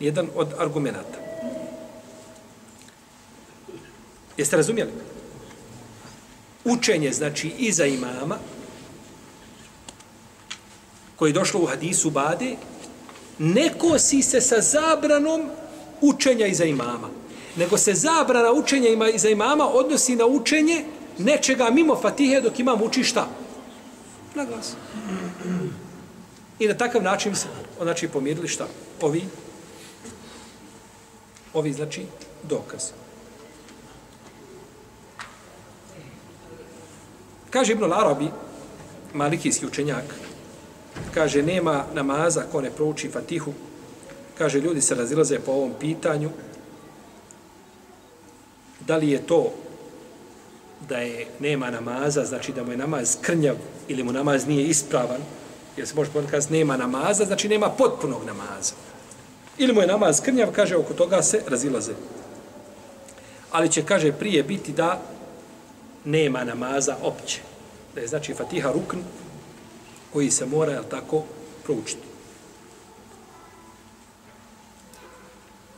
ni 0.01 0.07
jedan 0.07 0.29
od 0.37 0.49
argumenata. 0.59 1.19
Jeste 4.37 4.57
razumjeli? 4.57 4.91
učenje, 6.67 7.13
znači, 7.13 7.53
iza 7.59 7.87
imama, 7.87 8.39
koji 11.17 11.31
je 11.31 11.33
došlo 11.33 11.61
u 11.61 11.67
hadisu 11.67 12.11
Bade, 12.11 12.57
ne 13.39 13.71
kosi 13.79 14.23
se 14.23 14.41
sa 14.41 14.61
zabranom 14.61 15.51
učenja 16.01 16.47
iza 16.47 16.65
imama, 16.65 17.09
nego 17.57 17.79
se 17.79 17.95
zabrana 17.95 18.53
učenja 18.53 18.89
ima 18.89 19.07
za 19.17 19.29
imama 19.29 19.69
odnosi 19.69 20.17
na 20.17 20.27
učenje 20.27 20.85
nečega 21.19 21.71
mimo 21.71 21.97
Fatihe 21.97 22.41
dok 22.41 22.59
imam 22.59 22.83
uči 22.83 23.05
šta? 23.05 23.29
Na 24.35 24.45
glas. 24.45 24.75
I 26.59 26.69
na 26.69 26.75
takav 26.75 27.03
način 27.03 27.35
se 27.35 27.47
znači, 27.83 28.09
pomirili 28.09 28.49
šta? 28.49 28.67
Ovi, 29.01 29.25
ovi 31.55 31.73
znači, 31.73 32.07
dokaz. 32.43 32.91
Kaže 37.51 37.73
Ibn 37.73 37.93
Arabi, 37.93 38.29
malikijski 39.15 39.67
učenjak, 39.67 40.05
kaže, 41.15 41.43
nema 41.43 41.85
namaza 41.95 42.43
ko 42.53 42.61
ne 42.61 42.71
prouči 42.71 43.09
fatihu. 43.09 43.53
Kaže, 44.39 44.61
ljudi 44.61 44.81
se 44.81 44.95
razilaze 44.95 45.39
po 45.39 45.53
ovom 45.53 45.73
pitanju. 45.81 46.31
Da 48.87 48.97
li 48.97 49.11
je 49.11 49.27
to 49.27 49.53
da 50.89 50.97
je 50.97 51.27
nema 51.41 51.71
namaza, 51.71 52.25
znači 52.25 52.53
da 52.53 52.65
mu 52.65 52.71
je 52.71 52.77
namaz 52.77 53.17
krnjav 53.21 53.57
ili 53.89 54.03
mu 54.03 54.13
namaz 54.13 54.47
nije 54.47 54.67
ispravan, 54.67 55.21
jer 55.77 55.89
se 55.89 55.95
može 55.95 56.11
ponekad 56.11 56.47
nema 56.51 56.77
namaza, 56.77 57.25
znači 57.25 57.49
nema 57.49 57.71
potpunog 57.71 58.25
namaza. 58.25 58.75
Ili 59.59 59.73
mu 59.73 59.81
je 59.81 59.87
namaz 59.87 60.21
krnjav, 60.21 60.53
kaže, 60.53 60.77
oko 60.77 60.95
toga 60.95 61.23
se 61.23 61.43
razilaze. 61.47 61.93
Ali 63.51 63.73
će, 63.73 63.85
kaže, 63.85 64.13
prije 64.13 64.43
biti 64.43 64.73
da 64.73 65.01
nema 66.05 66.45
namaza 66.45 66.97
opće. 67.03 67.41
Da 67.95 68.01
je 68.01 68.09
znači 68.09 68.35
Fatiha 68.35 68.73
rukn 68.73 68.99
koji 70.13 70.31
se 70.31 70.47
mora, 70.47 70.73
jel 70.73 70.85
tako, 70.91 71.25
proučiti. 71.65 72.07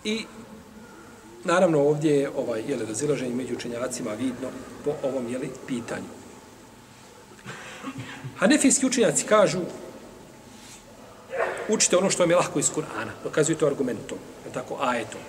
I 0.04 0.24
naravno 1.48 1.80
ovdje 1.80 2.16
je 2.16 2.30
ovaj, 2.36 2.62
jeli, 2.68 2.86
razilaženje 2.86 3.34
među 3.34 3.54
učenjacima 3.54 4.10
vidno 4.12 4.48
po 4.84 4.92
ovom 5.02 5.28
jeli, 5.28 5.50
pitanju. 5.66 6.12
Hanefijski 8.36 8.86
učenjaci 8.86 9.24
kažu 9.24 9.58
učite 11.68 11.96
ono 11.96 12.10
što 12.10 12.22
vam 12.22 12.30
je 12.30 12.36
lahko 12.36 12.58
iz 12.58 12.70
Kur'ana. 12.70 13.12
Dokazuju 13.24 13.56
to 13.56 13.66
argumentom, 13.66 14.18
je 14.46 14.52
tako, 14.52 14.76
ajetom. 14.80 15.20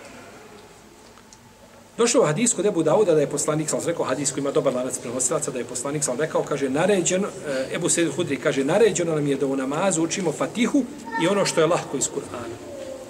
Došlo 1.98 2.22
u 2.22 2.26
hadis 2.26 2.54
kod 2.54 2.66
Ebu 2.66 2.84
Dauda 2.84 3.14
da 3.14 3.22
je 3.22 3.28
poslanik, 3.28 3.70
sam 3.70 3.80
rekao, 3.86 4.06
hadis 4.06 4.32
koji 4.32 4.42
ima 4.42 4.52
dobar 4.52 4.74
lanac 4.74 5.00
prenosilaca, 5.00 5.52
da 5.52 5.60
je 5.60 5.66
poslanik, 5.66 6.04
sam 6.04 6.20
rekao, 6.20 6.44
kaže, 6.44 6.70
naređeno, 6.70 7.28
eh, 7.28 7.76
Ebu 7.76 7.90
Sejid 7.90 8.16
Hudri 8.16 8.38
kaže, 8.38 8.64
naređeno 8.64 9.16
nam 9.16 9.28
je 9.28 9.36
da 9.36 9.46
u 9.46 9.56
namazu 9.56 10.04
učimo 10.04 10.32
fatihu 10.32 10.84
i 11.24 11.28
ono 11.28 11.46
što 11.46 11.62
je 11.62 11.68
lahko 11.68 11.98
iz 11.98 12.08
Kur'ana. 12.08 12.56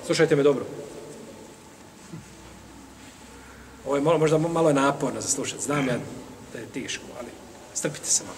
Slušajte 0.05 0.35
me 0.35 0.43
dobro. 0.43 0.65
Ovo 3.85 3.95
je 3.95 4.01
malo, 4.01 4.17
možda 4.17 4.37
malo 4.37 4.73
naporno 4.73 5.21
za 5.21 5.27
slušati, 5.27 5.63
znam 5.63 5.87
ja 5.87 5.97
da 6.53 6.59
je 6.59 6.65
teško, 6.65 7.03
ali 7.19 7.27
strpite 7.73 8.05
se 8.05 8.23
malo. 8.23 8.37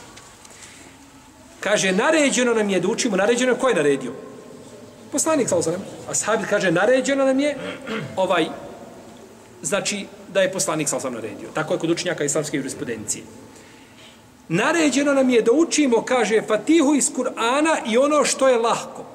Kaže, 1.59 1.91
naređeno 1.91 2.53
nam 2.53 2.69
je 2.69 2.79
da 2.79 2.87
učimo, 2.87 3.15
naređeno 3.15 3.51
je, 3.51 3.59
ko 3.59 3.69
je 3.69 3.75
naredio? 3.75 4.11
Poslanik, 5.11 5.49
sa 5.49 5.57
osanem. 5.57 5.81
a 6.09 6.15
sahabit 6.15 6.49
kaže, 6.49 6.71
naređeno 6.71 7.25
nam 7.25 7.39
je 7.39 7.57
ovaj, 8.15 8.47
znači, 9.61 10.05
da 10.33 10.41
je 10.41 10.51
poslanik 10.51 10.89
sa 10.89 10.97
osanem, 10.97 11.21
naredio. 11.21 11.49
Tako 11.53 11.73
je 11.73 11.79
kod 11.79 11.89
učenjaka 11.89 12.23
islamske 12.23 12.57
jurisprudencije. 12.57 13.23
Naređeno 14.49 15.13
nam 15.13 15.29
je 15.29 15.41
da 15.41 15.51
učimo, 15.51 16.01
kaže, 16.01 16.41
Fatihu 16.47 16.95
iz 16.95 17.11
Kur'ana 17.11 17.77
i 17.85 17.97
ono 17.97 18.25
što 18.25 18.47
je 18.47 18.57
lahko. 18.57 19.05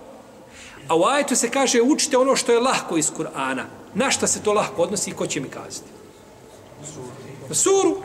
A 0.88 0.96
u 0.96 1.04
ajetu 1.04 1.36
se 1.36 1.50
kaže, 1.50 1.82
učite 1.82 2.16
ono 2.16 2.36
što 2.36 2.52
je 2.52 2.60
lahko 2.60 2.96
iz 2.96 3.10
Kur'ana. 3.12 3.64
Na 3.94 4.10
šta 4.10 4.26
se 4.26 4.42
to 4.42 4.52
lahko 4.52 4.82
odnosi 4.82 5.10
i 5.10 5.14
ko 5.14 5.26
će 5.26 5.40
mi 5.40 5.48
kazati? 5.48 5.95
Na 7.48 7.54
suru. 7.54 7.96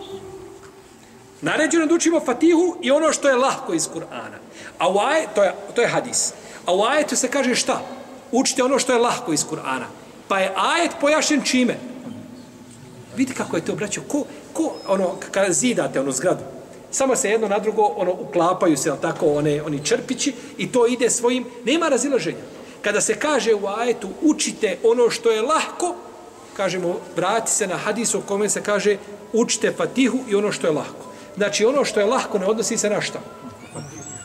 Naređeno 1.42 1.86
da 1.86 1.96
učimo 1.96 2.20
Fatihu 2.20 2.78
i 2.82 2.92
ono 2.92 3.14
što 3.14 3.30
je 3.30 3.36
lahko 3.36 3.74
iz 3.74 3.90
Kur'ana. 3.90 4.38
A 4.78 4.90
u 4.90 5.00
ajetu, 5.00 5.30
to 5.36 5.44
je, 5.44 5.54
to 5.76 5.82
je 5.82 5.88
hadis. 5.88 6.34
A 6.66 6.76
u 6.76 6.84
ajetu 6.84 7.16
se 7.16 7.28
kaže 7.28 7.56
šta? 7.56 7.82
Učite 8.32 8.64
ono 8.64 8.80
što 8.80 8.94
je 8.94 9.00
lahko 9.00 9.34
iz 9.34 9.46
Kur'ana. 9.46 9.86
Pa 10.28 10.40
je 10.40 10.54
ajet 10.56 10.92
pojašen 11.02 11.42
čime? 11.44 11.78
Vidite 13.16 13.38
kako 13.38 13.56
je 13.56 13.66
to, 13.66 13.76
braćo, 13.76 14.02
ko, 14.08 14.24
ko 14.54 14.74
ono, 14.88 15.16
kada 15.32 15.54
zidate 15.54 16.00
onu 16.00 16.12
zgradu, 16.12 16.44
samo 16.92 17.16
se 17.16 17.30
jedno 17.30 17.48
na 17.48 17.60
drugo, 17.60 17.84
ono, 17.84 18.12
uklapaju 18.12 18.78
se, 18.78 18.92
tako, 19.02 19.34
one, 19.34 19.62
oni 19.62 19.86
črpići 19.86 20.34
i 20.58 20.72
to 20.72 20.88
ide 20.88 21.10
svojim, 21.10 21.46
nema 21.66 21.90
razilaženja. 21.90 22.38
Kada 22.82 23.02
se 23.02 23.20
kaže 23.20 23.54
u 23.54 23.68
ajetu, 23.68 24.10
učite 24.22 24.78
ono 24.84 25.10
što 25.10 25.32
je 25.32 25.42
lahko, 25.42 25.96
kažemo, 26.58 27.00
vrati 27.16 27.52
se 27.52 27.68
na 27.68 27.78
hadis 27.78 28.14
u 28.14 28.22
kome 28.22 28.50
se 28.50 28.64
kaže, 28.64 28.98
učite 29.34 29.72
fatihu 29.72 30.18
i 30.30 30.36
ono 30.36 30.52
što 30.52 30.68
je 30.68 30.74
lahko. 30.74 31.06
Znači, 31.38 31.66
ono 31.66 31.86
što 31.86 32.00
je 32.00 32.06
lahko 32.06 32.40
ne 32.40 32.46
odnosi 32.46 32.78
se 32.78 32.90
na 32.90 33.02
šta? 33.02 33.20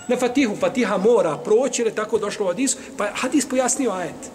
Na 0.08 0.16
fatihu. 0.16 0.56
Fatiha 0.56 0.96
mora 0.96 1.36
proći, 1.36 1.82
ili 1.82 1.94
tako 1.94 2.18
došlo 2.18 2.46
u 2.46 2.48
hadisu, 2.48 2.78
pa 2.96 3.06
hadis 3.14 3.48
pojasnio 3.48 3.90
ajet. 3.90 4.30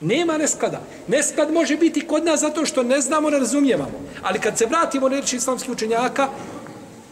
Nema 0.00 0.38
nesklada. 0.38 0.80
Nesklad 1.08 1.52
može 1.52 1.76
biti 1.76 2.06
kod 2.06 2.24
nas 2.24 2.40
zato 2.40 2.66
što 2.66 2.82
ne 2.82 3.00
znamo, 3.00 3.30
ne 3.30 3.38
razumijevamo. 3.38 4.00
Ali 4.22 4.40
kad 4.40 4.58
se 4.58 4.66
vratimo 4.66 5.08
na 5.08 5.20
reči 5.20 5.36
islamskih 5.36 5.72
učenjaka, 5.72 6.28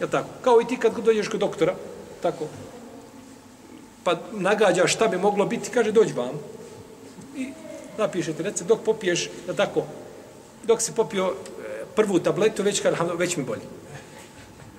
je 0.01 0.11
tako, 0.11 0.29
kao 0.41 0.61
i 0.61 0.67
ti 0.67 0.77
kad 0.77 0.99
dođeš 0.99 1.29
kod 1.29 1.41
doktora, 1.41 1.75
tako, 2.23 2.45
pa 4.05 4.17
nagađa 4.33 4.87
šta 4.87 5.09
bi 5.09 5.19
moglo 5.19 5.47
biti, 5.47 5.71
kaže, 5.71 5.93
dođi 5.93 6.13
vam. 6.13 6.41
I 7.37 7.49
napišete 8.01 8.43
recept 8.43 8.69
dok 8.69 8.81
popiješ, 8.85 9.31
da 9.47 9.55
tako, 9.55 9.85
dok 10.67 10.83
si 10.83 10.93
popio 10.93 11.27
e, 11.27 11.85
prvu 11.97 12.19
tabletu, 12.19 12.63
već, 12.63 12.81
kad, 12.81 12.95
već 13.19 13.37
mi 13.37 13.45
bolje. 13.45 13.63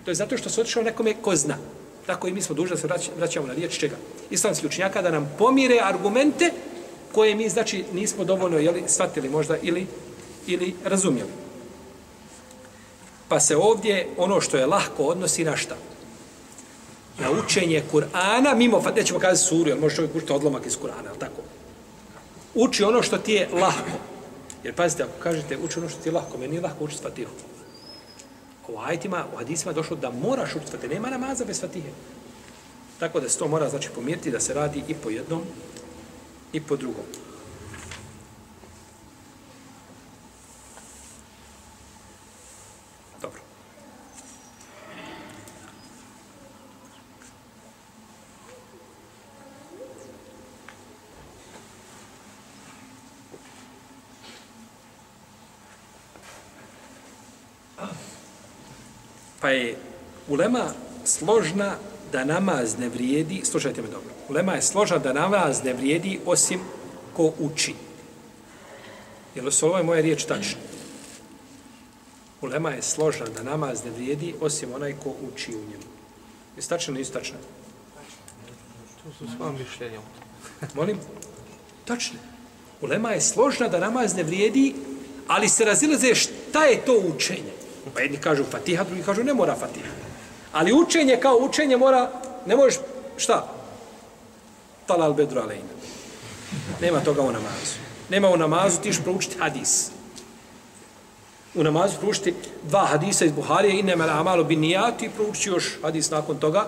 To 0.05 0.11
je 0.11 0.15
zato 0.15 0.37
što 0.37 0.49
se 0.49 0.61
otišao 0.61 0.83
nekome 0.83 1.13
ko 1.21 1.35
zna. 1.35 1.57
Tako 2.05 2.27
i 2.27 2.33
mi 2.33 2.41
smo 2.41 2.55
dužni 2.55 2.75
da 2.75 2.97
se 2.97 3.11
vraćamo 3.17 3.47
na 3.47 3.53
riječ 3.53 3.77
čega. 3.79 3.95
Islamski 4.29 4.67
učenjaka 4.67 5.01
da 5.01 5.11
nam 5.11 5.35
pomire 5.37 5.79
argumente 5.83 6.51
koje 7.11 7.35
mi, 7.35 7.49
znači, 7.49 7.85
nismo 7.93 8.23
dovoljno 8.23 8.57
jeli, 8.57 8.83
shvatili 8.87 9.29
možda 9.29 9.57
ili, 9.61 9.87
ili 10.47 10.75
razumjeli. 10.85 11.29
Pa 13.27 13.39
se 13.39 13.57
ovdje 13.57 14.07
ono 14.17 14.41
što 14.41 14.57
je 14.57 14.65
lahko 14.65 15.03
odnosi 15.03 15.43
na 15.43 15.57
šta? 15.57 15.75
Na 17.19 17.31
učenje 17.31 17.83
Kur'ana, 17.91 18.55
mimo, 18.55 18.81
pa 18.81 18.91
nećemo 18.91 19.19
kazati 19.19 19.47
suru, 19.47 19.69
jer 19.69 19.79
može 19.79 19.95
čovjek 19.95 20.15
učiti 20.15 20.33
odlomak 20.33 20.65
iz 20.65 20.77
Kur'ana, 20.77 21.09
ali 21.09 21.19
tako? 21.19 21.41
Uči 22.55 22.83
ono 22.83 23.03
što 23.03 23.17
ti 23.17 23.33
je 23.33 23.49
lahko. 23.53 23.97
Jer 24.63 24.75
pazite, 24.75 25.03
ako 25.03 25.19
kažete 25.19 25.57
uči 25.57 25.79
ono 25.79 25.89
što 25.89 26.01
ti 26.01 26.09
je 26.09 26.13
lahko, 26.13 26.37
meni 26.37 26.55
je 26.55 26.61
lahko 26.61 26.83
učiti 26.83 27.03
Fatihu. 27.03 27.31
U 28.67 28.79
ajitima, 28.79 29.25
u 29.33 29.37
hadisima 29.37 29.71
je 29.71 29.75
došlo 29.75 29.95
da 29.95 30.11
moraš 30.11 30.55
učiti 30.55 30.71
Fatihu. 30.71 30.93
Nema 30.93 31.09
namaza 31.09 31.45
bez 31.45 31.61
Fatihe. 31.61 31.89
Tako 32.99 33.19
da 33.19 33.29
se 33.29 33.39
to 33.39 33.47
mora 33.47 33.69
znači 33.69 33.89
pomiriti 33.95 34.31
da 34.31 34.39
se 34.39 34.53
radi 34.53 34.83
i 34.87 34.93
po 34.93 35.09
jednom 35.09 35.41
i 36.53 36.61
po 36.61 36.75
drugom. 36.75 37.05
Pa 59.41 59.49
je 59.49 59.75
ulema 60.27 60.73
složna 61.05 61.75
da 62.11 62.25
namaz 62.25 62.77
ne 62.77 62.89
vrijedi, 62.89 63.41
slušajte 63.45 63.81
me 63.81 63.87
dobro, 63.87 64.09
ulema 64.29 64.53
je 64.53 64.61
složna 64.61 64.97
da 64.97 65.13
namaz 65.13 65.63
ne 65.63 65.73
vrijedi 65.73 66.19
osim 66.25 66.59
ko 67.13 67.33
uči. 67.39 67.75
Jel 69.35 69.51
su 69.51 69.65
ovo 69.65 69.77
je 69.77 69.83
moja 69.83 70.01
riječ 70.01 70.23
tačna? 70.23 70.59
Ulema 72.41 72.69
je 72.69 72.81
složna 72.81 73.25
da 73.25 73.43
namaz 73.43 73.85
ne 73.85 73.91
vrijedi 73.91 74.35
osim 74.41 74.73
onaj 74.73 74.95
ko 75.03 75.13
uči 75.33 75.55
u 75.55 75.59
njemu. 75.59 75.91
Je 76.57 76.63
tačno 76.67 76.95
ili 76.95 77.05
tačno? 77.05 77.37
To 79.03 79.09
su 79.17 79.25
sva 79.37 79.51
mišljenja. 79.51 79.99
Molim? 80.73 80.99
Tačno. 81.85 82.19
Ulema 82.81 83.11
je 83.11 83.21
složna 83.21 83.67
da 83.67 83.79
namaz 83.79 84.15
ne 84.15 84.23
vrijedi, 84.23 84.75
ali 85.27 85.49
se 85.49 85.65
razilaze 85.65 86.15
šta 86.15 86.63
je 86.65 86.85
to 86.85 87.01
učenje. 87.15 87.60
Pa 87.93 88.01
jedni 88.01 88.17
kažu 88.17 88.43
fatiha, 88.51 88.83
drugi 88.83 89.03
kažu 89.03 89.23
ne 89.23 89.33
mora 89.33 89.55
fatiha. 89.55 89.89
Ali 90.51 90.73
učenje 90.73 91.17
kao 91.21 91.37
učenje 91.41 91.77
mora, 91.77 92.11
ne 92.45 92.55
možeš, 92.55 92.79
šta? 93.17 93.47
Talal 94.85 95.13
bedru 95.13 95.41
alejna. 95.41 95.69
Nema 96.81 96.99
toga 96.99 97.21
u 97.21 97.31
namazu. 97.31 97.79
Nema 98.09 98.29
u 98.29 98.37
namazu, 98.37 98.81
ti 98.81 98.91
proučiti 99.03 99.37
hadis. 99.39 99.91
U 101.55 101.63
namazu 101.63 101.97
proučiti 101.99 102.33
dva 102.63 102.85
hadisa 102.85 103.25
iz 103.25 103.31
Buharije, 103.31 103.79
i 103.79 103.83
nema 103.83 104.03
amalu 104.03 104.43
bin 104.43 104.59
nijati, 104.59 105.09
proučiti 105.15 105.49
još 105.49 105.79
hadis 105.81 106.11
nakon 106.11 106.37
toga. 106.37 106.67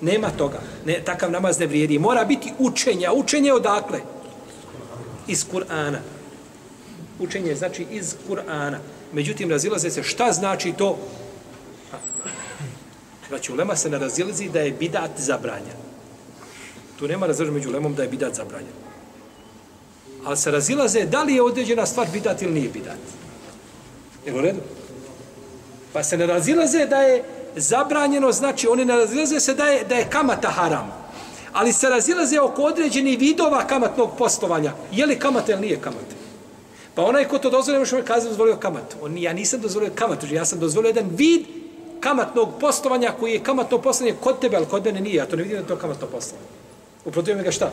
Nema 0.00 0.30
toga. 0.30 0.60
Ne, 0.86 1.00
takav 1.04 1.30
namaz 1.30 1.58
ne 1.58 1.66
vrijedi. 1.66 1.98
Mora 1.98 2.24
biti 2.24 2.52
učenje. 2.58 3.10
Učenje 3.10 3.52
odakle? 3.52 4.00
Iz 5.26 5.46
Kur'ana. 5.52 5.98
Učenje 7.18 7.54
znači 7.54 7.86
iz 7.90 8.14
Kur'ana. 8.28 8.78
Međutim, 9.12 9.50
razilaze 9.50 9.90
se 9.90 10.02
šta 10.02 10.32
znači 10.32 10.72
to 10.72 10.98
Znači, 13.32 13.52
ulema 13.52 13.76
se 13.76 13.90
ne 13.90 13.98
razilazi 13.98 14.48
da 14.48 14.60
je 14.60 14.72
bidat 14.72 15.10
zabranjen. 15.16 15.76
Tu 16.98 17.08
nema 17.08 17.26
razilaženja 17.26 17.54
među 17.54 17.68
ulemom 17.68 17.94
da 17.94 18.02
je 18.02 18.08
bidat 18.08 18.34
zabranjen. 18.34 18.72
Ali 20.24 20.36
se 20.36 20.50
razilaze 20.50 21.04
da 21.04 21.22
li 21.22 21.34
je 21.34 21.42
određena 21.42 21.86
stvar 21.86 22.06
bidat 22.12 22.42
ili 22.42 22.52
nije 22.52 22.68
bidat. 22.68 22.98
Je 24.26 24.34
u 24.34 24.40
redu? 24.40 24.60
Pa 25.92 26.02
se 26.02 26.16
ne 26.16 26.26
razilaze 26.26 26.86
da 26.86 26.96
je 26.96 27.24
zabranjeno, 27.56 28.32
znači 28.32 28.68
oni 28.68 28.84
ne 28.84 28.96
razilaze 28.96 29.40
se 29.40 29.54
da 29.54 29.64
je, 29.64 29.84
da 29.84 29.94
je 29.94 30.10
kamata 30.10 30.48
haram. 30.48 30.92
Ali 31.52 31.72
se 31.72 31.88
razilaze 31.88 32.40
oko 32.40 32.62
određenih 32.62 33.18
vidova 33.18 33.66
kamatnog 33.66 34.10
postovanja. 34.18 34.72
Je 34.92 35.06
li 35.06 35.18
kamata 35.18 35.52
ili 35.52 35.60
nije 35.60 35.80
kamata? 35.80 36.21
Pa 36.94 37.04
onaj 37.04 37.28
ko 37.28 37.38
to 37.38 37.50
dozvolio, 37.50 37.80
može 37.80 37.96
mi 37.96 38.02
kazati 38.02 38.28
dozvolio 38.28 38.56
kamatu. 38.56 38.96
On, 39.02 39.18
ja 39.18 39.32
nisam 39.32 39.60
dozvolio 39.60 39.90
kamatu, 39.94 40.26
ja 40.34 40.44
sam 40.44 40.58
dozvolio 40.60 40.88
jedan 40.88 41.10
vid 41.16 41.46
kamatnog 42.00 42.48
postovanja 42.60 43.12
koji 43.20 43.32
je 43.32 43.42
kamatno 43.42 43.78
poslovanje 43.78 44.16
kod 44.20 44.40
tebe, 44.40 44.56
ali 44.56 44.66
kod 44.66 44.84
mene 44.84 45.00
nije. 45.00 45.14
Ja 45.14 45.26
to 45.26 45.36
ne 45.36 45.42
vidim 45.42 45.60
da 45.60 45.66
to 45.66 45.76
kamatno 45.76 46.06
poslovanje. 46.06 46.48
Uprotivio 47.04 47.42
ga 47.42 47.50
šta? 47.50 47.72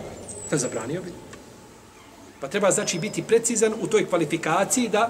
Da 0.52 0.58
zabranio 0.58 1.02
bi. 1.02 1.12
Pa 2.40 2.48
treba 2.48 2.72
znači 2.72 3.00
biti 3.00 3.24
precizan 3.24 3.74
u 3.82 3.88
toj 3.88 4.10
kvalifikaciji 4.10 4.88
da, 4.88 5.10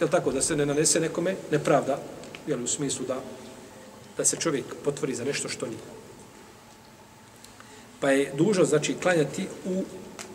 je 0.00 0.10
tako, 0.10 0.32
da 0.32 0.42
se 0.42 0.56
ne 0.56 0.66
nanese 0.66 1.00
nekome 1.00 1.36
nepravda, 1.50 1.98
jel 2.46 2.64
u 2.64 2.66
smislu 2.66 3.06
da, 3.06 3.20
da 4.16 4.24
se 4.24 4.36
čovjek 4.36 4.64
potvori 4.84 5.14
za 5.14 5.24
nešto 5.24 5.48
što 5.48 5.66
nije. 5.66 5.80
Pa 8.00 8.10
je 8.10 8.32
dužo, 8.34 8.64
znači, 8.64 8.94
klanjati 9.02 9.46
u 9.64 9.82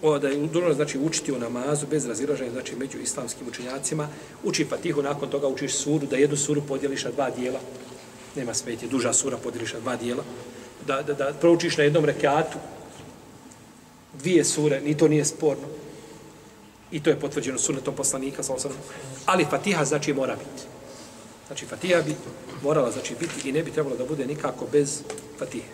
o, 0.02 0.20
da 0.20 0.28
je 0.28 0.48
dužno 0.48 0.74
znači 0.74 1.00
učiti 1.00 1.32
u 1.32 1.39
namazu 1.39 1.88
bez 1.88 2.06
razilaženja 2.06 2.52
znači 2.52 2.76
među 2.76 2.98
islamskim 2.98 3.48
učenjacima 3.48 4.10
uči 4.43 4.66
Fatihu 4.66 5.02
nakon 5.02 5.30
toga 5.30 5.48
učiš 5.48 5.74
suru 5.74 6.08
da 6.08 6.16
jednu 6.16 6.38
suru 6.38 6.62
podijeliš 6.62 7.04
na 7.04 7.12
dva 7.12 7.30
dijela. 7.30 7.60
Nema 8.36 8.54
smetje 8.54 8.88
duža 8.88 9.14
sura 9.14 9.38
podijeliš 9.38 9.74
na 9.74 9.80
dva 9.80 9.95
dijela. 9.95 10.24
Da, 10.88 11.02
da, 11.02 11.14
da 11.14 11.34
proučiš 11.41 11.78
na 11.78 11.84
jednom 11.84 12.06
rekatu 12.06 12.58
dvije 14.14 14.45
sure 14.45 14.82
ni 14.82 14.98
to 14.98 15.08
nije 15.08 15.26
sporno. 15.26 15.68
I 16.91 17.04
to 17.04 17.10
je 17.10 17.20
potvrđeno 17.20 17.58
sunnetom 17.58 17.95
poslanika 17.95 18.43
sallallahu 18.43 18.76
ali 19.26 19.45
Fatiha 19.45 19.86
znači 19.86 20.14
mora 20.14 20.36
biti. 20.36 20.68
Znači 21.48 21.66
Fatiha 21.66 22.02
bi 22.02 22.16
morala 22.64 22.91
znači 22.91 23.16
biti 23.20 23.50
i 23.50 23.52
ne 23.52 23.64
bi 23.64 23.72
trebalo 23.72 23.95
da 23.95 24.06
bude 24.06 24.26
nikako 24.26 24.66
bez 24.72 25.02
Fatihe. 25.39 25.68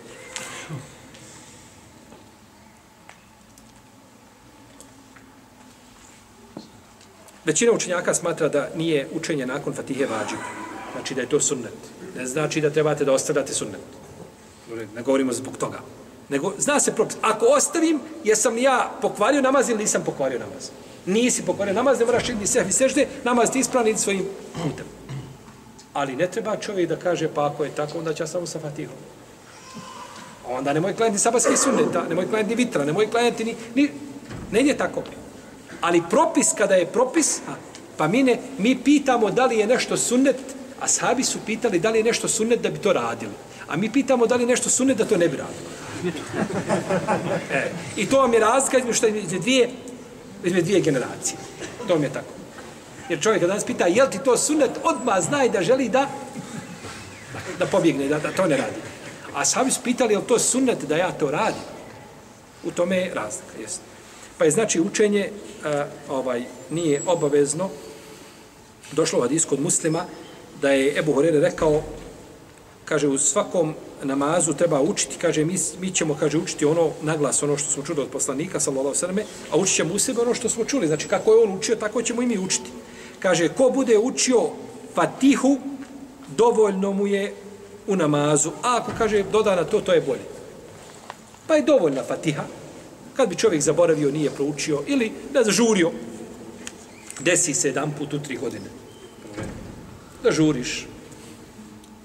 Većina 7.46 7.72
učenjaka 7.72 8.14
smatra 8.14 8.48
da 8.48 8.70
nije 8.76 9.08
učenje 9.16 9.46
nakon 9.46 9.74
Fatihe 9.74 10.06
vađib. 10.06 10.40
Znači 10.92 11.16
da 11.16 11.22
je 11.22 11.30
to 11.30 11.40
sunnet. 11.40 11.74
Ne 12.18 12.26
znači 12.26 12.62
da 12.62 12.70
trebate 12.70 13.06
da 13.06 13.14
ostavljate 13.14 13.54
sunnet. 13.54 13.82
Ne 14.96 15.02
govorimo 15.02 15.34
zbog 15.34 15.58
toga. 15.58 15.80
Nego, 16.30 16.54
zna 16.58 16.80
se 16.80 16.96
propis. 16.96 17.18
Ako 17.22 17.46
ostavim, 17.46 18.00
jesam 18.24 18.58
ja 18.58 18.92
pokvario 19.02 19.42
namaz 19.42 19.70
ili 19.70 19.80
nisam 19.80 20.04
pokvario 20.06 20.40
namaz. 20.40 20.70
Nisi 21.06 21.46
pokvario 21.46 21.74
namaz, 21.74 22.00
ne 22.00 22.06
moraš 22.06 22.26
činiti 22.26 22.48
sehvi 22.48 22.72
sežde, 22.72 23.08
namaz 23.24 23.52
ti 23.52 23.60
ispravni 23.60 23.98
svojim 23.98 24.26
putem. 24.54 24.86
Ali 25.94 26.16
ne 26.16 26.28
treba 26.32 26.58
čovjek 26.58 26.90
da 26.90 26.96
kaže, 26.96 27.30
pa 27.36 27.46
ako 27.46 27.64
je 27.64 27.76
tako, 27.76 27.98
onda 27.98 28.14
će 28.14 28.24
ja 28.24 28.28
samo 28.28 28.46
sa 28.46 28.60
Fatihom. 28.60 28.96
Onda 30.48 30.74
nemoj 30.74 30.96
klanjati 30.96 31.20
sabatski 31.20 31.58
sunneta, 31.58 32.06
nemoj 32.10 32.30
klanjati 32.30 32.56
vitra, 32.56 32.86
nemoj 32.86 33.12
klanjati 33.12 33.44
ni... 33.44 33.56
ni 33.76 33.92
ne 34.52 34.62
ide 34.62 34.78
tako. 34.78 35.04
Ali 35.84 36.00
propis 36.10 36.54
kada 36.58 36.76
je 36.80 36.86
propis, 36.88 37.42
a, 37.48 37.56
pa 37.98 38.08
mi, 38.08 38.24
ne, 38.24 38.38
mi 38.58 38.78
pitamo 38.84 39.32
da 39.32 39.46
li 39.46 39.58
je 39.58 39.68
nešto 39.68 39.98
sunnet, 39.98 40.40
a 40.80 40.88
sahabi 40.88 41.24
su 41.24 41.40
pitali 41.46 41.80
da 41.80 41.90
li 41.90 42.00
je 42.00 42.04
nešto 42.04 42.28
sunnet 42.28 42.62
da 42.62 42.70
bi 42.70 42.80
to 42.80 42.94
radili. 42.94 43.32
A 43.68 43.78
mi 43.78 43.92
pitamo 43.92 44.28
da 44.28 44.36
li 44.36 44.44
je 44.44 44.48
nešto 44.48 44.70
sunnet 44.70 44.98
da 44.98 45.06
to 45.06 45.18
ne 45.18 45.28
bi 45.28 45.38
radili. 45.38 45.68
E, 47.52 47.72
I 47.96 48.06
to 48.06 48.18
vam 48.18 48.34
je 48.34 48.40
razlika 48.40 48.78
između 48.78 48.98
što 48.98 49.08
dvije, 49.40 49.70
između 50.44 50.66
dvije 50.66 50.82
generacije. 50.82 51.38
To 51.88 51.94
vam 51.94 52.04
je 52.04 52.14
tako. 52.14 52.34
Jer 53.10 53.22
čovjek 53.22 53.42
kada 53.42 53.54
nas 53.54 53.64
pita, 53.64 53.88
jel 53.88 54.10
ti 54.10 54.20
to 54.26 54.38
sunnet, 54.38 54.72
odmah 54.84 55.22
znaj 55.22 55.50
da 55.50 55.62
želi 55.62 55.90
da 55.90 56.08
da 57.60 57.66
pobjegne, 57.66 58.08
da, 58.08 58.20
da 58.20 58.32
to 58.32 58.48
ne 58.48 58.58
radi. 58.58 58.80
A 59.36 59.46
sami 59.46 59.72
su 59.72 59.82
pitali, 59.84 60.14
jel 60.14 60.22
to 60.22 60.40
sunnet 60.40 60.84
da 60.84 60.98
ja 60.98 61.12
to 61.12 61.32
radim? 61.32 61.62
U 62.64 62.72
tome 62.72 62.98
je 62.98 63.14
razlika, 63.14 63.62
jesno. 63.62 63.84
Pa 64.38 64.46
je 64.46 64.52
znači 64.52 64.82
učenje 64.82 65.32
a, 65.64 65.86
ovaj 66.10 66.44
nije 66.70 67.02
obavezno. 67.06 67.70
Došlo 68.92 69.20
od 69.20 69.32
iskod 69.32 69.60
muslima 69.60 70.06
da 70.62 70.70
je 70.70 71.00
Ebu 71.00 71.14
Horere 71.14 71.40
rekao 71.40 71.82
kaže 72.86 73.08
u 73.08 73.18
svakom 73.18 73.74
namazu 74.04 74.54
treba 74.54 74.82
učiti, 74.82 75.18
kaže 75.18 75.46
mi, 75.46 75.56
mi 75.80 75.92
ćemo 75.92 76.18
kaže 76.20 76.38
učiti 76.38 76.66
ono 76.66 76.92
naglas 77.02 77.44
ono 77.44 77.58
što 77.58 77.72
smo 77.72 77.84
čuli 77.84 78.02
od 78.02 78.08
poslanika 78.08 78.60
sallallahu 78.60 78.96
alejhi 79.04 79.30
a 79.52 79.58
učit 79.58 79.76
ćemo 79.76 79.94
u 79.94 80.00
sebe 80.00 80.22
ono 80.22 80.34
što 80.34 80.50
smo 80.50 80.66
čuli. 80.66 80.88
Znači 80.88 81.08
kako 81.08 81.34
je 81.34 81.44
on 81.44 81.58
učio, 81.58 81.76
tako 81.76 82.02
ćemo 82.02 82.22
i 82.22 82.26
mi 82.26 82.38
učiti. 82.38 82.70
Kaže 83.20 83.50
ko 83.50 83.70
bude 83.70 83.98
učio 83.98 84.50
Fatihu 84.94 85.58
dovoljno 86.38 86.92
mu 86.92 87.08
je 87.08 87.34
u 87.88 87.96
namazu. 87.96 88.52
A 88.64 88.78
ako 88.78 88.92
kaže 88.98 89.24
doda 89.24 89.56
na 89.56 89.64
to, 89.64 89.82
to 89.82 89.94
je 89.94 90.02
bolje. 90.02 90.26
Pa 91.48 91.56
je 91.56 91.62
dovoljna 91.62 92.04
Fatiha, 92.04 92.44
Kad 93.16 93.30
bi 93.30 93.36
čovjek 93.36 93.62
zaboravio, 93.62 94.12
nije 94.12 94.32
proučio 94.32 94.84
ili 94.88 95.12
ne 95.34 95.44
zažurio, 95.44 95.92
desi 97.20 97.54
se 97.54 97.68
jedan 97.68 97.92
put 97.98 98.14
u 98.14 98.20
tri 98.20 98.38
godine. 98.38 98.66
Da 100.24 100.32
žuriš, 100.32 100.88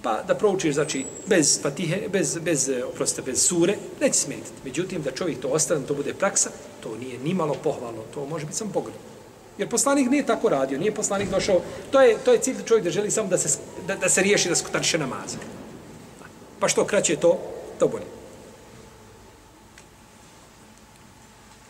pa 0.03 0.23
da 0.23 0.35
proučiš, 0.35 0.75
znači, 0.75 1.05
bez 1.27 1.63
fatihe, 1.63 2.09
bez, 2.09 2.39
bez, 2.39 2.69
eh, 2.69 2.83
bez 3.27 3.43
sure, 3.43 3.77
neće 4.01 4.19
smetiti. 4.19 4.65
Međutim, 4.65 5.03
da 5.03 5.11
čovjek 5.11 5.41
to 5.41 5.49
ostane, 5.49 5.87
to 5.87 5.95
bude 5.95 6.15
praksa, 6.15 6.51
to 6.83 6.97
nije 6.97 7.19
ni 7.19 7.35
malo 7.35 7.55
pohvalno, 7.55 8.03
to 8.15 8.27
može 8.27 8.47
biti 8.47 8.59
samo 8.59 8.73
pogled. 8.73 8.95
Jer 9.59 9.69
poslanik 9.69 10.11
nije 10.11 10.27
tako 10.27 10.49
radio, 10.49 10.79
nije 10.79 10.95
poslanik 10.95 11.31
došao, 11.31 11.61
to 11.91 12.01
je, 12.01 12.17
to 12.25 12.33
je 12.33 12.39
cilj 12.39 12.57
čovjek 12.65 12.85
da 12.85 12.91
želi 12.91 13.11
samo 13.11 13.29
da 13.29 13.39
se, 13.39 13.59
da, 13.87 13.97
da 13.97 14.09
se 14.09 14.23
riješi 14.23 14.49
da 14.49 14.55
skutariše 14.55 14.99
namaza. 14.99 15.39
Pa 16.61 16.69
što 16.69 16.85
kraće 16.85 17.17
to, 17.17 17.39
to 17.79 17.89
bolje. 17.89 18.18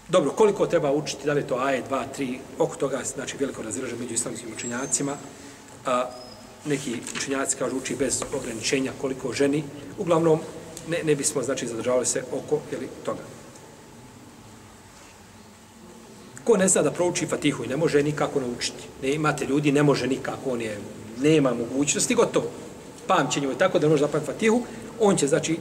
Dobro, 0.08 0.30
koliko 0.30 0.66
treba 0.66 0.92
učiti, 0.92 1.26
da 1.26 1.32
li 1.32 1.46
to 1.46 1.56
AE 1.56 1.82
2, 1.90 2.04
3, 2.18 2.38
oko 2.58 2.76
toga, 2.76 3.00
znači 3.14 3.36
veliko 3.36 3.62
razilaže 3.62 3.96
među 3.96 4.14
islamskim 4.14 4.48
učenjacima. 4.56 5.16
A, 5.86 6.04
neki 6.66 6.96
učenjaci 7.16 7.56
kažu 7.56 7.76
uči 7.76 7.96
bez 7.96 8.22
ograničenja 8.34 8.92
koliko 9.00 9.32
ženi. 9.32 9.64
Uglavnom, 9.98 10.40
ne, 10.88 10.98
ne 11.04 11.14
bismo, 11.14 11.42
znači, 11.42 11.66
zadržavali 11.66 12.06
se 12.06 12.22
oko 12.32 12.60
jeli, 12.72 12.88
toga. 13.04 13.22
Ko 16.44 16.56
ne 16.56 16.68
zna 16.68 16.82
da 16.82 16.90
prouči 16.90 17.26
Fatihu 17.26 17.64
i 17.64 17.68
ne 17.68 17.76
može 17.76 18.02
nikako 18.02 18.40
naučiti. 18.40 18.88
Ne 19.02 19.12
imate 19.12 19.46
ljudi, 19.46 19.72
ne 19.72 19.82
može 19.82 20.06
nikako, 20.06 20.50
on 20.50 20.60
je, 20.60 20.78
nema 21.20 21.54
mogućnosti, 21.54 22.14
gotovo. 22.14 22.46
Pamćenje 23.06 23.46
je 23.46 23.58
tako 23.58 23.78
da 23.78 23.88
može 23.88 24.00
zapamiti 24.00 24.32
Fatihu, 24.32 24.62
on 25.00 25.16
će, 25.16 25.26
znači, 25.26 25.58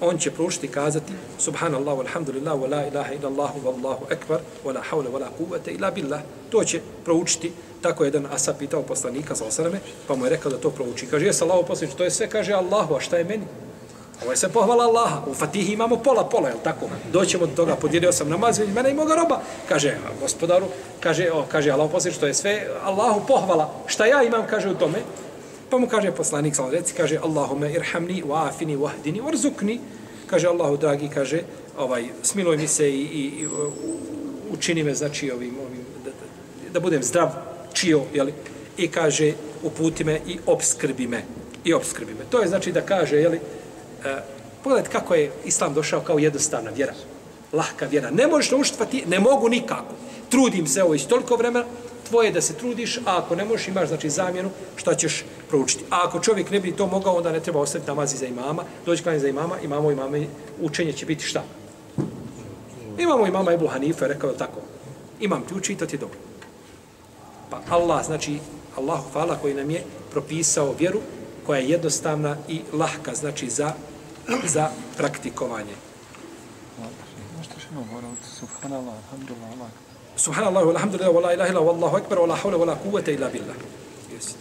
on 0.00 0.18
će 0.18 0.30
proučiti 0.30 0.66
i 0.66 0.70
kazati 0.70 1.12
Subhanallah, 1.38 1.98
walhamdulillah, 1.98 2.60
wa 2.60 2.70
la 2.70 2.86
ilaha 2.86 3.12
illa 3.12 3.28
Allahu, 3.28 3.60
wallahu 3.64 4.04
akbar, 4.12 4.38
wa 4.64 4.74
la 4.74 4.82
hawla, 4.90 5.10
wa 5.10 5.20
la 5.20 5.28
kuvvete 5.38 5.70
illa 5.70 5.90
billah. 5.90 6.20
To 6.50 6.64
će 6.64 6.80
proučiti 7.04 7.52
Tako 7.82 8.04
jedan 8.04 8.26
Asa 8.26 8.54
pitao 8.54 8.82
poslanika 8.82 9.34
sa 9.34 9.44
osrame, 9.44 9.80
pa 10.06 10.14
mu 10.14 10.26
je 10.26 10.30
rekao 10.30 10.50
da 10.50 10.58
to 10.58 10.70
prouči. 10.70 11.06
Kaže, 11.06 11.26
jes 11.26 11.42
Allaho 11.42 11.62
poslanič, 11.62 11.94
to 11.94 12.04
je 12.04 12.10
sve, 12.10 12.28
kaže 12.28 12.52
Allahu, 12.52 12.94
a 12.94 13.00
šta 13.00 13.16
je 13.16 13.24
meni? 13.24 13.44
Ovo 14.22 14.30
je 14.30 14.36
sve 14.36 14.48
pohvala 14.48 14.84
Allaha. 14.84 15.22
U 15.26 15.34
Fatihi 15.34 15.72
imamo 15.72 15.96
pola, 15.96 16.24
pola, 16.24 16.48
jel 16.48 16.58
tako? 16.64 16.90
Doćemo 17.12 17.46
do 17.46 17.52
toga, 17.54 17.76
podijelio 17.76 18.12
sam 18.12 18.28
namaz, 18.28 18.58
vidi 18.58 18.72
mene 18.72 18.90
i 18.90 18.94
moga 18.94 19.14
roba. 19.14 19.40
Kaže, 19.68 19.96
gospodaru, 20.20 20.66
kaže, 21.00 21.30
o, 21.30 21.44
kaže 21.52 21.70
Allaho 21.70 21.90
poslanič, 21.90 22.18
to 22.18 22.26
je 22.26 22.34
sve 22.34 22.66
Allahu 22.84 23.20
pohvala. 23.28 23.70
Šta 23.86 24.06
ja 24.06 24.22
imam, 24.22 24.46
kaže 24.50 24.68
u 24.68 24.74
tome? 24.74 24.98
Pa 25.70 25.78
mu 25.78 25.88
kaže 25.88 26.12
poslanik, 26.12 26.56
sal 26.56 26.70
reci, 26.70 26.94
kaže, 26.96 27.18
Allahume 27.22 27.72
irhamni, 27.72 28.22
wa 28.22 28.48
afini, 28.48 28.76
wahdini, 28.76 29.20
warzukni. 29.20 29.78
Kaže, 30.26 30.48
Allahu 30.48 30.76
dragi, 30.76 31.08
kaže, 31.08 31.42
ovaj, 31.78 32.08
smiluj 32.22 32.56
mi 32.56 32.68
se 32.68 32.90
i, 32.90 33.02
i, 33.02 33.22
i 33.42 33.46
učini 34.50 34.82
me, 34.82 34.94
znači, 34.94 35.30
ovim, 35.30 35.54
ovim 35.60 35.84
da, 36.04 36.10
da, 36.10 36.72
da 36.72 36.80
budem 36.80 37.02
zdrav, 37.02 37.30
čio, 37.72 38.02
jeli, 38.14 38.32
i 38.76 38.88
kaže 38.88 39.32
uputi 39.62 40.04
me 40.04 40.20
i 40.26 40.38
obskrbi 40.46 41.06
me. 41.06 41.22
I 41.64 41.74
obskrbi 41.74 42.14
me. 42.14 42.24
To 42.30 42.40
je 42.40 42.48
znači 42.48 42.72
da 42.72 42.80
kaže, 42.80 43.16
jeli, 43.16 43.40
e, 44.04 44.16
pogledajte 44.64 44.90
kako 44.90 45.14
je 45.14 45.32
Islam 45.44 45.74
došao 45.74 46.00
kao 46.00 46.18
jednostavna 46.18 46.70
vjera. 46.70 46.94
Lahka 47.52 47.86
vjera. 47.86 48.10
Ne 48.10 48.26
možeš 48.26 48.50
naučiti 48.50 48.78
pa 48.78 48.84
ne 49.06 49.20
mogu 49.20 49.48
nikako. 49.48 49.94
Trudim 50.28 50.66
se 50.66 50.82
ovo 50.82 50.94
iz 50.94 51.06
toliko 51.06 51.36
vremena, 51.36 51.64
tvoje 52.08 52.32
da 52.32 52.40
se 52.40 52.54
trudiš, 52.54 52.96
a 52.96 53.18
ako 53.18 53.36
ne 53.36 53.44
možeš, 53.44 53.68
imaš 53.68 53.88
znači 53.88 54.10
zamjenu, 54.10 54.50
šta 54.76 54.94
ćeš 54.94 55.24
proučiti. 55.48 55.84
A 55.90 56.00
ako 56.04 56.20
čovjek 56.20 56.50
ne 56.50 56.60
bi 56.60 56.76
to 56.76 56.86
mogao, 56.86 57.16
onda 57.16 57.32
ne 57.32 57.40
treba 57.40 57.60
ostaviti 57.60 57.90
namazi 57.90 58.16
za 58.16 58.26
imama, 58.26 58.64
doći 58.86 59.02
klanje 59.02 59.18
za 59.18 59.28
imama, 59.28 59.60
imamo 59.64 59.90
imame, 59.90 60.26
učenje 60.60 60.92
će 60.92 61.06
biti 61.06 61.24
šta? 61.24 61.42
Imamo 62.98 63.26
imama 63.26 63.52
Ebu 63.52 63.66
Hanife, 63.66 64.08
rekao 64.08 64.32
tako. 64.32 64.60
Imam 65.20 65.42
ti 65.42 65.54
uči, 65.54 65.74
to 65.74 65.86
ti 65.86 65.96
je 65.96 66.00
dobro. 66.00 66.18
Pa 67.50 67.60
Allah, 67.68 68.06
znači, 68.06 68.38
Allahu 68.76 69.10
hvala 69.12 69.36
koji 69.42 69.54
nam 69.54 69.70
je 69.70 69.84
propisao 70.10 70.74
vjeru 70.78 71.00
koja 71.46 71.60
je 71.60 71.68
jednostavna 71.68 72.36
i 72.48 72.60
lahka, 72.72 73.14
znači 73.14 73.50
za, 73.50 73.72
za 74.44 74.70
praktikovanje. 74.96 75.74
Subhanallah, 78.38 78.94
alhamdulillah, 78.94 79.70
Subhanallah, 80.18 80.62
alhamdulillah, 80.74 81.14
wa 81.14 81.20
la 81.20 81.32
ilaha 81.32 81.50
illa, 81.50 81.60
wallahu 81.60 81.96
akbar, 81.96 82.18
wa 82.18 82.26
la 82.26 82.36
hawla, 82.36 82.56
wa 82.58 82.66
la 82.66 82.74
kuvvete 82.74 83.14
illa 83.14 83.28
billah. 83.28 83.54
Yes. 84.12 84.34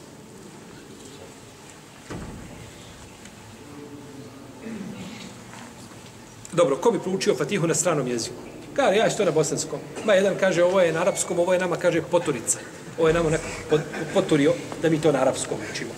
Dobro, 6.53 6.77
ko 6.77 6.91
bi 6.91 6.99
proučio 6.99 7.35
Fatihu 7.35 7.67
na 7.67 7.73
stranom 7.73 8.07
jeziku? 8.07 8.35
Kaže, 8.73 8.97
ja 8.97 9.09
što 9.09 9.25
na 9.25 9.31
bosanskom. 9.31 9.79
Ma 10.05 10.13
jedan 10.13 10.35
kaže, 10.39 10.63
ovo 10.63 10.81
je 10.81 10.91
na 10.93 11.01
arapskom, 11.01 11.39
ovo 11.39 11.53
je 11.53 11.59
nama, 11.59 11.75
kaže, 11.75 12.01
poturica 12.01 12.59
ovo 12.97 13.07
je 13.07 13.13
nama 13.13 13.29
neko 13.29 13.79
poturio 14.13 14.53
da 14.81 14.89
mi 14.89 15.01
to 15.01 15.11
na 15.11 15.19
arapskom 15.19 15.57
učimo. 15.71 15.89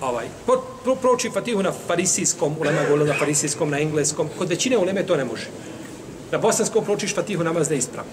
Ovaj, 0.00 0.26
pro, 0.46 0.62
pro, 0.84 0.94
prouči 0.94 1.30
Fatihu 1.30 1.62
na 1.62 1.72
farisijskom, 1.86 2.56
ulema 2.60 2.78
govorila 2.82 3.12
na 3.12 3.18
farisijskom, 3.18 3.70
na 3.70 3.78
engleskom, 3.80 4.28
kod 4.38 4.48
većine 4.48 4.78
uleme 4.78 5.06
to 5.06 5.16
ne 5.16 5.24
može. 5.24 5.46
Na 6.32 6.38
bosanskom 6.38 6.84
proučiš 6.84 7.14
Fatihu 7.14 7.44
namaz 7.44 7.70
neispravno. 7.70 8.12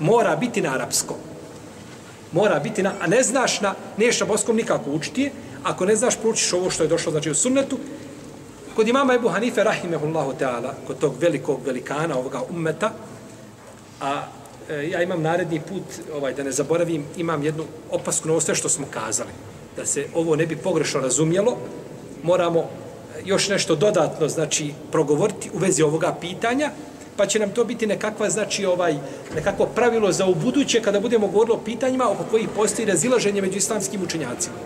Mora 0.00 0.36
biti 0.36 0.62
na 0.62 0.74
arapskom. 0.74 1.16
Mora 2.32 2.58
biti 2.58 2.82
na, 2.82 2.92
a 3.00 3.06
ne 3.06 3.22
znaš 3.22 3.60
na, 3.60 3.74
neš 3.96 4.20
na 4.20 4.26
boskom 4.26 4.56
nikako 4.56 4.90
učiti 4.90 5.30
ako 5.64 5.86
ne 5.86 5.96
znaš 5.96 6.16
proučiš 6.16 6.52
ovo 6.52 6.70
što 6.70 6.82
je 6.82 6.88
došlo, 6.88 7.12
znači 7.12 7.30
u 7.30 7.34
sunnetu, 7.34 7.78
kod 8.76 8.88
imama 8.88 9.14
Ebu 9.14 9.28
Hanife, 9.28 9.64
rahimehullahu 9.64 10.32
ta'ala, 10.40 10.72
kod 10.86 10.98
tog 10.98 11.14
velikog 11.20 11.60
velikana 11.66 12.18
ovoga 12.18 12.42
ummeta, 12.50 12.92
a 14.00 14.22
E, 14.68 14.88
ja 14.90 15.02
imam 15.02 15.22
naredni 15.22 15.60
put, 15.60 15.82
ovaj 16.14 16.34
da 16.34 16.42
ne 16.42 16.52
zaboravim, 16.52 17.04
imam 17.16 17.42
jednu 17.42 17.64
opasku 17.90 18.28
na 18.28 18.34
ovo 18.34 18.54
što 18.54 18.68
smo 18.68 18.86
kazali. 18.90 19.30
Da 19.76 19.86
se 19.86 20.06
ovo 20.14 20.36
ne 20.36 20.46
bi 20.46 20.56
pogrešno 20.56 21.00
razumjelo, 21.00 21.56
moramo 22.22 22.70
još 23.24 23.48
nešto 23.48 23.76
dodatno 23.76 24.28
znači 24.28 24.72
progovoriti 24.92 25.50
u 25.54 25.58
vezi 25.58 25.82
ovoga 25.82 26.16
pitanja, 26.20 26.70
pa 27.18 27.26
će 27.26 27.38
nam 27.38 27.50
to 27.50 27.64
biti 27.64 27.86
nekakva 27.86 28.30
znači 28.30 28.66
ovaj 28.66 28.96
nekako 29.34 29.66
pravilo 29.66 30.12
za 30.12 30.26
ubuduće 30.26 30.82
kada 30.82 31.00
budemo 31.00 31.26
govorili 31.26 31.56
o 31.56 31.64
pitanjima 31.64 32.10
oko 32.10 32.24
kojih 32.30 32.48
postoji 32.56 32.86
razilaženje 32.86 33.42
među 33.42 33.58
islamskim 33.58 34.02
učenjacima. 34.02 34.56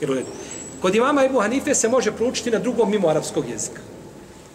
Jer 0.00 0.24
Kod 0.80 0.94
imama 0.94 1.24
Ebu 1.24 1.40
Hanife 1.40 1.74
se 1.74 1.88
može 1.88 2.12
proučiti 2.12 2.50
na 2.50 2.58
drugom 2.58 2.90
mimo 2.90 3.08
arapskog 3.08 3.48
jezika. 3.48 3.80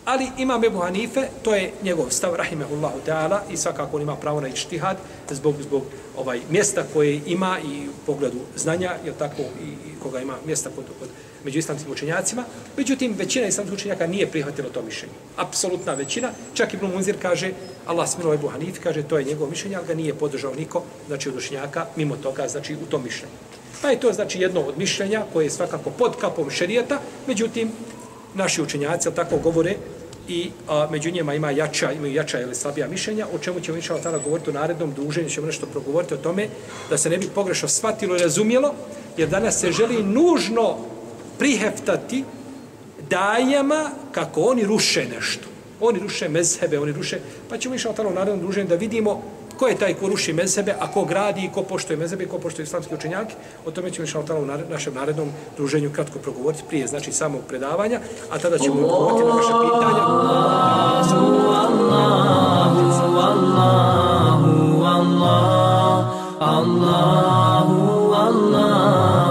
Ali 0.06 0.28
imam 0.38 0.64
Ebu 0.64 0.80
Hanife, 0.80 1.28
to 1.44 1.56
je 1.56 1.72
njegov 1.84 2.10
stav, 2.10 2.36
rahimehullahu 2.36 3.00
ta'ala, 3.08 3.40
i 3.52 3.58
svakako 3.58 3.98
on 3.98 4.02
ima 4.02 4.16
pravo 4.16 4.42
na 4.42 4.48
ištihad 4.48 4.98
zbog, 5.30 5.56
zbog 5.62 5.84
ovaj 6.18 6.40
mjesta 6.50 6.84
koje 6.94 7.22
ima 7.26 7.58
i 7.60 7.88
u 7.88 7.92
pogledu 8.06 8.40
znanja, 8.56 8.92
je 9.06 9.14
tako, 9.20 9.42
i, 9.42 9.70
i 9.90 10.00
koga 10.04 10.20
ima 10.20 10.34
mjesta 10.46 10.70
kod, 10.76 10.86
kod 11.00 11.10
među 11.46 11.60
islamskim 11.60 11.92
učenjacima. 11.92 12.44
Međutim, 12.78 13.16
većina 13.18 13.48
islamskih 13.48 13.78
učenjaka 13.78 14.08
nije 14.08 14.28
prihvatila 14.28 14.70
to 14.70 14.82
mišljenje. 14.82 15.14
Apsolutna 15.38 15.94
većina. 15.94 16.32
Čak 16.54 16.74
i 16.74 16.78
Munzir 16.82 17.16
kaže, 17.22 17.52
Allah 17.86 18.10
smilo 18.10 18.34
Ebu 18.34 18.48
Hanif, 18.48 18.80
kaže, 18.84 19.04
to 19.04 19.18
je 19.18 19.24
njegovo 19.24 19.50
mišljenje, 19.50 19.76
ali 19.76 19.88
ga 19.88 19.94
nije 19.94 20.14
podržao 20.14 20.54
niko, 20.54 20.84
znači 21.08 21.30
od 21.30 21.36
učenjaka, 21.36 21.86
mimo 21.96 22.16
toga, 22.16 22.48
znači 22.48 22.76
u 22.76 22.86
tom 22.90 23.04
mišljenju. 23.04 23.34
Pa 23.82 23.90
je 23.90 24.00
to 24.00 24.14
znači 24.14 24.40
jedno 24.40 24.62
od 24.62 24.78
mišljenja 24.78 25.24
koje 25.34 25.46
je 25.46 25.50
svakako 25.50 25.90
pod 25.90 26.16
kapom 26.22 26.50
šerijeta, 26.50 27.00
međutim, 27.28 27.72
naši 28.34 28.62
učenjaci, 28.62 29.10
tako 29.16 29.38
govore, 29.38 29.76
i 30.28 30.52
a, 30.68 30.88
među 30.92 31.12
njima 31.12 31.34
ima 31.34 31.52
jača, 31.52 31.92
imaju 31.92 32.14
jača 32.14 32.42
ili 32.42 32.56
slabija 32.56 32.88
mišljenja, 32.88 33.28
o 33.34 33.40
čemu 33.40 33.60
ćemo 33.60 33.78
inšao 33.78 34.00
tada 34.00 34.18
govoriti 34.18 34.50
u 34.50 34.54
narednom 34.54 34.94
druženju, 34.94 35.30
ćemo 35.30 35.48
nešto 35.48 35.66
progovoriti 35.66 36.14
o 36.14 36.18
tome, 36.18 36.48
da 36.90 36.98
se 36.98 37.10
ne 37.10 37.18
bi 37.18 37.28
pogrešno 37.36 37.68
shvatilo 37.68 38.16
i 38.16 38.20
razumjelo, 38.20 38.74
jer 39.18 39.30
danas 39.30 39.60
se 39.60 39.72
želi 39.72 40.04
nužno 40.04 40.78
priheftati 41.40 42.24
dajama 43.10 43.90
kako 44.12 44.42
oni 44.42 44.64
ruše 44.64 45.06
nešto. 45.16 45.48
Oni 45.82 46.00
ruše 46.00 46.30
mezhebe, 46.30 46.80
oni 46.80 46.92
ruše... 46.92 47.20
Pa 47.50 47.58
ćemo 47.58 47.76
išao 47.76 47.94
tamo 47.94 48.10
naravno 48.10 48.42
druženje 48.42 48.68
da 48.68 48.76
vidimo 48.76 49.22
ko 49.58 49.68
je 49.68 49.78
taj 49.78 49.94
ko 49.94 50.08
ruši 50.08 50.34
mezhebe, 50.34 50.76
a 50.80 50.92
ko 50.92 51.06
gradi 51.06 51.46
i 51.46 51.50
ko 51.54 51.64
poštoje 51.64 51.98
mezhebe 51.98 52.24
i 52.24 52.28
ko 52.28 52.40
poštoje 52.40 52.64
islamski 52.64 52.96
učenjak. 52.96 53.28
O 53.66 53.72
tome 53.72 53.92
ćemo 53.92 54.06
išao 54.06 54.24
tamo 54.24 54.40
u 54.40 54.46
našem 54.70 54.94
narednom 54.94 55.30
druženju 55.58 55.92
kratko 55.94 56.20
progovoriti 56.20 56.64
prije, 56.68 56.88
znači 56.88 57.12
samog 57.12 57.42
predavanja, 57.48 58.00
a 58.32 58.40
tada 58.40 58.58
ćemo 58.58 58.76
odgovoriti 58.76 59.28
na 59.28 59.36
vaše 59.36 59.54
pitanja. 59.64 60.04
Allahu, 60.06 61.16
Allahu, 61.46 62.46
Allahu, 63.20 64.06
Allahu, 64.86 65.46
Allahu, 66.40 66.94
Allahu 68.14 69.25